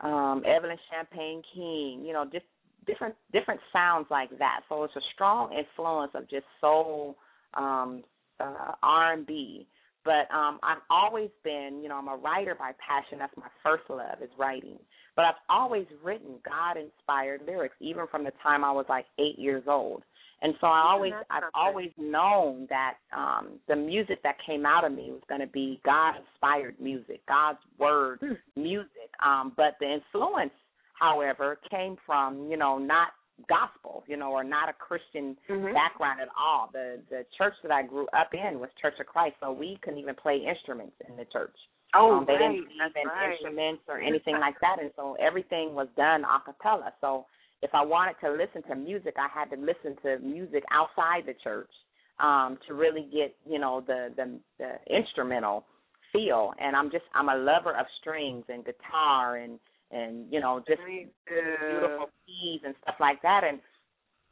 um, 0.00 0.42
Evelyn 0.46 0.76
Champagne 0.90 1.42
King. 1.54 2.04
You 2.04 2.12
know, 2.12 2.24
just 2.30 2.46
different 2.86 3.14
different 3.32 3.60
sounds 3.72 4.06
like 4.10 4.30
that. 4.38 4.60
So 4.68 4.84
it's 4.84 4.96
a 4.96 5.00
strong 5.14 5.52
influence 5.52 6.12
of 6.14 6.28
just 6.28 6.46
soul, 6.60 7.16
um, 7.54 8.02
uh, 8.40 8.72
R 8.82 9.12
and 9.12 9.26
B. 9.26 9.66
But 10.04 10.32
um, 10.34 10.58
I've 10.62 10.82
always 10.88 11.30
been, 11.44 11.80
you 11.82 11.88
know, 11.88 11.96
I'm 11.96 12.08
a 12.08 12.16
writer 12.16 12.54
by 12.54 12.72
passion. 12.86 13.18
That's 13.18 13.36
my 13.36 13.48
first 13.62 13.84
love 13.90 14.22
is 14.22 14.30
writing. 14.38 14.78
But 15.16 15.24
I've 15.26 15.34
always 15.48 15.86
written 16.02 16.36
God 16.44 16.76
inspired 16.76 17.42
lyrics, 17.46 17.74
even 17.80 18.06
from 18.10 18.24
the 18.24 18.32
time 18.42 18.64
I 18.64 18.72
was 18.72 18.86
like 18.88 19.06
eight 19.18 19.38
years 19.38 19.64
old. 19.66 20.02
And 20.42 20.54
so 20.60 20.68
I 20.68 20.80
always 20.80 21.12
that's 21.12 21.26
I've 21.30 21.50
always 21.52 21.90
known 21.98 22.66
that 22.70 22.94
um 23.14 23.58
the 23.68 23.76
music 23.76 24.22
that 24.22 24.36
came 24.46 24.64
out 24.64 24.84
of 24.84 24.92
me 24.92 25.10
was 25.10 25.20
gonna 25.28 25.46
be 25.46 25.80
God 25.84 26.14
inspired 26.16 26.80
music, 26.80 27.20
God's 27.28 27.58
word 27.78 28.20
music. 28.56 29.10
Um, 29.24 29.52
but 29.56 29.76
the 29.80 29.92
influence, 29.92 30.52
however, 30.94 31.58
came 31.70 31.96
from, 32.06 32.48
you 32.50 32.56
know, 32.56 32.78
not 32.78 33.08
gospel, 33.48 34.04
you 34.06 34.16
know, 34.16 34.32
or 34.32 34.44
not 34.44 34.68
a 34.68 34.72
Christian 34.72 35.36
Mhm. 35.48 35.74
background 35.74 36.20
at 36.20 36.28
all. 36.36 36.68
The 36.72 37.02
the 37.08 37.24
church 37.36 37.54
that 37.62 37.72
I 37.72 37.82
grew 37.82 38.06
up 38.12 38.34
in 38.34 38.60
was 38.60 38.70
Church 38.80 38.98
of 39.00 39.06
Christ, 39.06 39.36
so 39.40 39.52
we 39.52 39.76
couldn't 39.82 39.98
even 39.98 40.14
play 40.14 40.38
instruments 40.38 40.96
in 41.08 41.16
the 41.16 41.24
church. 41.26 41.56
Oh, 41.94 42.18
um, 42.18 42.24
they 42.24 42.34
right. 42.34 42.38
didn't 42.38 42.68
believe 42.68 42.96
in 42.96 43.08
right. 43.08 43.32
instruments 43.32 43.82
or 43.88 43.98
anything 43.98 44.38
like 44.38 44.58
that, 44.60 44.78
and 44.80 44.92
so 44.94 45.14
everything 45.14 45.74
was 45.74 45.88
done 45.96 46.24
a 46.24 46.40
cappella. 46.44 46.92
So 47.00 47.26
if 47.62 47.74
I 47.74 47.82
wanted 47.82 48.18
to 48.20 48.30
listen 48.30 48.62
to 48.64 48.74
music, 48.74 49.16
I 49.18 49.28
had 49.28 49.50
to 49.50 49.56
listen 49.56 49.96
to 50.02 50.18
music 50.20 50.64
outside 50.70 51.26
the 51.26 51.34
church 51.34 51.70
um, 52.18 52.58
to 52.66 52.74
really 52.74 53.08
get 53.12 53.34
you 53.44 53.58
know 53.58 53.80
the, 53.80 54.12
the 54.16 54.38
the 54.58 54.94
instrumental 54.94 55.64
feel. 56.12 56.52
And 56.60 56.76
I'm 56.76 56.90
just 56.90 57.04
I'm 57.14 57.28
a 57.28 57.36
lover 57.36 57.76
of 57.76 57.86
strings 58.00 58.44
and 58.48 58.64
guitar 58.64 59.36
and 59.36 59.58
and 59.90 60.26
you 60.30 60.40
know 60.40 60.62
just 60.66 60.80
beautiful 60.86 62.10
keys 62.26 62.60
and 62.64 62.74
stuff 62.82 62.96
like 63.00 63.22
that. 63.22 63.42
And 63.44 63.60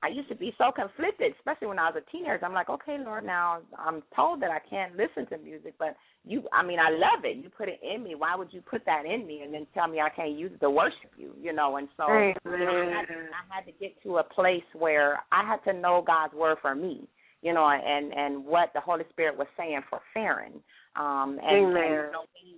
I 0.01 0.09
used 0.09 0.29
to 0.29 0.37
be 0.37 0.55
so 0.59 0.71
conflicted, 0.71 1.35
especially 1.39 1.67
when 1.67 1.79
I 1.79 1.91
was 1.91 2.01
a 2.07 2.11
teenager. 2.11 2.45
I'm 2.45 2.53
like, 2.53 2.71
okay, 2.71 2.99
Lord, 3.05 3.25
now 3.25 3.59
I'm 3.77 4.03
told 4.15 4.41
that 4.43 4.51
I 4.51 4.61
can't 4.61 4.97
listen 4.97 5.27
to 5.27 5.43
music, 5.43 5.75
but 5.77 5.97
you, 6.25 6.45
I 6.53 6.65
mean, 6.65 6.79
I 6.79 6.91
love 6.91 7.25
it. 7.25 7.37
You 7.43 7.51
put 7.51 7.69
it 7.69 7.81
in 7.83 8.05
me. 8.05 8.15
Why 8.15 8.37
would 8.37 8.53
you 8.53 8.61
put 8.61 8.85
that 8.87 9.05
in 9.07 9.27
me 9.27 9.43
and 9.43 9.53
then 9.53 9.67
tell 9.75 9.89
me 9.89 10.01
I 10.01 10.09
can't 10.11 10.39
use 10.39 10.53
it 10.55 10.61
to 10.61 10.71
worship 10.71 11.11
you? 11.17 11.33
You 11.41 11.53
know, 11.53 11.79
and 11.79 11.89
so 11.97 12.05
I, 12.05 12.35
had, 12.45 12.55
I 12.55 13.57
had 13.57 13.67
to 13.67 13.73
get 13.81 14.01
to 14.05 14.19
a 14.19 14.23
place 14.23 14.63
where 14.73 15.19
I 15.33 15.45
had 15.45 15.65
to 15.71 15.77
know 15.77 16.05
God's 16.07 16.35
word 16.35 16.59
for 16.63 16.75
me. 16.75 17.09
You 17.41 17.55
know, 17.55 17.69
and 17.69 18.13
and 18.13 18.45
what 18.45 18.71
the 18.75 18.81
Holy 18.81 19.05
Spirit 19.11 19.39
was 19.39 19.47
saying 19.57 19.83
for 19.89 20.01
Fahren. 20.17 20.61
Um, 20.97 21.39
and, 21.41 21.57
and 21.57 21.67
Amen. 21.69 21.85
you 21.85 22.11
know, 22.11 22.25
we, 22.35 22.57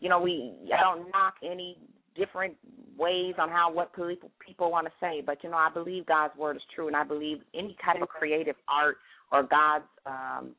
you 0.00 0.08
know, 0.08 0.20
we 0.20 0.54
I 0.74 0.80
don't 0.80 1.10
knock 1.10 1.34
any 1.42 1.76
different 2.16 2.54
ways 2.98 3.34
on 3.38 3.48
how 3.48 3.70
what 3.72 3.94
people 3.94 4.30
people 4.44 4.70
want 4.70 4.86
to 4.86 4.92
say, 5.00 5.22
but 5.24 5.42
you 5.44 5.50
know, 5.50 5.56
I 5.56 5.70
believe 5.72 6.06
God's 6.06 6.36
word 6.36 6.56
is 6.56 6.62
true, 6.74 6.86
and 6.86 6.96
I 6.96 7.04
believe 7.04 7.38
any 7.54 7.76
kind 7.84 8.02
of 8.02 8.08
creative 8.08 8.56
art 8.68 8.96
or 9.32 9.42
God's. 9.42 9.84
um 10.06 10.54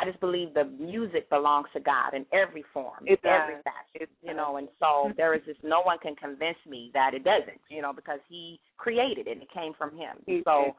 I 0.00 0.06
just 0.06 0.20
believe 0.20 0.54
the 0.54 0.64
music 0.64 1.28
belongs 1.30 1.66
to 1.74 1.80
God 1.80 2.14
in 2.14 2.24
every 2.32 2.64
form, 2.72 3.02
It 3.06 3.18
every 3.24 3.54
does. 3.56 3.64
fashion, 3.64 4.06
It 4.06 4.08
you 4.22 4.34
know. 4.34 4.56
And 4.56 4.68
so 4.78 5.10
there 5.16 5.34
is 5.34 5.42
just 5.44 5.58
no 5.64 5.82
one 5.82 5.98
can 5.98 6.14
convince 6.14 6.58
me 6.66 6.90
that 6.94 7.12
it 7.12 7.24
doesn't, 7.24 7.60
you 7.68 7.82
know, 7.82 7.92
because 7.92 8.20
He 8.28 8.60
created 8.78 9.26
it; 9.26 9.32
and 9.32 9.42
it 9.42 9.48
came 9.52 9.72
from 9.76 9.90
Him. 9.90 10.16
He 10.26 10.42
so 10.44 10.76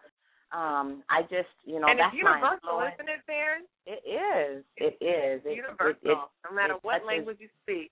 um 0.54 1.04
I 1.10 1.24
just, 1.24 1.52
you 1.66 1.80
know, 1.80 1.88
and 1.88 2.00
that's 2.00 2.16
it's 2.16 2.24
my 2.24 2.40
universal, 2.40 2.80
influence. 2.80 2.96
isn't 2.96 3.10
it, 3.10 3.22
Fahren? 3.28 3.64
It 3.86 4.02
is. 4.08 4.64
It 4.78 4.96
is. 5.04 5.42
It, 5.46 5.56
universal, 5.56 5.96
It, 6.04 6.12
it, 6.12 6.18
no 6.50 6.56
matter 6.56 6.76
what 6.82 7.06
language 7.06 7.38
you 7.40 7.50
speak. 7.64 7.92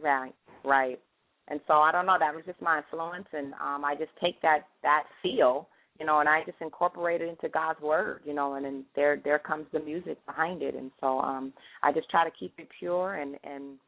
Right, 0.00 0.34
right. 0.64 1.00
And 1.48 1.60
so 1.66 1.74
I 1.74 1.92
don't 1.92 2.06
know, 2.06 2.16
that 2.18 2.34
was 2.34 2.44
just 2.46 2.60
my 2.60 2.78
influence 2.78 3.26
and 3.32 3.54
um 3.54 3.84
I 3.84 3.94
just 3.98 4.10
take 4.22 4.40
that 4.42 4.66
that 4.82 5.04
feel, 5.22 5.68
you 5.98 6.06
know, 6.06 6.20
and 6.20 6.28
I 6.28 6.42
just 6.44 6.58
incorporate 6.60 7.20
it 7.20 7.28
into 7.28 7.48
God's 7.48 7.80
word, 7.80 8.22
you 8.24 8.34
know, 8.34 8.54
and 8.54 8.64
then 8.64 8.84
there 8.94 9.20
there 9.24 9.38
comes 9.38 9.66
the 9.72 9.80
music 9.80 10.18
behind 10.26 10.62
it 10.62 10.74
and 10.74 10.90
so 11.00 11.20
um 11.20 11.52
I 11.82 11.92
just 11.92 12.10
try 12.10 12.24
to 12.24 12.36
keep 12.38 12.54
it 12.58 12.68
pure 12.78 13.14
and 13.16 13.36
and 13.44 13.78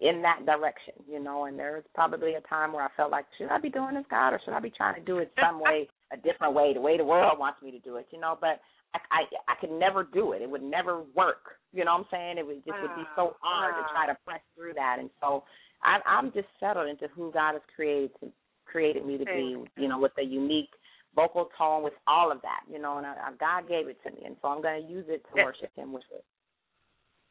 in 0.00 0.22
that 0.22 0.46
direction, 0.46 0.94
you 1.10 1.18
know, 1.18 1.46
and 1.46 1.58
there 1.58 1.74
was 1.74 1.84
probably 1.94 2.34
a 2.34 2.40
time 2.42 2.72
where 2.72 2.84
I 2.84 2.88
felt 2.96 3.10
like, 3.10 3.24
should 3.36 3.48
I 3.48 3.58
be 3.58 3.68
doing 3.68 3.96
this, 3.96 4.04
God, 4.08 4.30
or 4.30 4.40
should 4.44 4.54
I 4.54 4.60
be 4.60 4.70
trying 4.70 4.94
to 4.94 5.00
do 5.00 5.18
it 5.18 5.32
some 5.40 5.60
way, 5.64 5.88
a 6.12 6.16
different 6.16 6.54
way, 6.54 6.72
the 6.72 6.80
way 6.80 6.96
the 6.96 7.04
world 7.04 7.38
wants 7.38 7.60
me 7.62 7.72
to 7.72 7.80
do 7.80 7.96
it, 7.96 8.06
you 8.12 8.20
know? 8.20 8.38
But 8.40 8.60
I 8.94 8.98
I, 9.10 9.52
I 9.52 9.54
could 9.60 9.72
never 9.72 10.04
do 10.04 10.32
it. 10.32 10.42
It 10.42 10.50
would 10.50 10.62
never 10.62 11.02
work. 11.14 11.58
You 11.72 11.84
know 11.84 11.92
what 11.92 12.06
I'm 12.06 12.06
saying? 12.10 12.38
It 12.38 12.46
would 12.46 12.64
just 12.64 12.78
would 12.80 12.96
be 12.96 13.04
so 13.16 13.36
hard 13.40 13.74
to 13.74 13.82
try 13.92 14.06
to 14.06 14.16
press 14.24 14.40
through 14.56 14.74
that. 14.74 14.96
And 14.98 15.10
so 15.20 15.44
I, 15.82 15.98
I'm 16.06 16.32
just 16.32 16.48
settled 16.58 16.88
into 16.88 17.08
who 17.14 17.30
God 17.32 17.52
has 17.52 17.62
created 17.74 18.10
to, 18.20 18.32
created 18.66 19.06
me 19.06 19.18
to 19.18 19.24
be, 19.24 19.64
you 19.76 19.88
know, 19.88 19.98
with 19.98 20.12
a 20.18 20.24
unique 20.24 20.70
vocal 21.14 21.48
tone, 21.56 21.82
with 21.82 21.94
all 22.06 22.30
of 22.30 22.42
that, 22.42 22.60
you 22.70 22.78
know, 22.78 22.98
and 22.98 23.06
I, 23.06 23.14
I, 23.14 23.30
God 23.38 23.68
gave 23.68 23.88
it 23.88 23.98
to 24.04 24.10
me, 24.10 24.22
and 24.26 24.36
so 24.40 24.48
I'm 24.48 24.62
going 24.62 24.82
to 24.82 24.88
use 24.88 25.06
it 25.08 25.24
to 25.34 25.42
worship 25.42 25.70
Him 25.74 25.92
with 25.92 26.04
it. 26.14 26.24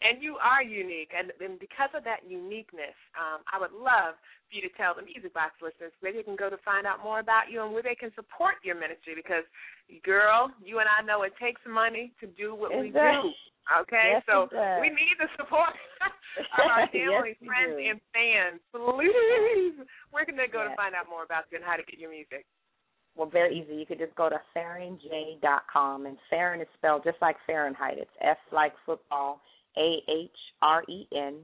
And 0.01 0.21
you 0.21 0.37
are 0.37 0.61
unique, 0.61 1.09
and, 1.17 1.31
and 1.41 1.57
because 1.57 1.89
of 1.97 2.03
that 2.03 2.21
uniqueness, 2.27 2.93
um, 3.17 3.41
I 3.49 3.57
would 3.57 3.73
love 3.73 4.13
for 4.45 4.53
you 4.53 4.61
to 4.61 4.69
tell 4.77 4.93
the 4.93 5.01
Music 5.01 5.33
Box 5.33 5.57
listeners 5.57 5.91
where 6.01 6.13
they 6.13 6.21
can 6.21 6.35
go 6.35 6.49
to 6.49 6.57
find 6.61 6.85
out 6.85 7.01
more 7.01 7.19
about 7.19 7.49
you 7.49 7.63
and 7.63 7.73
where 7.73 7.81
they 7.81 7.95
can 7.95 8.13
support 8.13 8.61
your 8.61 8.77
ministry. 8.77 9.17
Because, 9.17 9.41
girl, 10.05 10.53
you 10.61 10.77
and 10.77 10.85
I 10.85 11.01
know 11.01 11.23
it 11.23 11.33
takes 11.41 11.61
money 11.65 12.13
to 12.21 12.27
do 12.27 12.53
what 12.53 12.69
we 12.77 12.93
does. 12.93 13.25
do. 13.25 13.33
Okay, 13.67 14.15
Yes, 14.15 14.23
so 14.25 14.47
we 14.79 14.89
need 14.89 15.19
the 15.19 15.27
support 15.35 15.75
of 16.39 16.65
our 16.71 16.87
family, 16.87 17.35
Yes, 17.35 17.47
friends, 17.47 17.75
and 17.75 17.99
fans. 18.15 18.59
Please, 18.71 19.75
where 20.11 20.23
can 20.23 20.37
they 20.37 20.47
go 20.47 20.63
to 20.63 20.75
find 20.75 20.95
out 20.95 21.09
more 21.09 21.23
about 21.23 21.45
you 21.51 21.57
and 21.57 21.65
how 21.65 21.75
to 21.75 21.83
get 21.83 21.99
your 21.99 22.09
music? 22.09 22.45
Well, 23.15 23.27
very 23.27 23.57
easy. 23.59 23.75
You 23.75 23.85
could 23.85 23.97
just 23.97 24.15
go 24.15 24.29
to 24.29 24.39
FahrenJ.com, 24.55 26.05
and 26.05 26.17
Fahren 26.31 26.61
is 26.61 26.67
spelled 26.77 27.03
just 27.03 27.17
like 27.21 27.35
Fahrenheit. 27.45 27.97
It's 27.97 28.11
F 28.21 28.37
like 28.53 28.73
football, 28.85 29.41
A 29.75 29.97
H 30.07 30.39
R 30.61 30.83
E 30.87 31.07
N 31.15 31.39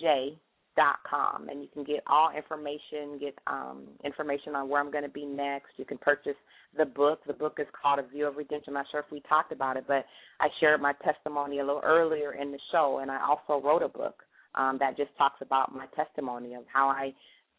J 0.00 0.38
dot 0.76 0.96
com, 1.08 1.48
and 1.48 1.62
you 1.62 1.68
can 1.72 1.84
get 1.84 2.02
all 2.06 2.30
information. 2.36 3.18
Get 3.18 3.36
um, 3.46 3.84
information 4.04 4.54
on 4.54 4.68
where 4.68 4.80
I'm 4.80 4.90
going 4.90 5.04
to 5.04 5.10
be 5.10 5.24
next. 5.24 5.70
You 5.76 5.84
can 5.84 5.98
purchase 5.98 6.36
the 6.76 6.84
book. 6.84 7.20
The 7.26 7.32
book 7.32 7.58
is 7.58 7.66
called 7.80 7.98
A 7.98 8.02
View 8.02 8.26
of 8.26 8.36
Redemption. 8.36 8.70
I'm 8.70 8.74
not 8.74 8.86
sure 8.90 9.00
if 9.00 9.10
we 9.10 9.20
talked 9.28 9.52
about 9.52 9.76
it, 9.76 9.84
but 9.88 10.04
I 10.40 10.48
shared 10.60 10.80
my 10.80 10.92
testimony 11.04 11.58
a 11.58 11.64
little 11.64 11.82
earlier 11.84 12.34
in 12.34 12.52
the 12.52 12.58
show, 12.70 13.00
and 13.00 13.10
I 13.10 13.18
also 13.26 13.64
wrote 13.64 13.82
a 13.82 13.88
book 13.88 14.22
um, 14.54 14.76
that 14.80 14.96
just 14.96 15.10
talks 15.16 15.40
about 15.40 15.74
my 15.74 15.86
testimony 15.96 16.54
of 16.54 16.64
how 16.72 16.88
I 16.88 17.12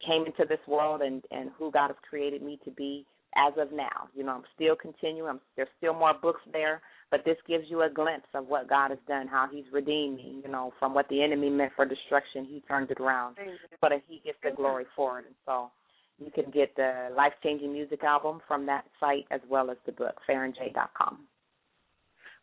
came 0.06 0.24
into 0.26 0.44
this 0.48 0.60
world 0.68 1.02
and 1.02 1.24
and 1.30 1.50
who 1.58 1.72
God 1.72 1.88
has 1.88 1.96
created 2.08 2.40
me 2.42 2.60
to 2.64 2.70
be 2.70 3.04
as 3.36 3.52
of 3.58 3.72
now. 3.72 4.08
You 4.14 4.24
know, 4.24 4.32
I'm 4.32 4.44
still 4.54 4.76
continuing. 4.76 5.28
I'm, 5.28 5.40
there's 5.56 5.68
still 5.76 5.94
more 5.94 6.14
books 6.20 6.40
there, 6.52 6.80
but 7.10 7.24
this 7.24 7.36
gives 7.46 7.64
you 7.68 7.82
a 7.82 7.90
glimpse 7.90 8.28
of 8.34 8.46
what 8.46 8.68
God 8.68 8.90
has 8.90 8.98
done, 9.08 9.26
how 9.26 9.48
He's 9.50 9.64
redeemed 9.72 10.16
me. 10.16 10.40
You 10.44 10.50
know, 10.50 10.72
from 10.78 10.94
what 10.94 11.08
the 11.08 11.22
enemy 11.22 11.50
meant 11.50 11.72
for 11.74 11.84
destruction, 11.84 12.44
He 12.44 12.62
turned 12.68 12.90
it 12.90 13.00
around, 13.00 13.36
so 13.80 13.88
that 13.88 14.02
He 14.06 14.20
gets 14.24 14.38
the 14.42 14.50
glory 14.50 14.84
for 14.94 15.20
it. 15.20 15.26
And 15.26 15.34
so, 15.46 15.70
you 16.18 16.30
can 16.30 16.50
get 16.50 16.74
the 16.76 17.08
life 17.16 17.32
changing 17.42 17.72
music 17.72 18.02
album 18.02 18.40
from 18.48 18.66
that 18.66 18.84
site 18.98 19.26
as 19.30 19.40
well 19.48 19.70
as 19.70 19.76
the 19.86 19.92
book, 19.92 20.16
FahrenJ.com. 20.28 21.18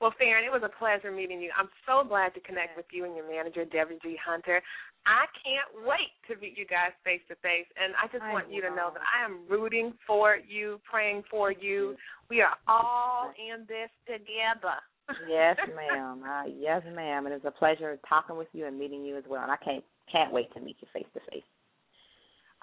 Well, 0.02 0.14
Fahren, 0.20 0.46
it 0.46 0.52
was 0.52 0.64
a 0.64 0.72
pleasure 0.78 1.12
meeting 1.12 1.42
you. 1.42 1.52
I'm 1.58 1.70
so 1.88 2.08
glad 2.08 2.34
to 2.34 2.42
connect 2.42 2.76
with 2.76 2.86
you 2.92 3.06
and 3.06 3.16
your 3.16 3.28
manager, 3.30 3.64
Debbie 3.66 4.00
G. 4.04 4.18
Hunter. 4.24 4.62
I 5.06 5.26
can't 5.40 5.86
wait 5.86 6.12
to 6.28 6.40
meet 6.42 6.58
you 6.58 6.66
guys 6.66 6.92
face 7.04 7.22
to 7.30 7.36
face, 7.36 7.70
and 7.78 7.94
I 8.02 8.08
just 8.12 8.24
I 8.24 8.34
want 8.34 8.52
you 8.52 8.62
to 8.62 8.70
know 8.70 8.90
know. 8.90 8.92
that 8.94 9.06
I 9.06 9.24
am 9.24 9.46
rooting 9.48 9.94
for 10.08 10.38
you, 10.48 10.82
praying 10.90 11.24
for 11.30 11.52
you. 11.52 11.96
We 12.30 12.42
are 12.42 12.58
all 12.68 13.32
in 13.38 13.66
this 13.68 13.90
together. 14.06 14.82
Yes, 15.30 15.58
ma'am. 15.76 16.24
Uh, 16.24 16.50
yes, 16.50 16.82
ma'am. 16.94 17.28
And 17.28 17.36
it's 17.36 17.46
a 17.46 17.52
pleasure 17.52 18.00
talking 18.10 18.36
with 18.36 18.48
you 18.54 18.66
and 18.66 18.78
meeting 18.78 19.06
you 19.06 19.18
as 19.18 19.24
well. 19.30 19.44
And 19.44 19.52
I 19.52 19.58
can't 19.58 19.84
can't 20.12 20.34
wait 20.34 20.52
to 20.54 20.60
meet 20.60 20.78
you 20.82 20.88
face 20.94 21.06
to 21.14 21.20
face. 21.32 21.46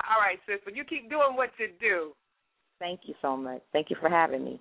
All 0.02 0.20
right, 0.20 0.38
sis. 0.46 0.58
Well, 0.66 0.74
you 0.74 0.84
keep 0.84 1.08
doing 1.10 1.36
what 1.36 1.50
you 1.58 1.68
do. 1.80 2.12
Thank 2.78 3.00
you 3.04 3.14
so 3.22 3.36
much. 3.36 3.62
Thank 3.72 3.90
you 3.90 3.96
for 4.00 4.08
having 4.08 4.44
me. 4.44 4.60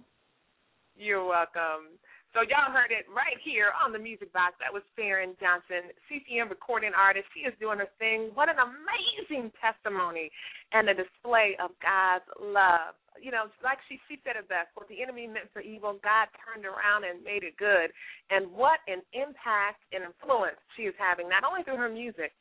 You're 0.95 1.26
welcome. 1.26 1.97
So 2.32 2.48
y'all 2.48 2.72
heard 2.72 2.96
it 2.96 3.04
right 3.12 3.36
here 3.44 3.76
on 3.76 3.92
the 3.92 4.00
Music 4.00 4.32
Box. 4.32 4.56
That 4.64 4.72
was 4.72 4.88
Fahren 4.96 5.36
Johnson, 5.36 5.92
CCM 6.08 6.48
recording 6.48 6.96
artist. 6.96 7.28
She 7.36 7.44
is 7.44 7.52
doing 7.60 7.84
her 7.84 7.92
thing. 8.00 8.32
What 8.40 8.48
an 8.48 8.56
amazing 8.56 9.52
testimony 9.60 10.32
and 10.72 10.88
a 10.88 10.96
display 10.96 11.60
of 11.60 11.76
God's 11.84 12.24
love. 12.40 12.96
You 13.20 13.36
know, 13.36 13.52
like 13.60 13.84
she 13.92 14.00
she 14.08 14.16
said 14.24 14.40
it 14.40 14.48
best, 14.48 14.72
what 14.80 14.88
the 14.88 15.04
enemy 15.04 15.28
meant 15.28 15.52
for 15.52 15.60
evil, 15.60 16.00
God 16.00 16.32
turned 16.40 16.64
around 16.64 17.04
and 17.04 17.20
made 17.20 17.44
it 17.44 17.60
good. 17.60 17.92
And 18.32 18.48
what 18.48 18.80
an 18.88 19.04
impact 19.12 19.84
and 19.92 20.08
influence 20.08 20.56
she 20.80 20.88
is 20.88 20.96
having, 20.96 21.28
not 21.28 21.44
only 21.44 21.68
through 21.68 21.84
her 21.84 21.92
music, 21.92 22.32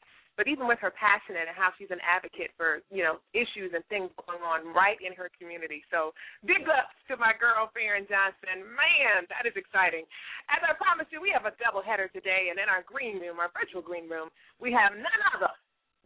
but 0.41 0.49
even 0.49 0.65
with 0.65 0.81
her 0.81 0.89
passion 0.89 1.37
and 1.37 1.53
how 1.53 1.69
she's 1.77 1.93
an 1.93 2.01
advocate 2.01 2.49
for 2.57 2.81
you 2.89 3.05
know 3.05 3.21
issues 3.37 3.77
and 3.77 3.85
things 3.93 4.09
going 4.25 4.41
on 4.41 4.65
right 4.73 4.97
in 5.05 5.13
her 5.13 5.29
community. 5.37 5.85
So 5.93 6.17
big 6.49 6.65
ups 6.65 6.97
to 7.13 7.21
my 7.21 7.37
girl 7.37 7.69
Fahren 7.77 8.09
Johnson. 8.09 8.65
Man, 8.65 9.29
that 9.29 9.45
is 9.45 9.53
exciting. 9.53 10.09
As 10.49 10.65
I 10.65 10.73
promised 10.81 11.13
you, 11.13 11.21
we 11.21 11.29
have 11.37 11.45
a 11.45 11.53
double 11.61 11.85
header 11.85 12.09
today, 12.09 12.49
and 12.49 12.57
in 12.57 12.73
our 12.73 12.81
green 12.89 13.21
room, 13.21 13.37
our 13.37 13.53
virtual 13.53 13.85
green 13.85 14.09
room, 14.09 14.33
we 14.57 14.73
have 14.73 14.97
none 14.97 15.23
other 15.37 15.53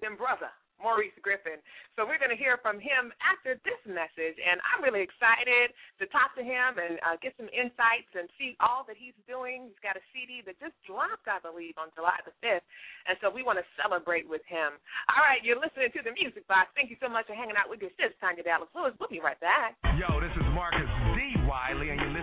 than 0.03 0.19
brother 0.19 0.51
Maurice 0.81 1.15
Griffith. 1.23 1.63
So 1.95 2.03
we're 2.05 2.19
going 2.19 2.35
to 2.35 2.39
hear 2.39 2.59
from 2.59 2.83
him 2.83 3.15
after 3.23 3.59
this 3.63 3.79
message, 3.87 4.37
and 4.39 4.59
I'm 4.67 4.83
really 4.83 5.03
excited 5.03 5.71
to 6.03 6.05
talk 6.11 6.35
to 6.35 6.43
him 6.43 6.79
and 6.79 6.99
uh, 7.03 7.17
get 7.23 7.35
some 7.39 7.51
insights 7.53 8.11
and 8.15 8.27
see 8.39 8.59
all 8.59 8.83
that 8.91 8.99
he's 8.99 9.17
doing. 9.31 9.71
He's 9.71 9.83
got 9.83 9.95
a 9.95 10.05
CD 10.11 10.43
that 10.49 10.59
just 10.59 10.75
dropped, 10.87 11.31
I 11.31 11.39
believe, 11.39 11.79
on 11.79 11.95
July 11.95 12.19
the 12.27 12.35
5th, 12.43 12.67
and 13.07 13.15
so 13.23 13.31
we 13.31 13.47
want 13.47 13.63
to 13.63 13.67
celebrate 13.79 14.27
with 14.27 14.43
him. 14.51 14.79
All 15.13 15.23
right, 15.23 15.43
you're 15.45 15.61
listening 15.61 15.93
to 15.95 16.03
the 16.03 16.15
Music 16.15 16.47
Box. 16.51 16.71
Thank 16.75 16.91
you 16.91 16.99
so 16.99 17.07
much 17.07 17.31
for 17.31 17.37
hanging 17.37 17.59
out 17.59 17.71
with 17.71 17.83
your 17.83 17.95
sis, 17.99 18.15
Tanya 18.19 18.43
Dallas 18.43 18.71
Lewis. 18.75 18.95
We'll 18.99 19.13
be 19.13 19.23
right 19.23 19.39
back. 19.39 19.79
Yo, 19.99 20.19
this 20.19 20.35
is 20.35 20.47
Marcus 20.57 20.89
D. 21.15 21.39
Wiley, 21.47 21.95
and 21.95 21.99
you're 22.03 22.14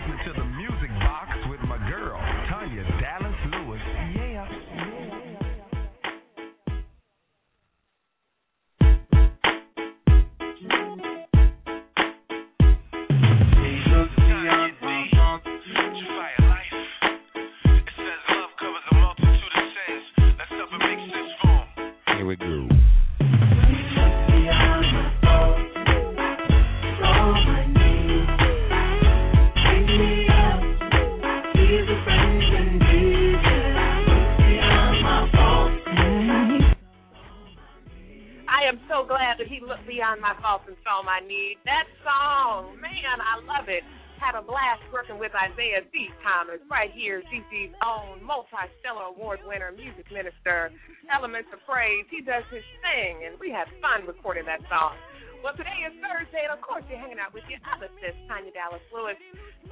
glad 39.11 39.35
that 39.43 39.51
he 39.51 39.59
looked 39.59 39.83
beyond 39.83 40.23
my 40.23 40.31
faults 40.39 40.63
and 40.71 40.79
saw 40.87 41.03
my 41.03 41.19
need. 41.19 41.59
That 41.67 41.83
song, 41.99 42.79
man, 42.79 43.19
I 43.19 43.43
love 43.43 43.67
it. 43.67 43.83
had 44.23 44.39
a 44.39 44.43
blast 44.45 44.79
working 44.95 45.19
with 45.19 45.35
Isaiah 45.35 45.83
D. 45.91 46.07
Thomas 46.23 46.63
right 46.71 46.93
here, 46.95 47.19
DC's 47.27 47.75
own 47.83 48.23
multi-stellar 48.23 49.11
award 49.11 49.43
winner, 49.43 49.75
music 49.75 50.07
minister, 50.13 50.71
Elements 51.11 51.51
of 51.51 51.59
Praise. 51.67 52.07
He 52.07 52.23
does 52.23 52.47
his 52.47 52.63
thing, 52.79 53.27
and 53.27 53.35
we 53.35 53.51
had 53.51 53.67
fun 53.83 54.07
recording 54.07 54.47
that 54.47 54.63
song. 54.71 54.95
Well, 55.43 55.57
today 55.59 55.75
is 55.83 55.91
Thursday, 55.99 56.47
and 56.47 56.53
of 56.55 56.61
course, 56.63 56.85
you're 56.87 57.01
hanging 57.01 57.19
out 57.19 57.33
with 57.35 57.43
your 57.51 57.59
other 57.67 57.91
sis, 57.99 58.15
Tanya 58.31 58.53
Dallas 58.55 58.85
Lewis. 58.95 59.17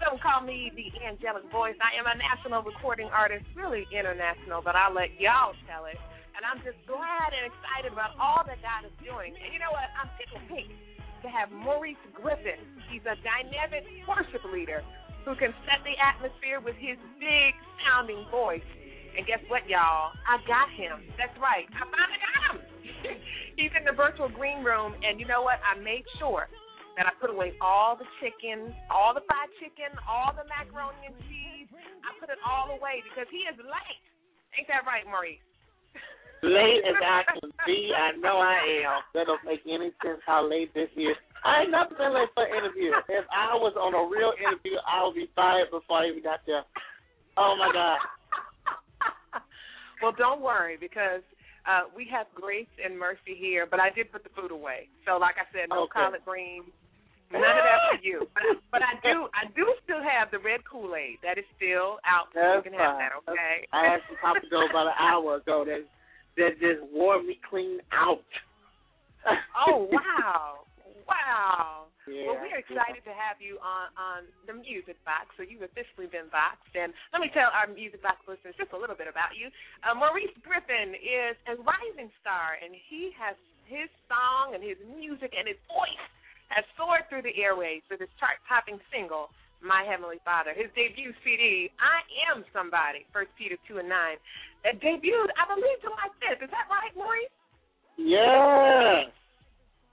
Don't 0.01 0.19
call 0.19 0.41
me 0.43 0.73
the 0.73 0.89
angelic 1.05 1.47
voice. 1.53 1.77
I 1.79 1.95
am 1.95 2.09
a 2.09 2.17
national 2.17 2.65
recording 2.65 3.07
artist, 3.13 3.45
really 3.55 3.87
international, 3.93 4.65
but 4.65 4.75
I'll 4.75 4.91
let 4.91 5.13
y'all 5.15 5.55
tell 5.69 5.85
it. 5.87 5.95
And 6.39 6.47
I'm 6.47 6.63
just 6.63 6.79
glad 6.87 7.35
and 7.35 7.51
excited 7.51 7.91
about 7.91 8.15
all 8.15 8.47
that 8.47 8.63
God 8.63 8.87
is 8.87 8.95
doing. 9.03 9.35
And 9.35 9.51
you 9.51 9.59
know 9.59 9.75
what? 9.75 9.91
I'm 9.91 10.07
tickled 10.15 10.47
pink 10.47 10.71
to 10.71 11.27
have 11.27 11.51
Maurice 11.51 11.99
Griffith. 12.15 12.63
He's 12.87 13.03
a 13.03 13.19
dynamic 13.19 13.83
worship 14.07 14.47
leader 14.47 14.79
who 15.27 15.35
can 15.35 15.51
set 15.67 15.83
the 15.83 15.99
atmosphere 15.99 16.63
with 16.63 16.79
his 16.79 16.95
big 17.19 17.51
sounding 17.83 18.23
voice. 18.31 18.63
And 19.19 19.27
guess 19.27 19.43
what, 19.51 19.67
y'all? 19.67 20.15
I 20.15 20.39
got 20.47 20.71
him. 20.79 21.11
That's 21.19 21.35
right. 21.43 21.67
I 21.75 21.83
finally 21.83 22.19
got 22.23 22.39
him. 22.55 22.57
He's 23.59 23.75
in 23.75 23.83
the 23.83 23.91
virtual 23.91 24.31
green 24.31 24.63
room, 24.63 24.95
and 25.03 25.19
you 25.19 25.27
know 25.27 25.43
what? 25.43 25.59
I 25.59 25.75
made 25.75 26.07
sure 26.23 26.47
that 26.95 27.03
I 27.03 27.11
put 27.19 27.35
away 27.35 27.51
all 27.59 27.99
the 27.99 28.07
chicken, 28.23 28.71
all 28.87 29.11
the 29.11 29.27
fried 29.27 29.51
chicken, 29.59 29.91
all 30.07 30.31
the 30.31 30.47
macaroni 30.47 31.03
and 31.03 31.19
cheese. 31.27 31.67
I 32.07 32.15
put 32.15 32.31
it 32.31 32.39
all 32.47 32.71
away 32.71 33.03
because 33.11 33.27
he 33.27 33.43
is 33.43 33.59
late. 33.59 34.03
Ain't 34.55 34.71
that 34.71 34.87
right, 34.87 35.03
Maurice? 35.03 35.43
Late 36.41 36.87
as 36.87 36.95
I 37.03 37.21
can 37.35 37.51
be, 37.67 37.91
I 37.91 38.15
know 38.15 38.39
I 38.39 38.87
am. 38.87 39.03
That 39.13 39.27
don't 39.27 39.43
make 39.43 39.59
any 39.67 39.91
sense 39.99 40.23
how 40.25 40.47
late 40.47 40.73
this 40.73 40.87
is. 40.95 41.15
I 41.43 41.63
ain't 41.63 41.71
never 41.71 41.91
been 41.95 42.15
late 42.15 42.31
for 42.33 42.47
an 42.47 42.55
interview. 42.55 42.91
If 43.11 43.25
I 43.27 43.55
was 43.59 43.75
on 43.75 43.91
a 43.91 44.03
real 44.07 44.31
interview, 44.39 44.79
I 44.87 45.03
would 45.03 45.15
be 45.15 45.27
fired 45.35 45.67
before 45.71 46.03
I 46.03 46.09
even 46.09 46.23
got 46.23 46.39
there. 46.47 46.63
Oh 47.35 47.55
my 47.59 47.71
God. 47.71 47.99
well, 50.01 50.15
don't 50.15 50.39
worry 50.39 50.79
because 50.79 51.23
uh, 51.67 51.91
we 51.91 52.07
have 52.11 52.27
grace 52.35 52.71
and 52.79 52.95
mercy 52.95 53.35
here, 53.35 53.67
but 53.67 53.79
I 53.79 53.91
did 53.91 54.11
put 54.11 54.23
the 54.23 54.31
food 54.31 54.51
away. 54.51 54.87
So, 55.03 55.19
like 55.19 55.35
I 55.35 55.47
said, 55.51 55.67
no 55.67 55.91
Okay. 55.91 56.07
collard 56.07 56.23
greens, 56.23 56.71
none 57.31 57.43
of 57.43 57.63
that 57.67 57.79
for 57.95 57.99
you. 57.99 58.27
But, 58.31 58.43
but 58.71 58.81
I 58.83 58.95
do, 59.03 59.27
I 59.35 59.51
do 59.55 59.67
still 59.83 60.03
have 60.03 60.31
the 60.31 60.39
red 60.39 60.63
Kool 60.63 60.95
Aid. 60.95 61.19
That 61.23 61.37
is 61.37 61.47
still 61.59 61.99
out. 62.07 62.31
That's 62.31 62.63
you 62.63 62.71
can 62.71 62.79
have 62.79 62.95
that, 62.95 63.11
okay? 63.27 63.67
I 63.75 63.95
had 63.95 63.99
some 64.07 64.17
Papa 64.23 64.43
Joe 64.47 64.67
about 64.71 64.87
an 64.87 64.99
hour 64.99 65.43
ago 65.43 65.67
that 65.67 65.83
that 66.39 66.59
just 66.59 66.81
wore 66.91 67.21
me 67.21 67.39
clean 67.43 67.79
out. 67.91 68.25
oh 69.67 69.87
wow, 69.91 70.63
wow. 71.03 71.91
Yeah, 72.07 72.25
well, 72.25 72.41
we're 72.41 72.57
excited 72.57 73.05
to 73.05 73.13
have 73.13 73.37
you 73.37 73.61
on 73.61 73.93
on 73.93 74.19
the 74.49 74.55
Music 74.57 74.97
Box. 75.05 75.29
So 75.37 75.45
you've 75.45 75.61
officially 75.61 76.09
been 76.09 76.31
boxed, 76.33 76.73
and 76.73 76.95
let 77.13 77.21
me 77.21 77.29
tell 77.29 77.53
our 77.53 77.69
Music 77.69 78.01
Box 78.01 78.17
listeners 78.25 78.57
just 78.57 78.73
a 78.73 78.79
little 78.79 78.97
bit 78.97 79.05
about 79.05 79.37
you. 79.37 79.53
Uh, 79.85 79.93
Maurice 79.93 80.33
Griffith 80.41 80.95
is 80.97 81.35
a 81.45 81.59
rising 81.61 82.09
star, 82.23 82.57
and 82.57 82.73
he 82.73 83.13
has 83.19 83.37
his 83.69 83.87
song 84.09 84.57
and 84.57 84.65
his 84.65 84.81
music 84.97 85.29
and 85.37 85.45
his 85.45 85.61
voice 85.69 86.05
has 86.49 86.65
soared 86.73 87.05
through 87.07 87.21
the 87.21 87.37
airwaves 87.37 87.85
with 87.93 88.01
his 88.01 88.09
chart-topping 88.17 88.81
single. 88.89 89.29
My 89.61 89.85
Heavenly 89.85 90.17
Father, 90.25 90.55
his 90.55 90.71
debut 90.73 91.13
CD, 91.21 91.69
I 91.77 92.01
Am 92.31 92.47
Somebody, 92.55 93.05
First 93.11 93.29
Peter 93.37 93.59
2 93.67 93.83
and 93.83 93.91
9, 93.91 94.17
that 94.63 94.81
debuted, 94.83 95.31
I 95.39 95.43
believe, 95.47 95.79
July 95.81 96.07
5th. 96.19 96.43
Is 96.43 96.51
that 96.51 96.67
right, 96.67 96.91
Maurice? 96.95 97.31
Yes. 97.99 99.11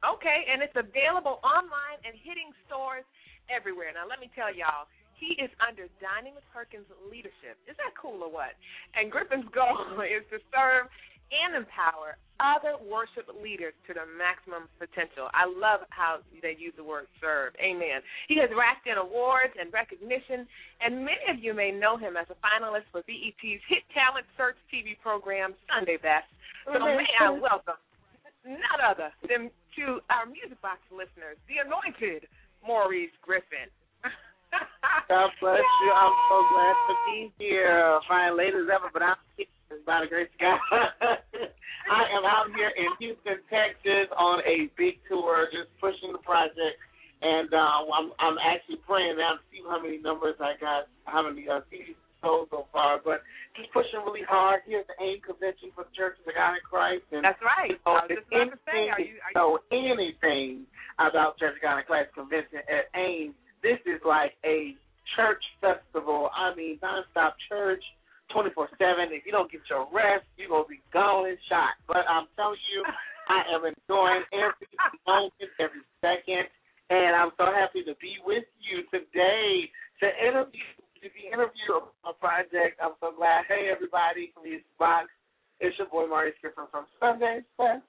Okay, 0.04 0.46
and 0.46 0.62
it's 0.62 0.76
available 0.78 1.42
online 1.42 1.98
and 2.06 2.14
hitting 2.22 2.54
stores 2.66 3.06
everywhere. 3.50 3.90
Now, 3.94 4.06
let 4.06 4.22
me 4.22 4.30
tell 4.34 4.52
y'all, 4.54 4.86
he 5.16 5.34
is 5.40 5.50
under 5.58 5.88
Dining 5.98 6.36
with 6.36 6.44
Perkins 6.52 6.86
leadership. 7.08 7.56
Is 7.64 7.74
that 7.80 7.96
cool 7.96 8.20
or 8.20 8.30
what? 8.30 8.54
And 8.94 9.10
Griffith's 9.10 9.48
goal 9.56 10.04
is 10.04 10.22
to 10.30 10.38
serve 10.52 10.86
and 11.32 11.56
empower 11.58 12.18
other 12.36 12.76
worship 12.84 13.24
leaders 13.32 13.72
to 13.88 13.96
their 13.96 14.04
maximum 14.04 14.68
potential. 14.76 15.32
I 15.32 15.48
love 15.48 15.88
how 15.88 16.20
they 16.44 16.52
use 16.52 16.76
the 16.76 16.84
word 16.84 17.08
serve. 17.16 17.56
Amen. 17.56 18.04
He 18.28 18.36
has 18.44 18.52
racked 18.52 18.84
in 18.84 19.00
awards 19.00 19.56
and 19.56 19.72
recognition, 19.72 20.44
and 20.84 21.00
many 21.00 21.24
of 21.32 21.40
you 21.40 21.56
may 21.56 21.72
know 21.72 21.96
him 21.96 22.14
as 22.20 22.28
a 22.28 22.36
finalist 22.44 22.86
for 22.92 23.00
BET's 23.08 23.64
hit 23.66 23.82
talent 23.96 24.28
search 24.36 24.60
TV 24.68 24.94
program, 25.00 25.56
Sunday 25.72 25.96
Best. 25.96 26.28
So 26.68 26.76
may 26.76 27.08
I 27.20 27.32
welcome 27.32 27.80
none 28.44 28.80
other 28.84 29.10
than 29.26 29.48
to 29.80 30.04
our 30.12 30.28
Music 30.28 30.60
Box 30.60 30.78
listeners, 30.92 31.40
the 31.48 31.64
anointed 31.64 32.28
Maurice 32.60 33.14
Griffith. 33.24 33.72
God 35.08 35.30
bless 35.40 35.62
you. 35.62 35.90
I'm 35.92 36.16
so 36.28 36.36
glad 36.52 36.76
to 36.88 36.94
be 37.08 37.32
here. 37.38 37.98
Fine 38.08 38.36
ladies 38.36 38.66
as 38.66 38.70
ever, 38.70 38.90
but 38.92 39.02
I'm 39.02 39.16
here 39.68 39.78
by 39.86 40.02
the 40.02 40.08
grace 40.08 40.30
of 40.32 40.40
God. 40.40 40.58
I 41.86 42.02
am 42.14 42.26
out 42.26 42.50
here 42.54 42.72
in 42.74 42.90
Houston, 42.98 43.38
Texas 43.46 44.10
on 44.16 44.42
a 44.42 44.70
big 44.76 44.98
tour, 45.08 45.46
just 45.52 45.70
pushing 45.80 46.10
the 46.10 46.22
project. 46.22 46.78
And 47.22 47.48
uh, 47.48 47.86
I'm 47.88 48.12
I'm 48.20 48.36
actually 48.36 48.76
praying 48.84 49.16
now 49.16 49.40
to 49.40 49.42
see 49.48 49.64
how 49.64 49.80
many 49.80 49.96
numbers 49.98 50.36
I 50.36 50.52
got, 50.60 50.90
how 51.08 51.24
many 51.24 51.48
uh, 51.48 51.64
CDs 51.72 51.96
sold 52.20 52.48
so 52.50 52.66
far. 52.72 53.00
But 53.02 53.24
just 53.56 53.72
pushing 53.72 54.04
really 54.04 54.26
hard 54.28 54.60
here 54.66 54.84
at 54.84 54.88
the 54.90 54.98
AIM 55.00 55.24
convention 55.24 55.72
for 55.72 55.88
the 55.88 55.94
Church 55.96 56.20
of 56.20 56.28
the 56.28 56.36
God 56.36 56.60
in 56.60 56.64
Christ. 56.68 57.08
And 57.12 57.24
That's 57.24 57.40
right. 57.40 57.72
So 57.86 57.96
I 57.96 58.04
was 58.04 58.12
just 58.12 58.28
about 58.28 58.52
to 58.52 58.60
say, 58.68 58.84
anything 58.84 58.92
are 58.92 59.00
you, 59.00 59.16
are 59.24 59.32
you 59.32 59.36
know 59.40 59.52
anything 59.72 60.68
about 61.00 61.40
Church 61.40 61.56
of 61.56 61.62
God 61.64 61.80
in 61.80 61.84
Christ 61.88 62.12
convention 62.12 62.60
at 62.68 62.92
AIM, 62.92 63.32
this 63.64 63.80
is 63.88 64.00
like 64.04 64.36
a 64.44 64.76
church 65.16 65.42
festival. 65.60 66.28
I 66.36 66.54
mean, 66.54 66.78
nonstop 66.84 67.40
church, 67.48 67.82
24 68.32 68.68
7. 68.78 69.12
If 69.12 69.26
you 69.26 69.32
don't 69.32 69.50
get 69.50 69.62
your 69.70 69.86
rest, 69.92 70.26
you're 70.36 70.50
to 70.50 70.68
be 70.68 70.80
gone 70.92 71.28
and 71.28 71.38
shot. 71.48 71.78
But 71.86 72.06
I'm 72.08 72.26
telling 72.34 72.60
you, 72.72 72.80
I 73.28 73.42
am 73.54 73.62
enjoying 73.66 74.24
every 74.34 74.70
moment, 75.06 75.50
every 75.58 75.84
second. 76.02 76.46
And 76.88 77.18
I'm 77.18 77.34
so 77.34 77.50
happy 77.50 77.82
to 77.82 77.94
be 77.98 78.18
with 78.22 78.46
you 78.62 78.86
today 78.94 79.66
to 80.02 80.06
interview 80.22 80.62
to 81.02 81.08
be 81.14 81.30
on 81.30 81.46
a 82.06 82.14
project. 82.18 82.78
I'm 82.82 82.98
so 82.98 83.14
glad. 83.14 83.46
Hey 83.46 83.70
everybody 83.70 84.30
from 84.34 84.44
Music 84.44 84.66
Box. 84.78 85.06
It's 85.58 85.76
your 85.78 85.88
boy 85.88 86.06
Maurice 86.06 86.34
Griffith 86.40 86.70
from 86.70 86.86
Sunday's 86.98 87.46
Best. 87.58 87.86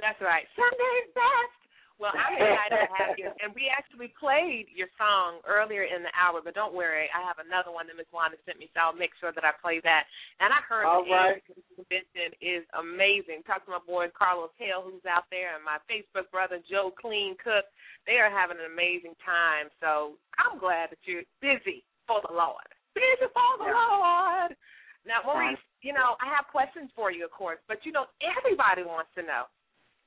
That's 0.00 0.20
right. 0.24 0.48
Sunday's 0.56 1.08
best. 1.12 1.59
Well, 2.00 2.16
I'm 2.16 2.32
excited 2.32 2.80
to 2.80 2.90
have 2.96 3.12
you. 3.20 3.28
And 3.44 3.52
we 3.52 3.68
actually 3.68 4.08
played 4.16 4.72
your 4.72 4.88
song 4.96 5.44
earlier 5.44 5.84
in 5.84 6.00
the 6.00 6.08
hour, 6.16 6.40
but 6.40 6.56
don't 6.56 6.72
worry, 6.72 7.12
I 7.12 7.20
have 7.20 7.36
another 7.36 7.68
one 7.68 7.84
that 7.92 8.00
Miss 8.00 8.08
Wanda 8.08 8.40
sent 8.48 8.56
me, 8.56 8.72
so 8.72 8.80
I'll 8.80 8.96
make 8.96 9.12
sure 9.20 9.36
that 9.36 9.44
I 9.44 9.52
play 9.60 9.84
that. 9.84 10.08
And 10.40 10.48
I 10.48 10.64
heard 10.64 10.88
All 10.88 11.04
the 11.04 11.12
right. 11.12 11.44
Convention 11.76 12.32
is 12.40 12.64
amazing. 12.72 13.44
Talk 13.44 13.68
to 13.68 13.76
my 13.76 13.84
boy 13.84 14.08
Carlos 14.16 14.48
Hale, 14.56 14.80
who's 14.80 15.04
out 15.04 15.28
there, 15.28 15.52
and 15.52 15.60
my 15.60 15.76
Facebook 15.92 16.32
brother 16.32 16.64
Joe 16.64 16.88
Clean 16.88 17.36
Cook. 17.36 17.68
They 18.08 18.16
are 18.16 18.32
having 18.32 18.56
an 18.56 18.72
amazing 18.72 19.12
time. 19.20 19.68
So 19.84 20.16
I'm 20.40 20.56
glad 20.56 20.96
that 20.96 21.04
you're 21.04 21.28
busy 21.44 21.84
for 22.08 22.24
the 22.24 22.32
Lord. 22.32 22.64
Busy 22.96 23.28
for 23.28 23.52
the 23.60 23.68
Lord. 23.68 24.56
Now, 25.04 25.20
Maurice, 25.24 25.60
you 25.84 25.92
know, 25.92 26.16
I 26.20 26.32
have 26.32 26.48
questions 26.48 26.88
for 26.96 27.12
you, 27.12 27.28
of 27.28 27.32
course, 27.32 27.60
but 27.68 27.84
you 27.84 27.92
know, 27.92 28.08
everybody 28.24 28.88
wants 28.88 29.12
to 29.16 29.22
know 29.24 29.44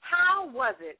how 0.02 0.50
was 0.50 0.74
it 0.82 0.98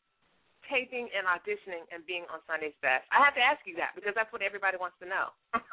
taping 0.70 1.10
and 1.12 1.28
auditioning 1.28 1.84
and 1.92 2.04
being 2.06 2.24
on 2.32 2.40
Sunday's 2.46 2.76
Best? 2.84 3.08
I 3.10 3.24
have 3.24 3.36
to 3.36 3.44
ask 3.44 3.64
you 3.66 3.76
that 3.80 3.96
because 3.96 4.14
that's 4.16 4.32
what 4.32 4.42
everybody 4.42 4.78
wants 4.78 4.98
to 5.04 5.08
know. 5.08 5.34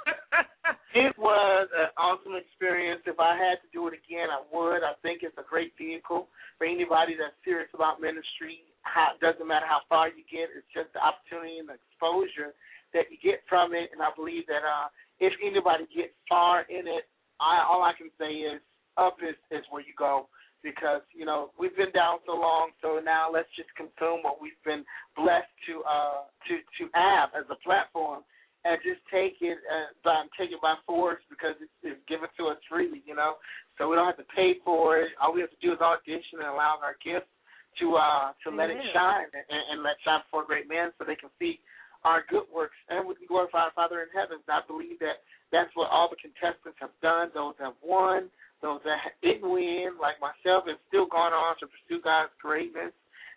It 0.91 1.14
was 1.14 1.70
an 1.70 1.95
awesome 1.95 2.34
experience. 2.34 3.07
If 3.07 3.22
I 3.22 3.38
had 3.38 3.62
to 3.62 3.68
do 3.70 3.86
it 3.86 3.95
again, 3.95 4.26
I 4.26 4.43
would. 4.51 4.82
I 4.82 4.99
think 5.07 5.22
it's 5.22 5.38
a 5.38 5.47
great 5.47 5.70
vehicle 5.78 6.26
for 6.59 6.66
anybody 6.66 7.14
that's 7.14 7.38
serious 7.47 7.70
about 7.78 8.03
ministry. 8.03 8.66
How, 8.82 9.14
doesn't 9.22 9.47
matter 9.47 9.70
how 9.70 9.86
far 9.86 10.11
you 10.11 10.26
get, 10.26 10.51
it's 10.51 10.66
just 10.74 10.91
the 10.91 10.99
opportunity 10.99 11.62
and 11.62 11.70
the 11.70 11.78
exposure 11.78 12.59
that 12.91 13.07
you 13.07 13.22
get 13.22 13.47
from 13.47 13.70
it. 13.70 13.95
And 13.95 14.03
I 14.03 14.11
believe 14.18 14.51
that 14.51 14.66
uh, 14.66 14.91
if 15.22 15.30
anybody 15.38 15.86
gets 15.95 16.16
far 16.26 16.66
in 16.66 16.91
it, 16.91 17.07
I, 17.38 17.62
all 17.62 17.86
I 17.86 17.95
can 17.95 18.11
say 18.18 18.43
is 18.43 18.59
up 18.99 19.22
is, 19.22 19.38
is 19.55 19.62
where 19.70 19.86
you 19.86 19.95
go. 19.95 20.26
Because 20.63 21.01
you 21.17 21.25
know 21.25 21.51
we've 21.59 21.75
been 21.77 21.93
down 21.93 22.21
so 22.27 22.37
long, 22.37 22.71
so 22.83 23.01
now 23.01 23.33
let's 23.33 23.49
just 23.57 23.73
consume 23.77 24.21
what 24.21 24.43
we've 24.43 24.61
been 24.65 24.85
blessed 25.17 25.49
to 25.67 25.81
uh, 25.89 26.29
to 26.49 26.55
to 26.61 26.83
have 26.93 27.33
as 27.33 27.49
a 27.49 27.57
platform 27.65 28.21
and 28.65 28.77
just 28.85 29.01
take 29.09 29.41
it 29.41 29.57
uh, 29.57 29.89
by 30.05 30.29
take 30.37 30.53
it 30.53 30.61
by 30.61 30.77
force 30.85 31.23
because 31.33 31.57
it's, 31.65 31.73
it's 31.81 32.03
given 32.05 32.29
to 32.37 32.53
us 32.53 32.61
freely, 32.69 33.01
you 33.09 33.17
know. 33.17 33.41
So 33.79 33.89
we 33.89 33.97
don't 33.97 34.05
have 34.05 34.21
to 34.21 34.31
pay 34.37 34.61
for 34.65 35.01
it. 35.01 35.17
All 35.17 35.33
we 35.33 35.41
have 35.41 35.53
to 35.53 35.63
do 35.65 35.73
is 35.73 35.81
audition 35.81 36.45
and 36.45 36.53
allow 36.53 36.77
our 36.85 36.97
gifts 37.01 37.33
to 37.81 37.97
uh 37.97 38.37
to 38.45 38.53
let 38.53 38.69
it 38.69 38.77
shine 38.93 39.33
and, 39.33 39.63
and 39.73 39.79
let 39.81 39.97
shine 40.05 40.21
before 40.29 40.45
great 40.45 40.69
men, 40.69 40.93
so 40.99 41.09
they 41.09 41.17
can 41.17 41.33
see 41.41 41.57
our 42.05 42.25
good 42.29 42.49
works 42.53 42.77
and 42.89 43.05
we 43.07 43.15
can 43.15 43.29
glorify 43.29 43.69
our 43.69 43.77
Father 43.77 44.01
in 44.01 44.09
heaven. 44.13 44.41
I 44.49 44.61
believe 44.65 44.99
that 45.01 45.25
that's 45.53 45.71
what 45.75 45.89
all 45.91 46.09
the 46.09 46.21
contestants 46.21 46.79
have 46.81 46.95
done. 47.03 47.29
Those 47.35 47.55
have 47.61 47.77
won, 47.85 48.29
those 48.63 48.81
that 48.85 49.17
didn't 49.23 49.49
win, 49.49 49.97
like 50.01 50.21
myself, 50.21 50.69
have 50.69 50.81
still 50.89 51.07
gone 51.07 51.33
on 51.33 51.57
to 51.61 51.67
pursue 51.67 52.01
God's 52.03 52.33
greatness. 52.41 52.93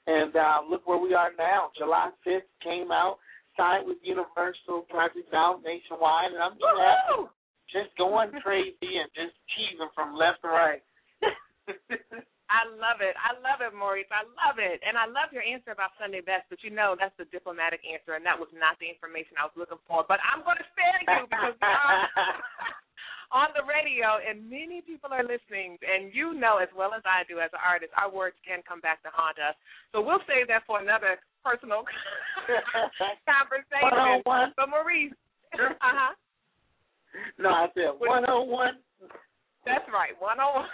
And 0.06 0.36
uh, 0.36 0.68
look 0.68 0.84
where 0.84 1.00
we 1.00 1.14
are 1.16 1.32
now. 1.38 1.72
July 1.80 2.12
5th 2.28 2.48
came 2.64 2.92
out 2.92 3.20
signed 3.56 3.88
with 3.88 3.98
Universal, 4.04 4.90
projects 4.90 5.32
out 5.32 5.62
nationwide, 5.64 6.34
and 6.34 6.42
I'm 6.42 6.58
just 6.58 6.76
happy, 6.76 7.30
just 7.70 7.92
going 7.98 8.34
crazy 8.42 8.92
and 9.00 9.08
just 9.14 9.34
cheesing 9.54 9.92
from 9.94 10.18
left 10.18 10.42
to 10.42 10.50
right. 10.50 10.84
I 12.54 12.70
love 12.78 13.02
it. 13.02 13.18
I 13.18 13.34
love 13.42 13.66
it, 13.66 13.74
Maurice. 13.74 14.10
I 14.14 14.30
love 14.30 14.62
it. 14.62 14.78
And 14.86 14.94
I 14.94 15.10
love 15.10 15.34
your 15.34 15.42
answer 15.42 15.74
about 15.74 15.98
Sunday 15.98 16.22
best, 16.22 16.46
but 16.54 16.62
you 16.62 16.70
know 16.70 16.94
that's 16.94 17.16
the 17.18 17.26
diplomatic 17.34 17.82
answer, 17.82 18.14
and 18.14 18.22
that 18.30 18.38
was 18.38 18.52
not 18.54 18.78
the 18.78 18.86
information 18.86 19.42
I 19.42 19.50
was 19.50 19.58
looking 19.58 19.82
for. 19.90 20.06
But 20.06 20.22
I'm 20.22 20.46
going 20.46 20.62
to 20.62 20.68
spare 20.70 21.02
you 21.02 21.26
because 21.26 21.58
are 21.66 22.06
on 23.34 23.50
the 23.58 23.66
radio, 23.66 24.22
and 24.22 24.46
many 24.46 24.86
people 24.86 25.10
are 25.10 25.26
listening. 25.26 25.82
And 25.82 26.14
you 26.14 26.38
know 26.38 26.62
as 26.62 26.70
well 26.78 26.94
as 26.94 27.02
I 27.04 27.26
do 27.26 27.42
as 27.42 27.50
an 27.52 27.60
artist, 27.66 27.92
our 27.98 28.14
words 28.14 28.38
can 28.46 28.62
come 28.62 28.80
back 28.80 29.02
to 29.04 29.10
haunt 29.10 29.42
us. 29.42 29.58
So 29.92 30.00
we'll 30.00 30.22
save 30.30 30.48
that 30.54 30.64
for 30.70 30.78
another 30.78 31.18
personal 31.42 31.84
conversation. 33.28 33.90
One-on-one. 33.90 34.54
But 34.56 34.70
Maurice, 34.70 35.18
uh 35.58 35.74
huh. 35.82 36.14
No, 37.38 37.50
I 37.50 37.68
said 37.74 37.94
one 37.98 38.26
on 38.26 38.50
one. 38.50 38.78
That's 39.66 39.86
right, 39.94 40.18
one 40.18 40.40
on 40.40 40.66
one. 40.66 40.70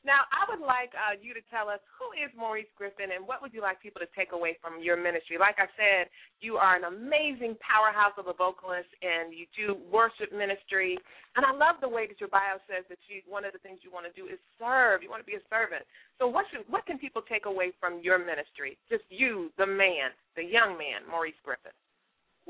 Now, 0.00 0.24
I 0.32 0.48
would 0.48 0.64
like 0.64 0.96
uh, 0.96 1.12
you 1.20 1.36
to 1.36 1.44
tell 1.52 1.68
us 1.68 1.80
who 2.00 2.08
is 2.16 2.32
Maurice 2.32 2.70
Griffith 2.72 3.12
and 3.12 3.20
what 3.20 3.44
would 3.44 3.52
you 3.52 3.60
like 3.60 3.84
people 3.84 4.00
to 4.00 4.08
take 4.16 4.32
away 4.32 4.56
from 4.56 4.80
your 4.80 4.96
ministry? 4.96 5.36
Like 5.36 5.60
I 5.60 5.68
said, 5.76 6.08
you 6.40 6.56
are 6.56 6.72
an 6.72 6.88
amazing 6.88 7.60
powerhouse 7.60 8.16
of 8.16 8.24
a 8.24 8.32
vocalist 8.32 8.88
and 9.04 9.36
you 9.36 9.44
do 9.52 9.76
worship 9.92 10.32
ministry. 10.32 10.96
And 11.36 11.44
I 11.44 11.52
love 11.52 11.84
the 11.84 11.92
way 11.92 12.08
that 12.08 12.16
your 12.16 12.32
bio 12.32 12.56
says 12.64 12.88
that 12.88 12.96
you 13.12 13.20
one 13.28 13.44
of 13.44 13.52
the 13.52 13.60
things 13.60 13.84
you 13.84 13.92
want 13.92 14.08
to 14.08 14.14
do 14.16 14.24
is 14.24 14.40
serve. 14.56 15.04
You 15.04 15.12
want 15.12 15.20
to 15.20 15.28
be 15.28 15.36
a 15.36 15.44
servant. 15.52 15.84
So 16.16 16.24
what 16.24 16.48
should, 16.48 16.64
what 16.72 16.88
can 16.88 16.96
people 16.96 17.20
take 17.20 17.44
away 17.44 17.76
from 17.76 18.00
your 18.00 18.16
ministry? 18.16 18.80
Just 18.88 19.04
you, 19.12 19.52
the 19.60 19.68
man, 19.68 20.16
the 20.32 20.44
young 20.48 20.80
man, 20.80 21.04
Maurice 21.04 21.36
Griffith. 21.44 21.76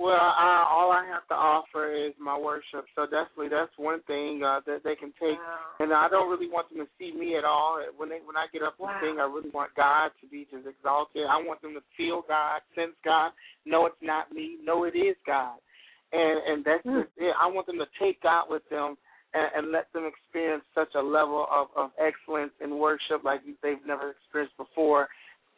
Well, 0.01 0.17
uh, 0.17 0.65
all 0.65 0.89
I 0.97 1.05
have 1.13 1.29
to 1.29 1.35
offer 1.37 1.93
is 1.93 2.15
my 2.17 2.33
worship. 2.33 2.89
So 2.97 3.05
definitely, 3.05 3.53
that's 3.53 3.77
one 3.77 4.01
thing 4.09 4.41
uh, 4.41 4.65
that 4.65 4.81
they 4.83 4.97
can 4.97 5.13
take. 5.21 5.37
Wow. 5.37 5.77
And 5.85 5.93
I 5.93 6.09
don't 6.09 6.31
really 6.33 6.49
want 6.49 6.73
them 6.73 6.81
to 6.81 6.89
see 6.97 7.13
me 7.13 7.37
at 7.37 7.45
all. 7.45 7.77
When 8.01 8.09
they 8.09 8.25
when 8.25 8.33
I 8.33 8.49
get 8.51 8.63
up 8.63 8.81
Wow. 8.81 8.89
and 8.89 8.97
sing, 9.05 9.21
I 9.21 9.29
really 9.29 9.53
want 9.53 9.77
God 9.77 10.09
to 10.23 10.27
be 10.27 10.49
just 10.51 10.65
exalted. 10.65 11.29
I 11.29 11.37
want 11.37 11.61
them 11.61 11.75
to 11.77 11.85
feel 12.01 12.25
God, 12.27 12.65
sense 12.75 12.97
God. 13.05 13.33
No, 13.67 13.85
it's 13.85 14.01
not 14.01 14.33
me. 14.33 14.57
No, 14.65 14.85
it 14.85 14.97
is 14.97 15.17
God. 15.27 15.61
And 16.17 16.41
and 16.49 16.65
that's 16.65 16.87
Mm. 16.89 17.05
just 17.05 17.13
it. 17.21 17.37
I 17.37 17.47
want 17.47 17.67
them 17.69 17.77
to 17.79 17.89
take 18.01 18.23
God 18.23 18.49
with 18.49 18.65
them 18.73 18.97
and, 19.35 19.49
and 19.55 19.65
let 19.71 19.93
them 19.93 20.09
experience 20.09 20.65
such 20.75 20.95
a 20.97 21.03
level 21.03 21.45
of, 21.53 21.69
of 21.77 21.91
excellence 22.01 22.53
in 22.65 22.79
worship 22.79 23.23
like 23.23 23.41
they've 23.63 23.85
never 23.87 24.17
experienced 24.17 24.57
before 24.57 25.09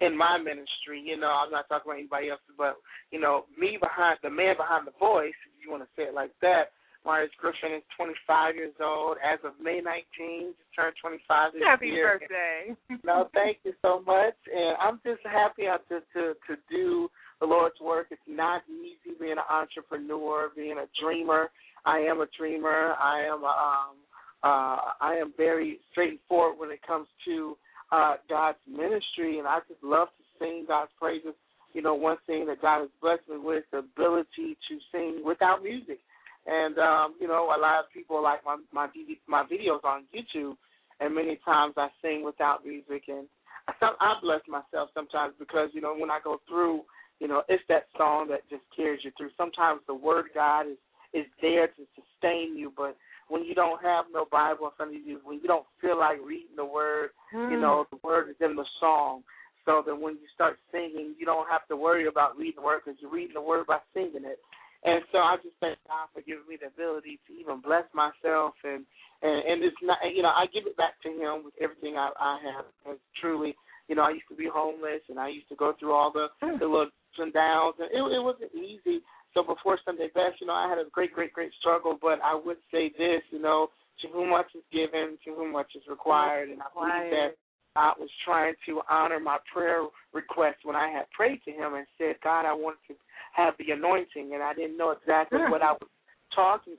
in 0.02 0.16
my 0.18 0.36
ministry. 0.38 0.98
You 1.00 1.16
know, 1.16 1.30
I'm 1.30 1.50
not 1.50 1.68
talking 1.68 1.86
about 1.90 1.98
anybody 1.98 2.30
else, 2.30 2.42
but 2.58 2.76
you 3.10 3.20
know, 3.20 3.46
me 3.56 3.78
behind 3.80 4.18
the 4.22 4.30
man 4.30 4.56
behind 4.58 4.86
the 4.86 4.96
voice, 4.98 5.38
if 5.46 5.54
you 5.64 5.70
want 5.70 5.82
to 5.82 5.88
say 5.96 6.10
it 6.10 6.14
like 6.14 6.32
that. 6.42 6.74
Maurice 7.04 7.30
Griffith 7.40 7.82
is 7.82 7.82
25 7.96 8.54
years 8.54 8.74
old. 8.80 9.16
As 9.18 9.40
of 9.42 9.54
May 9.60 9.80
19, 9.82 10.54
just 10.54 10.70
turned 10.76 10.94
25 11.02 11.52
this 11.52 11.62
Happy 11.66 11.88
year. 11.88 12.20
birthday. 12.20 12.76
No, 13.04 13.28
thank 13.34 13.58
you 13.64 13.72
so 13.82 14.00
much, 14.06 14.38
and 14.46 14.76
I'm 14.78 15.00
just 15.04 15.22
happy 15.26 15.64
to 15.66 15.98
to 16.14 16.34
to 16.46 16.54
do 16.70 17.10
the 17.40 17.46
Lord's 17.46 17.80
work. 17.80 18.06
It's 18.10 18.22
not 18.28 18.62
easy 18.70 19.16
being 19.18 19.32
an 19.32 19.48
entrepreneur, 19.50 20.50
being 20.54 20.78
a 20.78 20.86
dreamer. 21.02 21.50
I 21.84 21.98
am 21.98 22.20
a 22.20 22.26
dreamer. 22.38 22.94
I 23.00 23.24
am 23.26 23.42
a, 23.42 23.46
um 23.46 23.96
uh 24.44 24.78
I 25.00 25.14
am 25.20 25.32
very 25.36 25.80
straightforward 25.90 26.58
when 26.58 26.70
it 26.70 26.80
comes 26.86 27.08
to 27.26 27.56
uh 27.92 28.14
God's 28.28 28.58
ministry, 28.66 29.38
and 29.38 29.46
I 29.46 29.58
just 29.68 29.82
love 29.82 30.08
to 30.08 30.24
sing 30.38 30.64
God's 30.66 30.90
praises. 30.98 31.34
You 31.74 31.82
know, 31.82 31.94
one 31.94 32.16
thing 32.26 32.46
that 32.46 32.60
God 32.60 32.80
has 32.80 32.90
blessed 33.00 33.28
me 33.30 33.36
with 33.38 33.58
is 33.58 33.64
the 33.70 33.78
ability 33.78 34.56
to 34.68 34.78
sing 34.90 35.22
without 35.24 35.62
music. 35.62 36.00
And 36.46 36.78
um, 36.78 37.14
you 37.20 37.28
know, 37.28 37.54
a 37.56 37.60
lot 37.60 37.80
of 37.80 37.92
people 37.94 38.22
like 38.22 38.40
my 38.44 38.56
my 38.72 38.86
DV, 38.88 39.18
my 39.28 39.44
videos 39.44 39.84
on 39.84 40.04
YouTube, 40.10 40.56
and 41.00 41.14
many 41.14 41.38
times 41.44 41.74
I 41.76 41.88
sing 42.02 42.24
without 42.24 42.64
music, 42.66 43.04
and 43.08 43.28
I, 43.68 43.92
I 44.00 44.14
bless 44.20 44.40
myself 44.48 44.90
sometimes 44.94 45.34
because 45.38 45.70
you 45.72 45.80
know 45.80 45.94
when 45.94 46.10
I 46.10 46.18
go 46.24 46.40
through, 46.48 46.82
you 47.20 47.28
know, 47.28 47.42
it's 47.48 47.62
that 47.68 47.86
song 47.96 48.26
that 48.30 48.48
just 48.50 48.64
carries 48.74 49.00
you 49.04 49.12
through. 49.16 49.30
Sometimes 49.36 49.80
the 49.86 49.94
Word 49.94 50.26
God 50.34 50.66
is 50.66 50.78
is 51.14 51.26
there 51.40 51.68
to 51.68 51.82
sustain 51.94 52.56
you, 52.56 52.72
but 52.76 52.96
when 53.28 53.44
you 53.44 53.54
don't 53.54 53.82
have 53.82 54.06
no 54.12 54.26
Bible 54.30 54.66
in 54.66 54.72
front 54.76 54.96
of 54.96 55.06
you, 55.06 55.20
when 55.24 55.40
you 55.40 55.48
don't 55.48 55.66
feel 55.80 55.98
like 55.98 56.18
reading 56.24 56.56
the 56.56 56.64
Word, 56.64 57.10
you 57.32 57.56
hmm. 57.56 57.60
know, 57.60 57.86
the 57.90 57.98
Word 58.02 58.30
is 58.30 58.36
in 58.40 58.56
the 58.56 58.66
song. 58.80 59.22
So 59.64 59.80
that 59.86 59.94
when 59.94 60.14
you 60.14 60.26
start 60.34 60.58
singing, 60.72 61.14
you 61.16 61.24
don't 61.24 61.46
have 61.46 61.68
to 61.68 61.76
worry 61.76 62.08
about 62.08 62.36
reading 62.36 62.58
the 62.58 62.66
Word 62.66 62.82
because 62.84 62.98
you're 63.00 63.12
reading 63.12 63.34
the 63.34 63.40
Word 63.40 63.66
by 63.68 63.78
singing 63.94 64.26
it. 64.26 64.42
And 64.82 65.06
so 65.12 65.18
I 65.18 65.36
just 65.38 65.54
thank 65.62 65.78
God 65.86 66.10
for 66.10 66.20
giving 66.26 66.42
me 66.50 66.58
the 66.58 66.66
ability 66.66 67.22
to 67.28 67.32
even 67.38 67.62
bless 67.62 67.86
myself 67.94 68.58
and 68.66 68.82
and, 69.22 69.38
and 69.46 69.62
it's 69.62 69.78
not 69.78 70.02
you 70.10 70.22
know 70.22 70.34
I 70.34 70.50
give 70.50 70.66
it 70.66 70.76
back 70.76 70.98
to 71.06 71.10
Him 71.14 71.46
with 71.46 71.54
everything 71.62 71.94
I, 71.94 72.10
I 72.18 72.42
have. 72.42 72.66
Because 72.82 72.98
truly, 73.22 73.54
you 73.86 73.94
know, 73.94 74.02
I 74.02 74.10
used 74.10 74.26
to 74.30 74.34
be 74.34 74.50
homeless 74.50 75.06
and 75.08 75.18
I 75.18 75.28
used 75.28 75.48
to 75.50 75.54
go 75.54 75.74
through 75.78 75.94
all 75.94 76.10
the 76.10 76.26
hmm. 76.42 76.58
the 76.58 76.66
little 76.66 76.90
ups 76.90 77.18
and 77.18 77.32
downs, 77.32 77.78
and 77.78 77.90
it, 77.94 78.02
it 78.02 78.22
wasn't 78.22 78.50
easy. 78.54 79.06
So 79.34 79.42
before 79.42 79.78
Sunday 79.84 80.08
best, 80.14 80.40
you 80.40 80.46
know, 80.46 80.54
I 80.54 80.68
had 80.68 80.78
a 80.78 80.88
great, 80.90 81.12
great, 81.12 81.32
great 81.32 81.52
struggle. 81.58 81.98
But 82.00 82.20
I 82.22 82.34
would 82.34 82.58
say 82.70 82.92
this, 82.96 83.22
you 83.30 83.40
know, 83.40 83.68
to 84.02 84.08
whom 84.08 84.30
much 84.30 84.48
is 84.54 84.62
given, 84.72 85.18
to 85.24 85.34
whom 85.34 85.52
much 85.52 85.72
is 85.74 85.82
required, 85.88 86.50
and 86.50 86.60
I 86.60 86.66
believe 86.74 87.10
that 87.10 87.36
I 87.76 87.92
was 87.98 88.10
trying 88.24 88.54
to 88.66 88.82
honor 88.90 89.20
my 89.20 89.38
prayer 89.52 89.84
request 90.12 90.58
when 90.64 90.76
I 90.76 90.88
had 90.88 91.10
prayed 91.12 91.40
to 91.44 91.52
Him 91.52 91.74
and 91.74 91.86
said, 91.96 92.16
God, 92.22 92.44
I 92.44 92.52
want 92.52 92.76
to 92.88 92.94
have 93.34 93.54
the 93.58 93.72
anointing, 93.72 94.34
and 94.34 94.42
I 94.42 94.52
didn't 94.54 94.76
know 94.76 94.90
exactly 94.90 95.38
Sure. 95.38 95.50
what 95.50 95.62
I 95.62 95.72
was 95.72 95.88
talking 96.34 96.76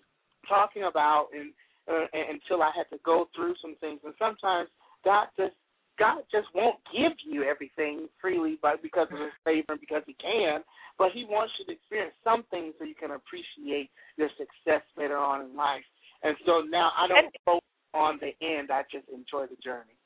talking 0.48 0.84
about, 0.84 1.28
and 1.34 1.54
uh, 1.88 2.06
until 2.14 2.62
I 2.62 2.72
had 2.76 2.90
to 2.96 3.02
go 3.04 3.30
through 3.36 3.56
some 3.62 3.76
things. 3.80 4.02
And 4.04 4.14
sometimes 4.20 4.70
God 5.06 5.28
just 5.38 5.56
God 6.00 6.24
just 6.32 6.48
won't 6.56 6.78
give 6.92 7.14
you 7.26 7.44
everything 7.44 8.10
freely, 8.20 8.58
but 8.62 8.82
because 8.82 9.08
of 9.12 9.20
His 9.20 9.36
favor 9.46 9.74
and 9.74 9.82
because 9.82 10.02
He 10.06 10.16
can. 10.18 10.62
But 10.98 11.12
He 11.14 11.26
wants 11.26 11.54
you 11.60 11.66
to 11.66 11.72
experience 11.72 12.16
some 12.24 12.44
things 12.50 12.74
so 12.78 12.86
you 12.86 12.96
can 12.96 13.12
appreciate 13.12 13.90
your 14.18 14.30
success 14.38 14.82
later 14.98 15.18
on 15.18 15.46
in 15.46 15.56
life. 15.56 15.86
And 16.24 16.36
so 16.46 16.62
now 16.66 16.92
I 16.98 17.08
don't 17.08 17.34
focus 17.46 17.70
on 17.94 18.20
the 18.22 18.34
end; 18.42 18.72
I 18.72 18.84
just 18.92 19.06
enjoy 19.10 19.46
the 19.46 19.60
journey. 19.62 19.98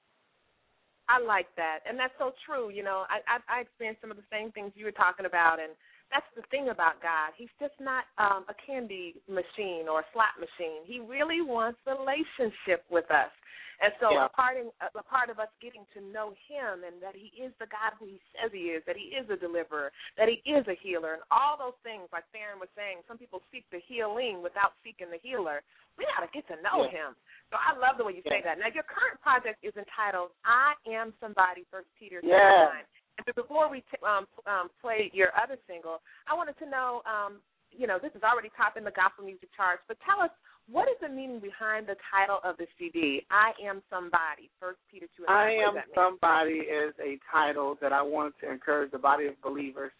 I 1.08 1.24
like 1.24 1.48
that, 1.56 1.80
and 1.88 1.98
that's 1.98 2.14
so 2.20 2.36
true. 2.44 2.68
You 2.70 2.84
know, 2.84 3.08
I, 3.08 3.24
I 3.24 3.60
I 3.60 3.62
experienced 3.62 4.02
some 4.02 4.12
of 4.12 4.18
the 4.18 4.28
same 4.32 4.52
things 4.52 4.76
you 4.76 4.84
were 4.84 4.92
talking 4.92 5.26
about, 5.26 5.60
and 5.60 5.72
that's 6.12 6.28
the 6.36 6.44
thing 6.50 6.70
about 6.70 7.04
God. 7.04 7.36
He's 7.36 7.52
just 7.60 7.76
not 7.80 8.08
um, 8.18 8.48
a 8.48 8.56
candy 8.56 9.20
machine 9.28 9.92
or 9.92 10.02
a 10.02 10.08
slot 10.14 10.40
machine. 10.40 10.88
He 10.88 11.00
really 11.00 11.42
wants 11.44 11.80
relationship 11.84 12.88
with 12.90 13.10
us. 13.12 13.32
And 13.78 13.94
so 14.02 14.10
yeah. 14.10 14.26
a 14.26 14.30
part 14.34 14.58
in, 14.58 14.74
a 14.82 15.06
part 15.06 15.30
of 15.30 15.38
us 15.38 15.54
getting 15.62 15.86
to 15.94 16.02
know 16.02 16.34
him 16.50 16.82
and 16.82 16.98
that 16.98 17.14
he 17.14 17.30
is 17.38 17.54
the 17.62 17.70
God 17.70 17.94
who 18.02 18.10
he 18.10 18.18
says 18.34 18.50
he 18.50 18.74
is, 18.74 18.82
that 18.90 18.98
he 18.98 19.14
is 19.14 19.30
a 19.30 19.38
deliverer, 19.38 19.94
that 20.18 20.26
he 20.26 20.42
is 20.50 20.66
a 20.66 20.74
healer, 20.82 21.14
and 21.14 21.22
all 21.30 21.62
those 21.62 21.78
things 21.86 22.10
like 22.10 22.26
Fahren 22.34 22.58
was 22.58 22.74
saying, 22.74 23.06
some 23.06 23.22
people 23.22 23.38
seek 23.54 23.70
the 23.70 23.78
healing 23.86 24.42
without 24.42 24.74
seeking 24.82 25.14
the 25.14 25.22
healer. 25.22 25.62
We 25.94 26.10
gotta 26.10 26.26
get 26.34 26.50
to 26.50 26.58
know 26.66 26.90
yeah. 26.90 27.06
him. 27.06 27.10
So 27.54 27.62
I 27.62 27.78
love 27.78 28.02
the 28.02 28.06
way 28.10 28.18
you 28.18 28.26
yeah. 28.26 28.34
say 28.34 28.42
that. 28.50 28.58
Now 28.58 28.74
your 28.74 28.86
current 28.90 29.22
project 29.22 29.62
is 29.62 29.78
entitled 29.78 30.34
I 30.42 30.74
Am 30.90 31.14
Somebody, 31.22 31.70
first 31.70 31.90
Peter 32.02 32.18
yeah. 32.26 32.82
9 32.82 32.98
before 33.36 33.70
we 33.70 33.82
t- 33.90 34.04
um, 34.06 34.28
um, 34.46 34.70
play 34.82 35.10
your 35.14 35.30
other 35.36 35.58
single, 35.68 36.00
I 36.28 36.36
wanted 36.36 36.58
to 36.60 36.70
know, 36.70 37.02
um, 37.06 37.42
you 37.72 37.88
know, 37.88 37.98
this 38.02 38.12
is 38.16 38.24
already 38.24 38.50
topping 38.56 38.84
the 38.84 38.92
gospel 38.92 39.26
music 39.26 39.50
charts, 39.56 39.82
but 39.88 39.98
tell 40.06 40.24
us 40.24 40.32
what 40.70 40.88
is 40.90 40.96
the 41.02 41.08
meaning 41.08 41.40
behind 41.40 41.88
the 41.88 41.96
title 42.12 42.40
of 42.44 42.58
the 42.58 42.68
CD? 42.78 43.26
"I 43.32 43.54
Am 43.64 43.82
Somebody." 43.90 44.50
First 44.60 44.80
Peter 44.92 45.08
two. 45.16 45.26
I 45.28 45.52
am 45.52 45.82
somebody 45.96 46.60
is 46.60 46.94
a 47.00 47.18
title 47.32 47.76
that 47.82 47.94
I 47.94 48.02
want 48.02 48.36
to 48.42 48.52
encourage 48.52 48.92
the 48.92 48.98
body 49.00 49.28
of 49.28 49.42
believers 49.42 49.94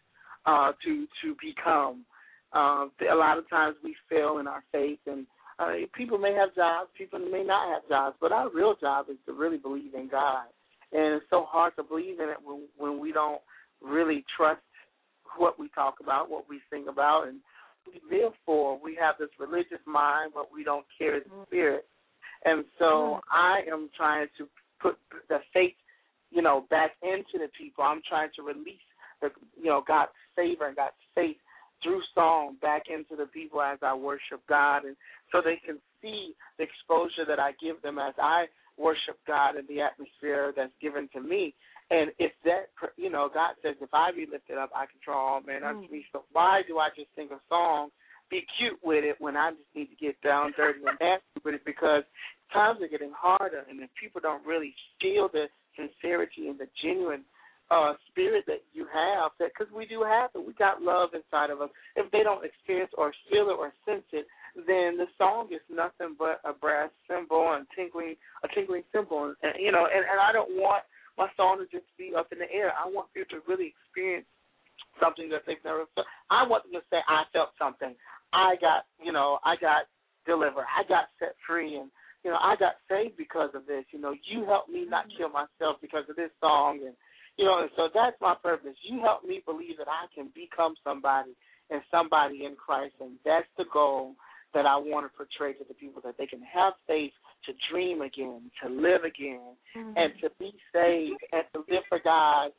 uh, 0.46 0.74
to 0.84 1.08
to 1.22 1.36
become. 1.40 2.06
Uh, 2.52 2.88
a 3.12 3.16
lot 3.16 3.38
of 3.38 3.50
times 3.50 3.76
we 3.84 3.96
fail 4.10 4.40
in 4.40 4.48
our 4.48 4.64
faith, 4.72 5.00
and 5.06 5.26
uh, 5.60 5.74
people 5.94 6.18
may 6.18 6.34
have 6.34 6.54
jobs, 6.56 6.90
people 6.98 7.20
may 7.20 7.44
not 7.44 7.74
have 7.74 7.88
jobs, 7.88 8.18
but 8.20 8.32
our 8.32 8.50
real 8.50 8.76
job 8.76 9.08
is 9.10 9.18
to 9.26 9.34
really 9.34 9.58
believe 9.58 9.94
in 9.94 10.08
God. 10.08 10.48
And 10.94 11.16
it's 11.16 11.26
so 11.30 11.46
hard 11.48 11.76
to 11.76 11.84
believe 11.84 12.20
in 12.20 12.30
it 12.30 12.38
when 12.44 12.68
when 12.78 13.00
we 13.00 13.12
don't 13.12 13.42
really 13.82 14.24
trust 14.36 14.62
what 15.38 15.60
we 15.60 15.70
talk 15.70 15.96
about, 16.02 16.30
what 16.30 16.46
we 16.50 16.60
sing 16.72 16.88
about, 16.88 17.28
and 17.28 17.40
we 17.86 18.18
live 18.18 18.34
for. 18.46 18.80
We 18.82 18.98
have 19.00 19.16
this 19.20 19.30
religious 19.40 19.84
mind, 19.86 20.32
but 20.34 20.48
we 20.54 20.64
don't 20.64 20.86
carry 20.98 21.20
the 21.20 21.30
mm-hmm. 21.30 21.44
spirit. 21.48 21.86
And 22.46 22.64
so 22.80 22.86
mm-hmm. 22.86 23.20
I 23.32 23.62
am 23.72 23.90
trying 23.96 24.28
to 24.38 24.48
put 24.82 24.98
the 25.30 25.40
faith, 25.54 25.76
you 26.32 26.42
know, 26.42 26.66
back 26.70 26.92
into 27.02 27.44
the 27.44 27.50
people. 27.58 27.84
I'm 27.84 28.02
trying 28.08 28.30
to 28.36 28.44
release 28.44 28.88
the, 29.22 29.30
you 29.60 29.70
know, 29.70 29.84
God's 29.88 30.12
favor 30.36 30.68
and 30.68 30.76
God's 30.76 30.96
faith 31.16 31.38
through 31.84 32.02
song 32.16 32.58
back 32.62 32.84
into 32.90 33.16
the 33.16 33.30
people 33.30 33.62
as 33.62 33.78
I 33.82 33.94
worship 33.94 34.42
God, 34.50 34.86
and 34.86 34.96
so 35.32 35.42
they 35.44 35.62
can 35.64 35.78
see 36.02 36.34
the 36.58 36.64
exposure 36.64 37.26
that 37.28 37.40
I 37.40 37.52
give 37.62 37.82
them 37.82 38.00
as 38.00 38.14
I 38.18 38.46
worship 38.78 39.18
God 39.26 39.56
in 39.58 39.66
the 39.68 39.82
atmosphere 39.82 40.54
that's 40.56 40.74
given 40.82 41.10
to 41.14 41.22
me. 41.22 41.54
And 41.90 42.12
if 42.20 42.32
that, 42.44 42.70
you 42.98 43.10
know, 43.10 43.30
God 43.34 43.56
says, 43.64 43.76
if 43.82 43.90
I 43.94 44.12
be 44.12 44.28
lifted 44.30 44.58
up, 44.58 44.72
I 44.76 44.86
can 44.86 45.00
draw 45.04 45.36
all 45.36 45.42
men 45.42 45.64
unto 45.64 45.92
me. 45.92 46.06
So 46.12 46.24
why 46.32 46.62
do 46.68 46.80
I 46.80 46.90
just 46.96 47.10
sing 47.16 47.30
a 47.32 47.40
song, 47.48 47.90
be 48.30 48.44
cute 48.60 48.80
with 48.84 49.04
it, 49.04 49.16
when 49.20 49.38
I 49.38 49.52
just 49.52 49.72
need 49.74 49.88
to 49.88 49.96
get 49.96 50.20
down 50.22 50.54
dirty 50.58 50.80
and 50.86 50.98
nasty 51.00 51.40
with 51.46 51.56
it? 51.56 51.66
Because 51.66 52.04
times 52.52 52.82
are 52.82 52.92
getting 52.92 53.14
harder, 53.16 53.64
and 53.70 53.80
if 53.80 53.90
people 54.00 54.20
don't 54.22 54.46
really 54.46 54.76
feel 55.02 55.30
the 55.32 55.48
sincerity 55.76 56.50
and 56.50 56.60
the 56.60 56.68
genuine 56.84 57.24
uh 57.70 57.94
spirit 58.08 58.46
that 58.48 58.64
you 58.72 58.88
have, 58.88 59.32
that 59.40 59.52
because 59.52 59.72
we 59.76 59.86
do 59.86 60.02
have 60.02 60.30
it, 60.36 60.46
we 60.46 60.54
got 60.54 60.82
love 60.82 61.10
inside 61.14 61.50
of 61.50 61.60
us. 61.60 61.70
If 61.96 62.10
they 62.12 62.24
don't 62.24 62.46
experience 62.46 62.92
or 62.98 63.12
feel 63.30 63.50
it 63.52 63.60
or 63.60 63.74
sense 63.86 64.08
it, 64.14 64.26
then 64.66 64.98
the 64.98 65.06
song 65.18 65.50
is 65.54 65.62
nothing 65.70 66.18
but 66.18 66.42
a 66.42 66.54
brass 66.54 66.90
cymbal 67.06 67.54
and 67.54 67.68
tinkling, 67.78 68.16
a 68.44 68.48
tinkling 68.50 68.84
cymbal, 68.92 69.36
and 69.44 69.54
you 69.60 69.72
know. 69.72 69.86
And, 69.86 70.02
and 70.02 70.18
I 70.18 70.34
don't 70.34 70.58
want 70.58 70.82
my 71.18 71.30
song 71.38 71.62
to 71.62 71.66
just 71.70 71.86
be 71.98 72.14
up 72.18 72.34
in 72.34 72.40
the 72.40 72.50
air. 72.50 72.74
I 72.74 72.90
want 72.90 73.14
people 73.14 73.38
to 73.38 73.46
really 73.46 73.74
experience 73.74 74.26
something 74.98 75.30
that 75.30 75.46
they've 75.46 75.62
never 75.62 75.86
felt. 75.94 76.08
I 76.34 76.42
want 76.48 76.66
them 76.66 76.82
to 76.82 76.86
say, 76.90 76.98
"I 77.06 77.30
felt 77.34 77.54
something. 77.62 77.94
I 78.34 78.58
got, 78.60 78.90
you 78.98 79.14
know, 79.14 79.40
I 79.46 79.56
got 79.62 79.86
delivered. 80.26 80.66
I 80.66 80.82
got 80.90 81.14
set 81.20 81.38
free, 81.46 81.78
and 81.78 81.92
you 82.26 82.32
know, 82.32 82.42
I 82.42 82.56
got 82.58 82.82
saved 82.90 83.16
because 83.16 83.52
of 83.54 83.68
this. 83.68 83.86
You 83.94 84.02
know, 84.02 84.14
you 84.26 84.46
helped 84.46 84.70
me 84.70 84.86
not 84.90 85.06
kill 85.14 85.30
myself 85.30 85.78
because 85.82 86.04
of 86.10 86.16
this 86.16 86.34
song, 86.42 86.82
and 86.82 86.96
you 87.38 87.46
know, 87.46 87.62
and 87.62 87.70
so 87.78 87.94
that's 87.94 88.18
my 88.20 88.34
purpose. 88.42 88.74
You 88.82 89.02
helped 89.02 89.26
me 89.26 89.46
believe 89.46 89.78
that 89.78 89.88
I 89.88 90.10
can 90.14 90.34
become 90.34 90.74
somebody 90.84 91.38
and 91.70 91.82
somebody 91.92 92.46
in 92.46 92.56
Christ, 92.56 92.96
and 93.00 93.22
that's 93.24 93.48
the 93.58 93.66
goal 93.72 94.16
that 94.54 94.66
I 94.66 94.78
want 94.78 95.06
to 95.06 95.12
portray 95.16 95.54
to 95.54 95.66
the 95.68 95.74
people 95.74 96.02
that 96.06 96.16
they 96.18 96.26
can 96.26 96.42
have 96.42 96.74
faith 96.88 97.12
to 97.46 97.54
dream 97.72 98.02
again, 98.02 98.50
to 98.64 98.70
live 98.70 99.04
again, 99.04 99.56
Mm-hmm. 99.76 99.94
and 99.96 100.14
to 100.22 100.30
be 100.40 100.52
saved 100.74 101.22
and 101.32 101.44
to 101.54 101.60
live 101.70 101.84
for 101.90 102.00
God, 102.04 102.50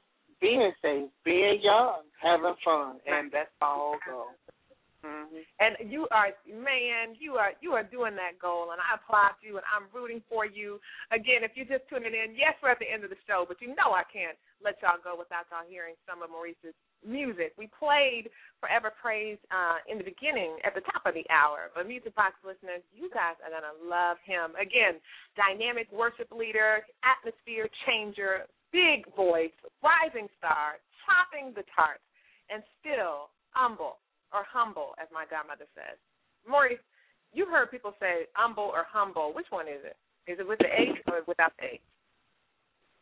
being 0.41 0.71
saved, 0.83 1.11
being 1.25 1.59
young, 1.63 2.07
having 2.23 2.55
fun, 2.65 3.03
and 3.07 3.33
that's 3.33 3.51
whole 3.61 3.99
goal. 4.07 4.31
Mm-hmm. 5.03 5.43
And 5.63 5.91
you 5.91 6.07
are, 6.11 6.35
man, 6.47 7.15
you 7.19 7.35
are 7.39 7.55
you 7.63 7.73
are 7.79 7.87
doing 7.87 8.15
that 8.19 8.39
goal, 8.43 8.71
and 8.75 8.83
I 8.83 8.99
applaud 8.99 9.39
you, 9.43 9.59
and 9.59 9.67
I'm 9.71 9.87
rooting 9.95 10.23
for 10.27 10.47
you. 10.47 10.79
Again, 11.11 11.47
if 11.47 11.55
you're 11.55 11.71
just 11.71 11.87
tuning 11.87 12.15
in, 12.15 12.35
yes, 12.35 12.55
we're 12.63 12.75
at 12.75 12.83
the 12.83 12.91
end 12.91 13.03
of 13.07 13.11
the 13.11 13.19
show, 13.27 13.47
but 13.47 13.63
you 13.63 13.75
know 13.79 13.95
I 13.95 14.03
can't 14.11 14.39
let 14.63 14.79
y'all 14.83 14.99
go 14.99 15.15
without 15.15 15.47
y'all 15.51 15.67
hearing 15.67 15.95
some 16.03 16.23
of 16.23 16.31
Maurice's 16.31 16.75
music. 17.07 17.55
We 17.59 17.71
played 17.71 18.31
Forever 18.61 18.91
Praise 18.91 19.39
uh, 19.51 19.79
in 19.87 19.99
the 19.99 20.07
beginning, 20.07 20.59
at 20.67 20.75
the 20.75 20.83
top 20.83 21.07
of 21.07 21.15
the 21.15 21.27
hour. 21.31 21.71
But 21.75 21.87
Music 21.87 22.15
Box 22.15 22.35
listeners, 22.43 22.83
you 22.91 23.11
guys 23.15 23.39
are 23.43 23.53
gonna 23.53 23.77
love 23.79 24.19
him. 24.27 24.59
Again, 24.59 24.99
dynamic 25.39 25.87
worship 25.95 26.29
leader, 26.35 26.83
atmosphere 27.07 27.71
changer, 27.87 28.51
big 28.73 29.07
voice, 29.15 29.55
rising 29.81 30.27
star, 30.37 30.83
topping 31.07 31.55
the 31.55 31.65
charts, 31.75 32.05
and 32.51 32.63
still 32.83 33.31
humble 33.55 34.03
or 34.35 34.45
humble, 34.45 34.93
as 35.01 35.09
my 35.15 35.25
godmother 35.31 35.67
says. 35.73 35.97
Maurice, 36.45 36.83
you 37.33 37.47
heard 37.47 37.71
people 37.71 37.95
say 38.01 38.27
humble 38.35 38.71
or 38.73 38.85
humble. 38.89 39.33
Which 39.35 39.49
one 39.51 39.69
is 39.69 39.81
it? 39.85 39.97
Is 40.29 40.39
it 40.39 40.47
with 40.47 40.59
the 40.59 40.69
H 40.69 40.99
or 41.09 41.23
without 41.27 41.53
the 41.59 41.79
H? 41.79 41.85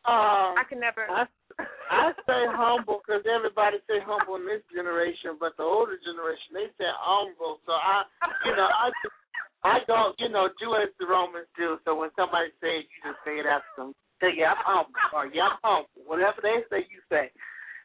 Um, 0.07 0.55
I 0.55 0.63
can 0.69 0.79
never. 0.79 1.03
I, 1.09 1.27
I 1.59 2.13
say 2.27 2.41
humble 2.53 3.01
because 3.01 3.25
everybody 3.25 3.81
say 3.89 3.97
humble 4.03 4.37
in 4.37 4.45
this 4.45 4.61
generation, 4.69 5.39
but 5.41 5.57
the 5.57 5.65
older 5.65 5.97
generation 5.97 6.53
they 6.53 6.69
say 6.77 6.89
humble. 7.01 7.57
So 7.65 7.73
I, 7.73 8.05
you 8.45 8.53
know, 8.53 8.69
I 8.69 8.87
just, 9.01 9.17
I 9.65 9.75
don't, 9.89 10.13
you 10.21 10.29
know, 10.29 10.51
do 10.61 10.77
as 10.77 10.93
the 11.01 11.09
Romans 11.09 11.49
do. 11.57 11.81
So 11.81 11.97
when 11.97 12.13
somebody 12.13 12.53
says, 12.61 12.85
you 12.85 12.99
just 13.01 13.21
say 13.25 13.41
it 13.41 13.49
after 13.49 13.73
them. 13.77 13.91
Say 14.21 14.33
yeah, 14.37 14.57
I'm 14.57 14.85
humble, 14.89 14.97
or 15.13 15.25
yeah, 15.29 15.49
I'm 15.49 15.61
humble. 15.61 16.01
Whatever 16.05 16.41
they 16.41 16.65
say, 16.69 16.85
you 16.89 17.01
say. 17.09 17.29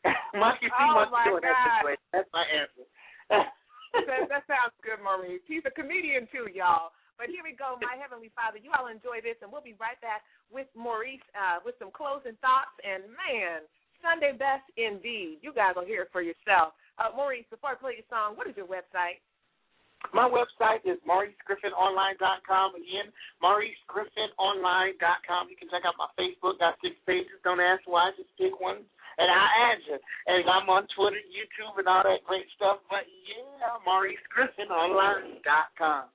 Monkey 0.34 0.66
see, 0.66 0.76
Oh, 0.80 1.06
monkey 1.06 1.12
my 1.12 1.24
do. 1.28 1.40
The. 1.40 1.96
That's 2.12 2.30
my 2.32 2.44
answer. 2.48 2.84
that, 4.08 4.28
that 4.28 4.44
sounds 4.48 4.76
good, 4.80 4.98
Maurice. 5.04 5.44
He's 5.46 5.64
a 5.68 5.72
comedian 5.72 6.26
too, 6.32 6.48
y'all. 6.52 6.90
But 7.22 7.30
here 7.30 7.46
we 7.46 7.54
go, 7.54 7.78
my 7.78 7.94
heavenly 7.94 8.34
Father. 8.34 8.58
You 8.58 8.74
all 8.74 8.90
enjoy 8.90 9.22
this, 9.22 9.38
and 9.46 9.48
we'll 9.54 9.62
be 9.62 9.78
right 9.78 9.94
back 10.02 10.26
with 10.50 10.66
Maurice 10.74 11.22
uh, 11.38 11.62
with 11.62 11.78
some 11.78 11.94
closing 11.94 12.34
thoughts. 12.42 12.74
And 12.82 13.06
man, 13.14 13.62
Sunday 14.02 14.34
best 14.34 14.66
indeed. 14.74 15.38
You 15.38 15.54
guys 15.54 15.78
will 15.78 15.86
hear 15.86 16.02
it 16.02 16.10
for 16.10 16.18
yourself. 16.18 16.74
Uh, 16.98 17.14
Maurice, 17.14 17.46
before 17.46 17.70
I 17.70 17.78
play 17.78 18.02
your 18.02 18.10
song, 18.10 18.34
what 18.34 18.50
is 18.50 18.58
your 18.58 18.66
website? 18.66 19.22
My 20.10 20.26
website 20.26 20.82
is 20.82 20.98
MauriceGriffithOnline.com. 21.06 22.74
Again, 22.74 23.14
MauriceGriffithOnline.com. 23.38 25.42
You 25.46 25.54
can 25.54 25.70
check 25.70 25.86
out 25.86 25.94
my 25.94 26.10
Facebook. 26.18 26.58
Got 26.58 26.74
six 26.82 26.98
pages. 27.06 27.38
Don't 27.46 27.62
ask 27.62 27.86
why. 27.86 28.10
Just 28.18 28.34
pick 28.34 28.58
one, 28.58 28.82
and 28.82 29.28
add 29.30 29.78
you. 29.86 29.94
And 30.26 30.42
I'm 30.50 30.66
on 30.66 30.90
Twitter, 30.98 31.22
YouTube, 31.30 31.78
and 31.78 31.86
all 31.86 32.02
that 32.02 32.26
great 32.26 32.50
stuff. 32.58 32.82
But 32.90 33.06
yeah, 33.30 33.78
MauriceGriffithOnline.com. 33.86 36.10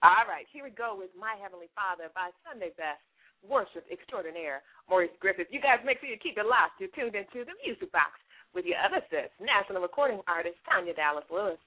All 0.00 0.24
right, 0.24 0.48
here 0.48 0.64
we 0.64 0.72
go 0.72 0.96
with 0.96 1.12
My 1.12 1.36
Heavenly 1.36 1.68
Father 1.76 2.08
by 2.16 2.32
Sunday 2.40 2.72
Best 2.72 3.04
Worship 3.44 3.84
Extraordinaire, 3.92 4.64
Maurice 4.88 5.12
Griffith. 5.20 5.52
You 5.52 5.60
guys 5.60 5.76
make 5.84 6.00
sure 6.00 6.08
you 6.08 6.16
keep 6.16 6.40
it 6.40 6.48
locked. 6.48 6.80
You're 6.80 6.88
tuned 6.96 7.12
into 7.12 7.44
the 7.44 7.52
Music 7.60 7.92
Box 7.92 8.16
with 8.56 8.64
your 8.64 8.80
other 8.80 9.04
sis, 9.12 9.28
national 9.36 9.84
recording 9.84 10.24
artist 10.24 10.56
Tanya 10.64 10.96
Dallas 10.96 11.28
Lewis. 11.28 11.60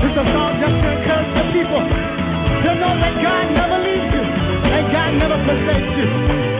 It's 0.00 0.16
a 0.16 0.24
song 0.24 0.52
just 0.56 0.72
to 0.72 1.42
people 1.52 1.84
to 2.64 2.70
know 2.80 2.96
that 2.96 3.14
God 3.20 3.44
never 3.52 3.76
leaves 3.84 4.08
you 4.08 4.24
and 4.24 4.84
God 4.88 5.10
never 5.20 5.36
forsakes 5.44 5.92
you. 6.00 6.59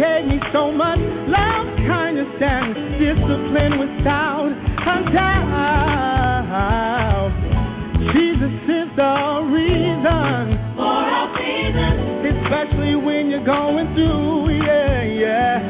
gave 0.00 0.24
me 0.24 0.40
so 0.50 0.72
much 0.72 0.96
love, 1.28 1.66
kindness, 1.84 2.32
and 2.40 2.72
discipline 2.96 3.76
without 3.76 4.48
a 4.48 5.12
doubt. 5.12 6.48
Jesus 8.08 8.64
is 8.64 8.88
the 8.96 9.44
reason, 9.52 10.56
for 10.72 11.04
our 11.04 11.28
season, 11.36 12.32
especially 12.32 12.96
when 12.96 13.28
you're 13.28 13.44
going 13.44 13.92
through, 13.92 14.64
yeah, 14.64 15.04
yeah. 15.04 15.69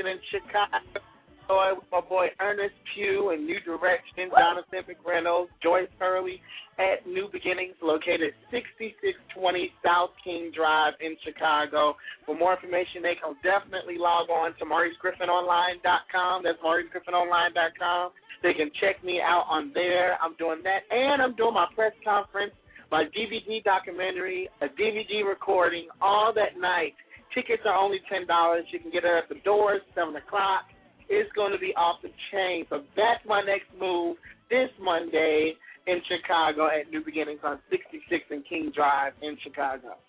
In 0.00 0.18
Chicago. 0.30 1.00
So 1.46 1.54
I 1.54 1.74
my 1.92 2.00
boy 2.00 2.28
Ernest 2.40 2.74
Pugh 2.94 3.30
and 3.30 3.46
New 3.46 3.60
Direction, 3.60 4.32
Jonathan 4.32 4.82
McReynolds, 4.90 5.52
Joyce 5.62 5.92
Hurley 6.00 6.40
at 6.78 7.06
New 7.06 7.28
Beginnings, 7.30 7.76
located 7.82 8.34
6620 8.50 9.70
South 9.84 10.10
King 10.24 10.50
Drive 10.56 10.94
in 10.98 11.14
Chicago. 11.22 11.94
For 12.26 12.34
more 12.34 12.54
information, 12.56 13.06
they 13.06 13.14
can 13.14 13.36
definitely 13.44 13.98
log 13.98 14.30
on 14.30 14.56
to 14.58 14.64
MauriceGriffithOnline.com. 14.64 16.42
That's 16.42 16.58
MauriceGriffithOnline.com. 16.58 18.10
They 18.42 18.54
can 18.54 18.70
check 18.80 19.04
me 19.04 19.20
out 19.22 19.46
on 19.48 19.70
there. 19.74 20.18
I'm 20.20 20.34
doing 20.36 20.60
that, 20.64 20.88
and 20.90 21.22
I'm 21.22 21.36
doing 21.36 21.54
my 21.54 21.66
press 21.74 21.92
conference, 22.02 22.52
my 22.90 23.04
DVD 23.12 23.62
documentary, 23.62 24.48
a 24.60 24.66
DVD 24.66 25.28
recording, 25.28 25.88
all 26.00 26.32
that 26.34 26.58
night. 26.58 26.96
Tickets 27.34 27.62
are 27.66 27.74
only 27.74 28.00
ten 28.08 28.26
dollars. 28.26 28.64
You 28.70 28.78
can 28.78 28.90
get 28.90 29.04
it 29.04 29.10
at 29.10 29.28
the 29.28 29.40
doors, 29.44 29.82
seven 29.94 30.14
o'clock. 30.16 30.70
It's 31.08 31.30
going 31.34 31.52
to 31.52 31.58
be 31.58 31.74
off 31.76 32.00
the 32.02 32.10
chain. 32.32 32.64
So 32.70 32.80
that's 32.96 33.20
my 33.26 33.42
next 33.42 33.68
move 33.78 34.16
this 34.48 34.70
Monday 34.80 35.54
in 35.86 36.00
Chicago 36.08 36.66
at 36.66 36.90
New 36.90 37.04
Beginnings 37.04 37.40
on 37.44 37.60
66 37.70 38.24
and 38.30 38.44
King 38.48 38.72
Drive 38.74 39.12
in 39.20 39.36
Chicago. 39.42 40.00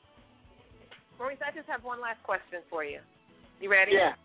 Maurice, 1.20 1.40
I 1.44 1.56
just 1.56 1.68
have 1.68 1.84
one 1.84 2.00
last 2.00 2.24
question 2.24 2.64
for 2.70 2.84
you. 2.84 3.00
You 3.60 3.72
ready? 3.72 3.92
Yeah, 3.92 4.16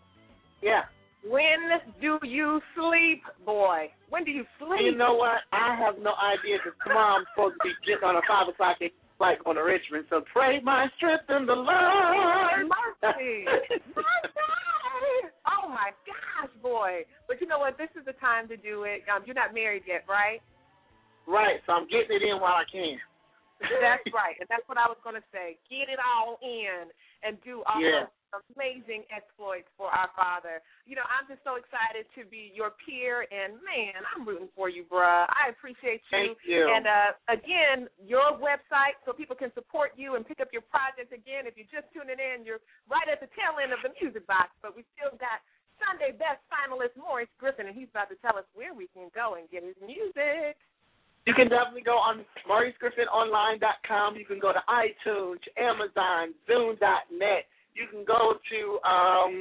yeah. 0.61 0.87
When 1.23 1.79
do 2.01 2.19
you 2.23 2.59
sleep, 2.75 3.21
boy? 3.45 3.91
When 4.09 4.23
do 4.23 4.31
you 4.31 4.43
sleep? 4.57 4.81
You 4.81 4.97
know 4.97 5.13
what? 5.13 5.45
I 5.53 5.77
have 5.77 6.01
no 6.01 6.17
idea 6.17 6.57
because 6.57 6.77
tomorrow 6.83 7.21
I'm 7.21 7.25
supposed 7.31 7.55
to 7.61 7.63
be 7.63 7.73
getting 7.85 8.03
on 8.03 8.15
a 8.17 8.25
five 8.27 8.49
o'clock 8.49 8.81
flight 9.21 9.37
going 9.45 9.53
to 9.53 9.61
Richmond. 9.61 10.09
So 10.09 10.25
pray 10.33 10.57
my 10.65 10.89
strength 10.97 11.29
in 11.29 11.45
the 11.45 11.53
Lord. 11.53 12.65
Mercy. 12.65 13.45
Mercy. 13.93 15.13
Oh 15.45 15.69
my 15.69 15.93
gosh, 16.09 16.49
boy. 16.65 17.05
But 17.29 17.37
you 17.37 17.45
know 17.45 17.61
what? 17.61 17.77
This 17.77 17.93
is 17.93 18.01
the 18.09 18.17
time 18.17 18.49
to 18.49 18.57
do 18.57 18.89
it. 18.89 19.05
Um, 19.05 19.21
you're 19.29 19.37
not 19.37 19.53
married 19.53 19.85
yet, 19.85 20.09
right? 20.09 20.41
Right. 21.29 21.61
So 21.69 21.73
I'm 21.77 21.85
getting 21.85 22.17
it 22.17 22.25
in 22.25 22.41
while 22.41 22.57
I 22.57 22.65
can. 22.65 22.97
That's 23.61 24.01
right. 24.09 24.33
And 24.41 24.49
that's 24.49 24.65
what 24.65 24.81
I 24.81 24.89
was 24.89 24.97
going 25.05 25.13
to 25.13 25.27
say. 25.29 25.61
Get 25.69 25.85
it 25.85 26.01
all 26.01 26.41
in 26.41 26.89
and 27.21 27.37
do 27.45 27.61
all 27.69 27.77
Yeah. 27.77 28.09
Amazing 28.31 29.03
exploits 29.11 29.67
for 29.75 29.91
our 29.91 30.07
Father. 30.15 30.63
You 30.87 30.95
know, 30.95 31.03
I'm 31.03 31.27
just 31.27 31.43
so 31.43 31.59
excited 31.59 32.07
to 32.15 32.23
be 32.23 32.47
your 32.55 32.71
peer, 32.79 33.27
and 33.27 33.59
man, 33.59 33.99
I'm 34.07 34.23
rooting 34.23 34.47
for 34.55 34.71
you, 34.71 34.87
bruh. 34.87 35.27
I 35.27 35.51
appreciate 35.51 35.99
you. 36.07 36.15
Thank 36.15 36.39
you. 36.47 36.63
And 36.63 36.87
uh, 36.87 37.11
again, 37.27 37.91
your 37.99 38.39
website 38.39 38.95
so 39.03 39.11
people 39.11 39.35
can 39.35 39.51
support 39.51 39.99
you 39.99 40.15
and 40.15 40.23
pick 40.23 40.39
up 40.39 40.47
your 40.55 40.63
project. 40.63 41.11
Again, 41.11 41.43
if 41.43 41.59
you're 41.59 41.67
just 41.67 41.91
tuning 41.91 42.19
in, 42.19 42.47
you're 42.47 42.63
right 42.87 43.07
at 43.11 43.19
the 43.19 43.27
tail 43.35 43.59
end 43.59 43.75
of 43.75 43.83
the 43.83 43.91
music 43.99 44.23
box, 44.31 44.55
but 44.63 44.79
we 44.79 44.87
still 44.95 45.11
got 45.19 45.43
Sunday 45.81 46.15
Best 46.15 46.39
finalist 46.47 46.95
Maurice 46.95 47.31
Griffith, 47.35 47.67
and 47.67 47.75
he's 47.75 47.91
about 47.91 48.07
to 48.13 48.17
tell 48.23 48.37
us 48.37 48.47
where 48.55 48.71
we 48.71 48.87
can 48.95 49.11
go 49.11 49.35
and 49.35 49.49
get 49.51 49.65
his 49.65 49.75
music. 49.83 50.55
You 51.25 51.33
can 51.37 51.49
definitely 51.49 51.85
go 51.85 52.01
on 52.01 52.25
MauriceGriffithOnline.com. 52.49 54.15
You 54.15 54.25
can 54.25 54.39
go 54.39 54.53
to 54.53 54.61
iTunes, 54.65 55.41
Amazon, 55.53 56.33
Zoom.net. 56.47 57.45
You 57.73 57.87
can 57.87 58.03
go 58.03 58.35
to 58.35 58.59
um, 58.83 59.39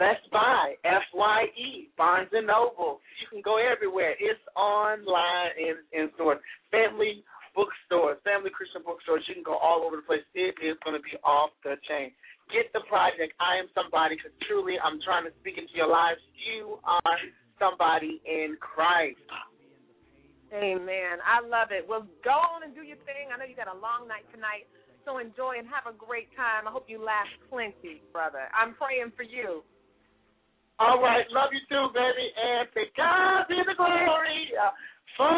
Best 0.00 0.24
Buy, 0.32 0.80
F-Y-E, 0.84 1.92
Barnes 1.96 2.32
& 2.32 2.32
Noble. 2.32 3.04
You 3.20 3.28
can 3.28 3.42
go 3.44 3.60
everywhere. 3.60 4.16
It's 4.16 4.40
online 4.56 5.52
in, 5.60 5.76
in 5.92 6.08
stores. 6.16 6.40
Family 6.72 7.22
bookstores, 7.52 8.16
family 8.24 8.48
Christian 8.48 8.80
bookstores. 8.80 9.20
You 9.28 9.36
can 9.36 9.44
go 9.44 9.60
all 9.60 9.84
over 9.84 10.00
the 10.00 10.06
place. 10.08 10.24
It 10.32 10.56
is 10.64 10.80
going 10.80 10.96
to 10.96 11.04
be 11.04 11.20
off 11.20 11.50
the 11.64 11.76
chain. 11.84 12.16
Get 12.48 12.72
the 12.72 12.80
project. 12.88 13.36
I 13.38 13.60
am 13.60 13.68
somebody 13.76 14.16
because 14.16 14.32
truly 14.48 14.80
I'm 14.80 14.98
trying 15.04 15.28
to 15.28 15.32
speak 15.44 15.60
into 15.60 15.76
your 15.76 15.92
lives. 15.92 16.18
You 16.34 16.80
are 16.82 17.18
somebody 17.60 18.24
in 18.24 18.56
Christ. 18.58 19.20
Amen. 20.50 21.22
I 21.22 21.44
love 21.46 21.70
it. 21.70 21.86
Well, 21.86 22.08
go 22.26 22.34
on 22.34 22.66
and 22.66 22.74
do 22.74 22.82
your 22.82 22.98
thing. 23.06 23.30
I 23.30 23.38
know 23.38 23.46
you 23.46 23.54
got 23.54 23.70
a 23.70 23.78
long 23.78 24.10
night 24.10 24.26
tonight, 24.34 24.66
so 25.10 25.18
enjoy 25.18 25.58
and 25.58 25.66
have 25.66 25.92
a 25.92 25.96
great 25.96 26.28
time. 26.36 26.68
I 26.68 26.70
hope 26.70 26.84
you 26.88 27.02
laugh 27.02 27.26
plenty, 27.50 28.02
brother. 28.12 28.48
I'm 28.54 28.74
praying 28.74 29.12
for 29.16 29.22
you. 29.22 29.62
All 30.78 31.02
right, 31.02 31.24
love 31.30 31.50
you 31.52 31.60
too, 31.68 31.88
baby, 31.92 32.32
and 32.38 32.68
to 32.72 32.80
God 32.96 33.44
be 33.48 33.56
the 33.66 33.74
glory 33.76 34.48
for 35.16 35.28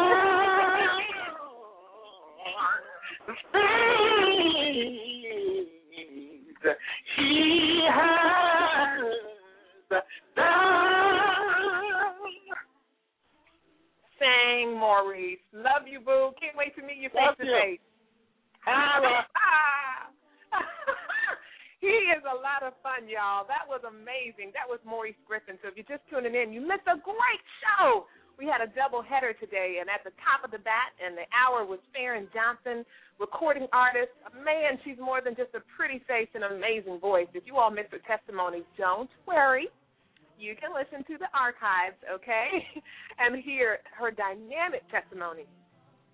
things 3.51 4.93
He 7.17 7.81
has 7.91 8.99
done. 9.89 10.53
Sang 14.19 14.79
Maurice. 14.79 15.39
Love 15.51 15.87
you, 15.91 15.99
boo. 15.99 16.31
Can't 16.39 16.55
wait 16.55 16.75
to 16.75 16.81
meet 16.81 16.97
you 17.01 17.09
face 17.09 17.35
to 17.37 17.43
face. 17.43 17.79
He 21.83 22.15
is 22.15 22.23
a 22.23 22.31
lot 22.31 22.63
of 22.63 22.79
fun, 22.79 23.11
y'all. 23.11 23.43
That 23.43 23.67
was 23.67 23.83
amazing. 23.83 24.55
That 24.55 24.71
was 24.71 24.79
Maurice 24.87 25.19
Griffith. 25.27 25.59
So 25.59 25.67
if 25.67 25.75
you're 25.75 25.91
just 25.91 26.07
tuning 26.07 26.31
in, 26.31 26.55
you 26.55 26.63
missed 26.63 26.87
a 26.87 26.95
great 26.95 27.43
show. 27.59 28.07
We 28.39 28.47
had 28.47 28.63
a 28.63 28.71
double 28.71 29.03
header 29.03 29.35
today, 29.35 29.83
and 29.83 29.91
at 29.91 29.99
the 30.07 30.15
top 30.23 30.47
of 30.47 30.55
the 30.55 30.63
bat 30.63 30.95
and 30.95 31.19
the 31.19 31.27
hour 31.35 31.67
was 31.67 31.83
Fahren 31.91 32.31
Johnson, 32.31 32.87
recording 33.19 33.67
artist. 33.75 34.15
Man, 34.31 34.79
she's 34.87 34.95
more 34.95 35.19
than 35.19 35.35
just 35.35 35.51
a 35.59 35.61
pretty 35.75 35.99
face 36.07 36.31
and 36.31 36.47
amazing 36.47 37.03
voice. 37.03 37.27
If 37.35 37.43
you 37.43 37.59
all 37.59 37.67
missed 37.67 37.91
her 37.91 37.99
testimony, 38.07 38.63
don't 38.79 39.11
worry. 39.27 39.67
You 40.39 40.55
can 40.55 40.71
listen 40.71 41.03
to 41.11 41.19
the 41.19 41.27
archives, 41.35 41.99
okay, 42.07 42.63
and 43.19 43.43
hear 43.43 43.83
her 43.99 44.07
dynamic 44.07 44.87
testimony. 44.87 45.43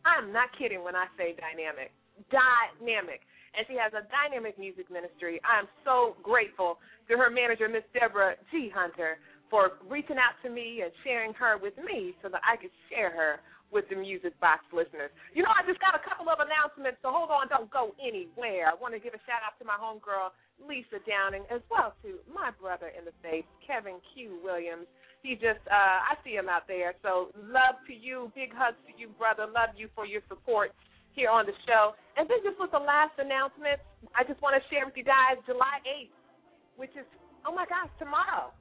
I'm 0.02 0.34
not 0.34 0.50
kidding 0.58 0.82
when 0.82 0.98
I 0.98 1.06
say 1.14 1.38
dynamic. 1.38 1.94
Dynamic. 2.28 3.24
And 3.58 3.66
she 3.66 3.76
has 3.82 3.90
a 3.98 4.06
dynamic 4.14 4.60
music 4.60 4.92
ministry. 4.94 5.42
I'm 5.42 5.66
so 5.82 6.16
grateful 6.22 6.78
to 7.10 7.18
her 7.18 7.32
manager, 7.34 7.66
Miss 7.66 7.88
Deborah 7.98 8.38
G. 8.52 8.70
Hunter, 8.70 9.18
for 9.50 9.82
reaching 9.90 10.22
out 10.22 10.38
to 10.46 10.54
me 10.54 10.86
and 10.86 10.94
sharing 11.02 11.34
her 11.34 11.58
with 11.58 11.74
me 11.82 12.14
so 12.22 12.30
that 12.30 12.46
I 12.46 12.56
could 12.62 12.74
share 12.94 13.10
her 13.10 13.42
with 13.72 13.86
the 13.90 13.98
Music 13.98 14.34
Box 14.42 14.66
listeners. 14.74 15.14
You 15.34 15.46
know, 15.46 15.54
I 15.54 15.62
just 15.66 15.82
got 15.82 15.94
a 15.94 16.02
couple 16.02 16.26
of 16.30 16.42
announcements, 16.42 16.98
so 17.06 17.14
hold 17.14 17.30
on, 17.30 17.50
don't 17.50 17.70
go 17.70 17.94
anywhere. 18.02 18.70
I 18.70 18.74
want 18.74 18.98
to 18.98 19.02
give 19.02 19.14
a 19.14 19.22
shout 19.30 19.46
out 19.46 19.58
to 19.62 19.66
my 19.66 19.78
homegirl, 19.78 20.34
Lisa 20.58 20.98
Downing, 21.06 21.46
as 21.54 21.62
well 21.70 21.94
to 22.02 22.18
my 22.26 22.50
brother 22.58 22.90
in 22.94 23.06
the 23.06 23.14
faith, 23.22 23.46
Kevin 23.62 24.02
Q. 24.14 24.42
Williams. 24.42 24.90
He 25.22 25.36
just, 25.36 25.62
uh, 25.70 26.00
I 26.10 26.18
see 26.24 26.34
him 26.34 26.50
out 26.50 26.66
there. 26.66 26.96
So 27.04 27.30
love 27.38 27.78
to 27.86 27.94
you, 27.94 28.32
big 28.34 28.56
hugs 28.56 28.80
to 28.90 28.94
you, 28.98 29.14
brother. 29.20 29.46
Love 29.46 29.76
you 29.78 29.90
for 29.94 30.06
your 30.06 30.22
support 30.32 30.74
here 31.14 31.30
on 31.30 31.46
the 31.46 31.56
show. 31.66 31.94
And 32.18 32.28
then 32.28 32.40
just 32.44 32.60
with 32.60 32.72
the 32.72 32.82
last 32.82 33.16
announcement, 33.18 33.80
I 34.14 34.28
just 34.28 34.42
want 34.42 34.60
to 34.60 34.64
share 34.68 34.86
with 34.86 34.98
you 34.98 35.08
guys 35.08 35.40
July 35.46 35.80
8th, 35.88 36.16
which 36.76 36.94
is, 36.96 37.08
oh 37.48 37.54
my 37.54 37.66
gosh, 37.66 37.90
tomorrow. 37.98 38.52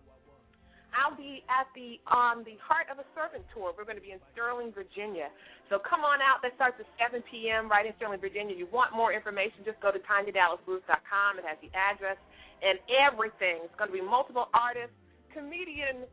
I'll 0.96 1.16
be 1.16 1.44
at 1.52 1.68
the 1.76 2.00
on 2.08 2.48
the 2.48 2.56
Heart 2.64 2.88
of 2.88 2.96
a 2.96 3.06
Servant 3.12 3.44
tour. 3.52 3.76
We're 3.76 3.84
going 3.84 4.00
to 4.00 4.04
be 4.04 4.16
in 4.16 4.22
Sterling, 4.32 4.72
Virginia. 4.72 5.28
So 5.68 5.76
come 5.76 6.00
on 6.00 6.24
out. 6.24 6.40
That 6.40 6.56
starts 6.56 6.80
at 6.80 6.88
7 6.96 7.20
p.m. 7.28 7.68
right 7.68 7.84
in 7.84 7.92
Sterling, 8.00 8.24
Virginia. 8.24 8.56
You 8.56 8.64
want 8.72 8.96
more 8.96 9.12
information? 9.12 9.68
Just 9.68 9.80
go 9.84 9.92
to 9.92 10.00
TanyaDallasLewis.com. 10.00 11.30
It 11.38 11.44
has 11.44 11.60
the 11.60 11.68
address 11.76 12.16
and 12.64 12.80
everything. 12.88 13.68
It's 13.68 13.76
going 13.76 13.92
to 13.92 13.96
be 13.96 14.02
multiple 14.02 14.48
artists, 14.56 14.96
comedian 15.28 16.08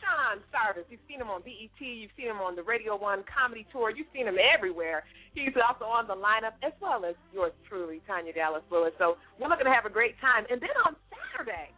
Sean 0.00 0.42
Sarvis. 0.52 0.86
You've 0.90 1.04
seen 1.08 1.20
him 1.20 1.30
on 1.30 1.42
BET. 1.42 1.78
You've 1.78 2.14
seen 2.16 2.28
him 2.28 2.40
on 2.40 2.56
the 2.56 2.62
Radio 2.62 2.96
One 2.96 3.24
comedy 3.26 3.66
tour. 3.72 3.90
You've 3.90 4.10
seen 4.12 4.26
him 4.26 4.36
everywhere. 4.40 5.04
He's 5.34 5.54
also 5.56 5.84
on 5.84 6.06
the 6.06 6.16
lineup 6.16 6.56
as 6.64 6.72
well 6.80 7.04
as 7.04 7.14
yours 7.32 7.52
truly, 7.68 8.00
Tanya 8.06 8.32
Dallas 8.32 8.64
Lewis. 8.70 8.92
So 8.98 9.16
we're 9.40 9.48
looking 9.48 9.68
to 9.68 9.74
have 9.74 9.86
a 9.86 9.92
great 9.92 10.16
time. 10.20 10.44
And 10.50 10.60
then 10.60 10.74
on 10.84 10.96
Saturday, 11.12 11.72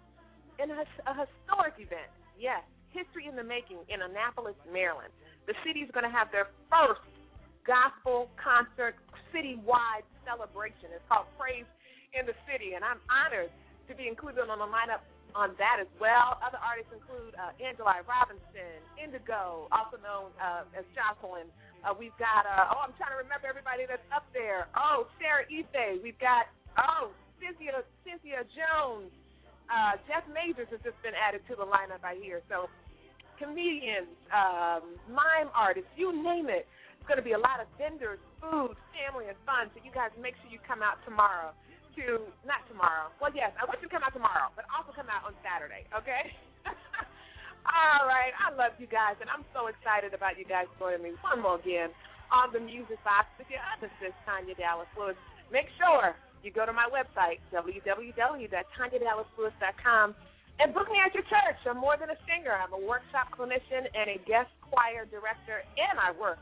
in 0.59 0.71
a, 0.71 0.83
a 1.07 1.15
historic 1.15 1.79
event, 1.79 2.11
yes, 2.39 2.63
history 2.91 3.27
in 3.29 3.37
the 3.37 3.45
making 3.45 3.79
in 3.89 4.03
Annapolis, 4.03 4.59
Maryland. 4.71 5.13
The 5.47 5.55
city 5.65 5.81
is 5.81 5.91
going 5.95 6.05
to 6.05 6.13
have 6.13 6.29
their 6.33 6.51
first 6.69 7.03
gospel 7.65 8.33
concert 8.41 8.97
citywide 9.33 10.05
celebration. 10.25 10.93
It's 10.93 11.05
called 11.09 11.29
Praise 11.37 11.69
in 12.17 12.25
the 12.25 12.37
City, 12.49 12.73
and 12.75 12.83
I'm 12.85 13.01
honored 13.09 13.53
to 13.89 13.93
be 13.97 14.09
included 14.09 14.49
on 14.49 14.61
the 14.61 14.69
lineup 14.69 15.05
on 15.35 15.53
that 15.61 15.79
as 15.81 15.91
well. 16.01 16.41
Other 16.41 16.61
artists 16.61 16.93
include 16.95 17.35
uh, 17.37 17.53
Angela 17.61 18.01
Robinson, 18.07 18.81
Indigo, 18.97 19.69
also 19.73 20.01
known 20.01 20.33
uh, 20.41 20.65
as 20.77 20.85
Jocelyn. 20.97 21.49
Uh, 21.85 21.95
we've 21.95 22.17
got, 22.19 22.49
uh, 22.49 22.75
oh, 22.75 22.83
I'm 22.83 22.95
trying 22.99 23.15
to 23.15 23.21
remember 23.23 23.47
everybody 23.47 23.87
that's 23.87 24.05
up 24.11 24.27
there. 24.35 24.67
Oh, 24.75 25.07
Sarah 25.21 25.47
Ife. 25.47 26.03
We've 26.03 26.19
got, 26.19 26.51
oh, 26.75 27.15
Cynthia, 27.39 27.87
Cynthia 28.03 28.43
Jones. 28.55 29.15
Uh, 29.69 30.01
Jeff 30.09 30.25
Majors 30.33 30.67
has 30.75 30.83
just 30.83 30.99
been 31.05 31.15
added 31.15 31.45
to 31.47 31.55
the 31.55 31.67
lineup 31.67 32.03
I 32.03 32.19
hear. 32.19 32.43
So 32.51 32.67
comedians, 33.39 34.11
um, 34.35 34.99
mime 35.07 35.53
artists, 35.55 35.93
you 35.95 36.11
name 36.11 36.51
it. 36.51 36.67
It's 36.99 37.07
going 37.07 37.21
to 37.21 37.25
be 37.25 37.39
a 37.39 37.41
lot 37.41 37.63
of 37.63 37.71
vendors, 37.79 38.19
food, 38.43 38.75
family, 38.91 39.31
and 39.31 39.39
fun. 39.47 39.71
So 39.71 39.79
you 39.87 39.95
guys 39.95 40.11
make 40.19 40.35
sure 40.43 40.51
you 40.51 40.59
come 40.67 40.83
out 40.83 40.99
tomorrow 41.07 41.55
to, 41.99 42.23
not 42.47 42.63
tomorrow. 42.71 43.11
Well, 43.19 43.35
yes, 43.35 43.51
I 43.59 43.67
want 43.67 43.83
you 43.83 43.91
to 43.91 43.95
come 43.95 44.07
out 44.07 44.15
tomorrow, 44.15 44.55
but 44.55 44.71
also 44.71 44.95
come 44.95 45.11
out 45.11 45.27
on 45.27 45.35
Saturday, 45.43 45.83
okay? 45.91 46.31
All 47.69 48.09
right. 48.09 48.33
I 48.39 48.55
love 48.55 48.79
you 48.81 48.89
guys, 48.89 49.21
and 49.21 49.29
I'm 49.29 49.45
so 49.53 49.67
excited 49.69 50.15
about 50.15 50.39
you 50.39 50.47
guys 50.47 50.65
joining 50.81 51.03
me 51.03 51.13
one 51.21 51.43
more 51.43 51.61
again 51.61 51.91
on 52.33 52.53
the 52.53 52.61
Music 52.61 53.03
Box 53.05 53.27
with 53.37 53.51
your 53.51 53.61
other 53.75 53.91
sis, 54.01 54.13
Tanya 54.25 54.55
Dallas 54.55 54.89
Lewis. 54.97 55.17
Make 55.53 55.69
sure 55.77 56.17
you 56.41 56.51
go 56.53 56.65
to 56.65 56.73
my 56.73 56.89
website, 56.89 57.41
www.tanyadallasLewis.com, 57.53 60.15
and 60.61 60.75
book 60.75 60.91
me 60.91 60.99
at 61.01 61.15
your 61.15 61.23
church. 61.29 61.57
I'm 61.69 61.77
more 61.79 61.97
than 61.97 62.11
a 62.11 62.17
singer. 62.29 62.53
I'm 62.57 62.73
a 62.73 62.81
workshop 62.81 63.29
clinician 63.37 63.87
and 63.93 64.11
a 64.17 64.19
guest 64.25 64.51
choir 64.65 65.05
director, 65.09 65.63
and 65.77 65.99
I 65.99 66.13
work 66.17 66.39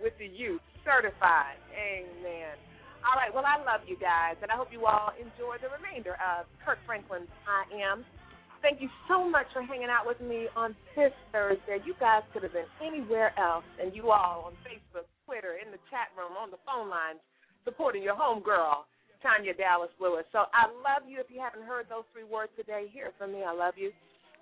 with 0.00 0.16
the 0.18 0.26
youth, 0.26 0.60
certified. 0.84 1.58
Amen. 1.72 2.56
All 3.02 3.18
right, 3.18 3.34
well, 3.34 3.42
I 3.42 3.58
love 3.66 3.82
you 3.90 3.98
guys, 3.98 4.38
and 4.42 4.50
I 4.50 4.56
hope 4.56 4.70
you 4.70 4.86
all 4.86 5.10
enjoy 5.18 5.58
the 5.58 5.74
remainder 5.74 6.14
of 6.22 6.46
Kirk 6.62 6.78
Franklin's 6.86 7.30
I 7.50 7.66
Am. 7.82 8.06
Thank 8.62 8.78
you 8.78 8.86
so 9.10 9.26
much 9.26 9.50
for 9.50 9.58
hanging 9.58 9.90
out 9.90 10.06
with 10.06 10.22
me 10.22 10.46
on 10.54 10.78
this 10.94 11.10
Thursday. 11.34 11.82
You 11.82 11.98
guys 11.98 12.22
could 12.30 12.46
have 12.46 12.54
been 12.54 12.70
anywhere 12.78 13.34
else, 13.34 13.66
and 13.82 13.90
you 13.90 14.14
all 14.14 14.46
on 14.46 14.54
Facebook, 14.62 15.10
Twitter, 15.26 15.58
in 15.58 15.74
the 15.74 15.82
chat 15.90 16.14
room, 16.14 16.38
on 16.38 16.54
the 16.54 16.62
phone 16.62 16.86
lines, 16.86 17.18
supporting 17.66 18.06
your 18.06 18.14
homegirl, 18.14 18.86
Tanya 19.18 19.54
Dallas 19.54 19.90
Lewis. 19.98 20.22
So 20.30 20.46
I 20.54 20.70
love 20.70 21.10
you. 21.10 21.18
If 21.18 21.26
you 21.26 21.42
haven't 21.42 21.66
heard 21.66 21.90
those 21.90 22.06
three 22.14 22.22
words 22.22 22.54
today, 22.54 22.86
hear 22.94 23.10
it 23.10 23.14
from 23.18 23.34
me. 23.34 23.42
I 23.42 23.52
love 23.52 23.74
you. 23.76 23.90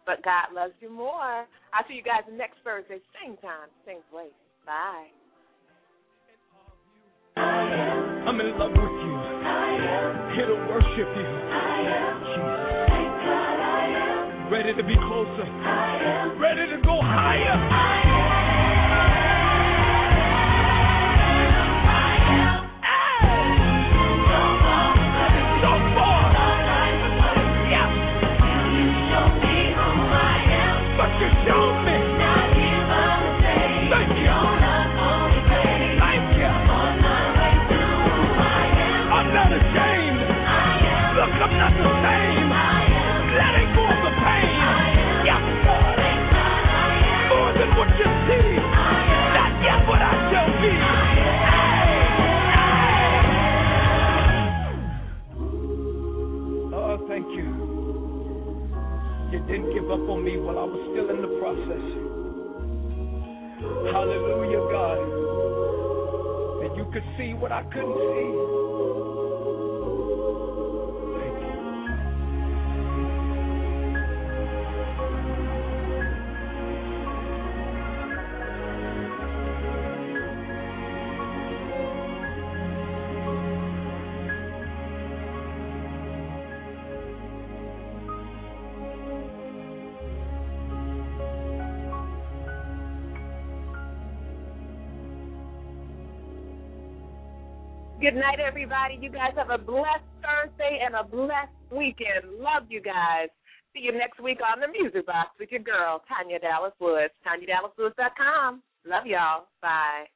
But 0.05 0.21
God 0.21 0.53
loves 0.53 0.77
you 0.81 0.93
more. 0.93 1.49
I'll 1.73 1.89
see 1.89 1.95
you 1.95 2.05
guys 2.05 2.29
next 2.29 2.61
Thursday, 2.65 3.01
same 3.25 3.37
time, 3.41 3.73
same 3.89 4.05
place. 4.13 4.37
Bye. 4.69 5.09
I'm 8.31 8.41
in 8.41 8.57
love 8.57 8.71
with 8.71 8.79
you. 8.79 9.17
Here 10.37 10.47
to 10.47 10.55
worship 10.71 11.11
you. 11.19 11.27
Jesus. 12.31 12.63
Ready 14.53 14.73
to 14.73 14.85
be 14.85 14.95
closer. 14.95 15.47
Ready 16.39 16.71
to 16.71 16.79
go 16.87 17.01
higher. 17.03 18.10
Didn't 59.51 59.75
give 59.75 59.91
up 59.91 60.07
on 60.09 60.23
me 60.23 60.39
while 60.39 60.61
I 60.61 60.63
was 60.63 60.79
still 60.95 61.11
in 61.11 61.19
the 61.27 61.33
process. 61.43 61.85
Hallelujah, 63.91 64.63
God. 64.71 64.99
That 66.63 66.77
you 66.79 66.87
could 66.93 67.03
see 67.19 67.35
what 67.35 67.51
I 67.51 67.65
couldn't 67.65 67.99
see. 67.99 68.70
Good 98.01 98.15
night, 98.15 98.41
everybody. 98.41 98.97
You 98.99 99.11
guys 99.11 99.33
have 99.37 99.51
a 99.51 99.59
blessed 99.59 100.09
Thursday 100.25 100.81
and 100.83 100.95
a 100.95 101.05
blessed 101.05 101.53
weekend. 101.71 102.41
Love 102.41 102.65
you 102.71 102.81
guys. 102.81 103.29
See 103.75 103.81
you 103.81 103.93
next 103.93 104.19
week 104.21 104.39
on 104.41 104.59
the 104.59 104.69
Music 104.69 105.05
Box 105.05 105.29
with 105.39 105.51
your 105.53 105.61
girl, 105.61 106.03
Tanya 106.09 106.39
Dallas 106.39 106.73
Lewis. 106.81 107.11
TanyaDallasLewis.com. 107.29 108.63
Love 108.87 109.05
y'all. 109.05 109.49
Bye. 109.61 110.09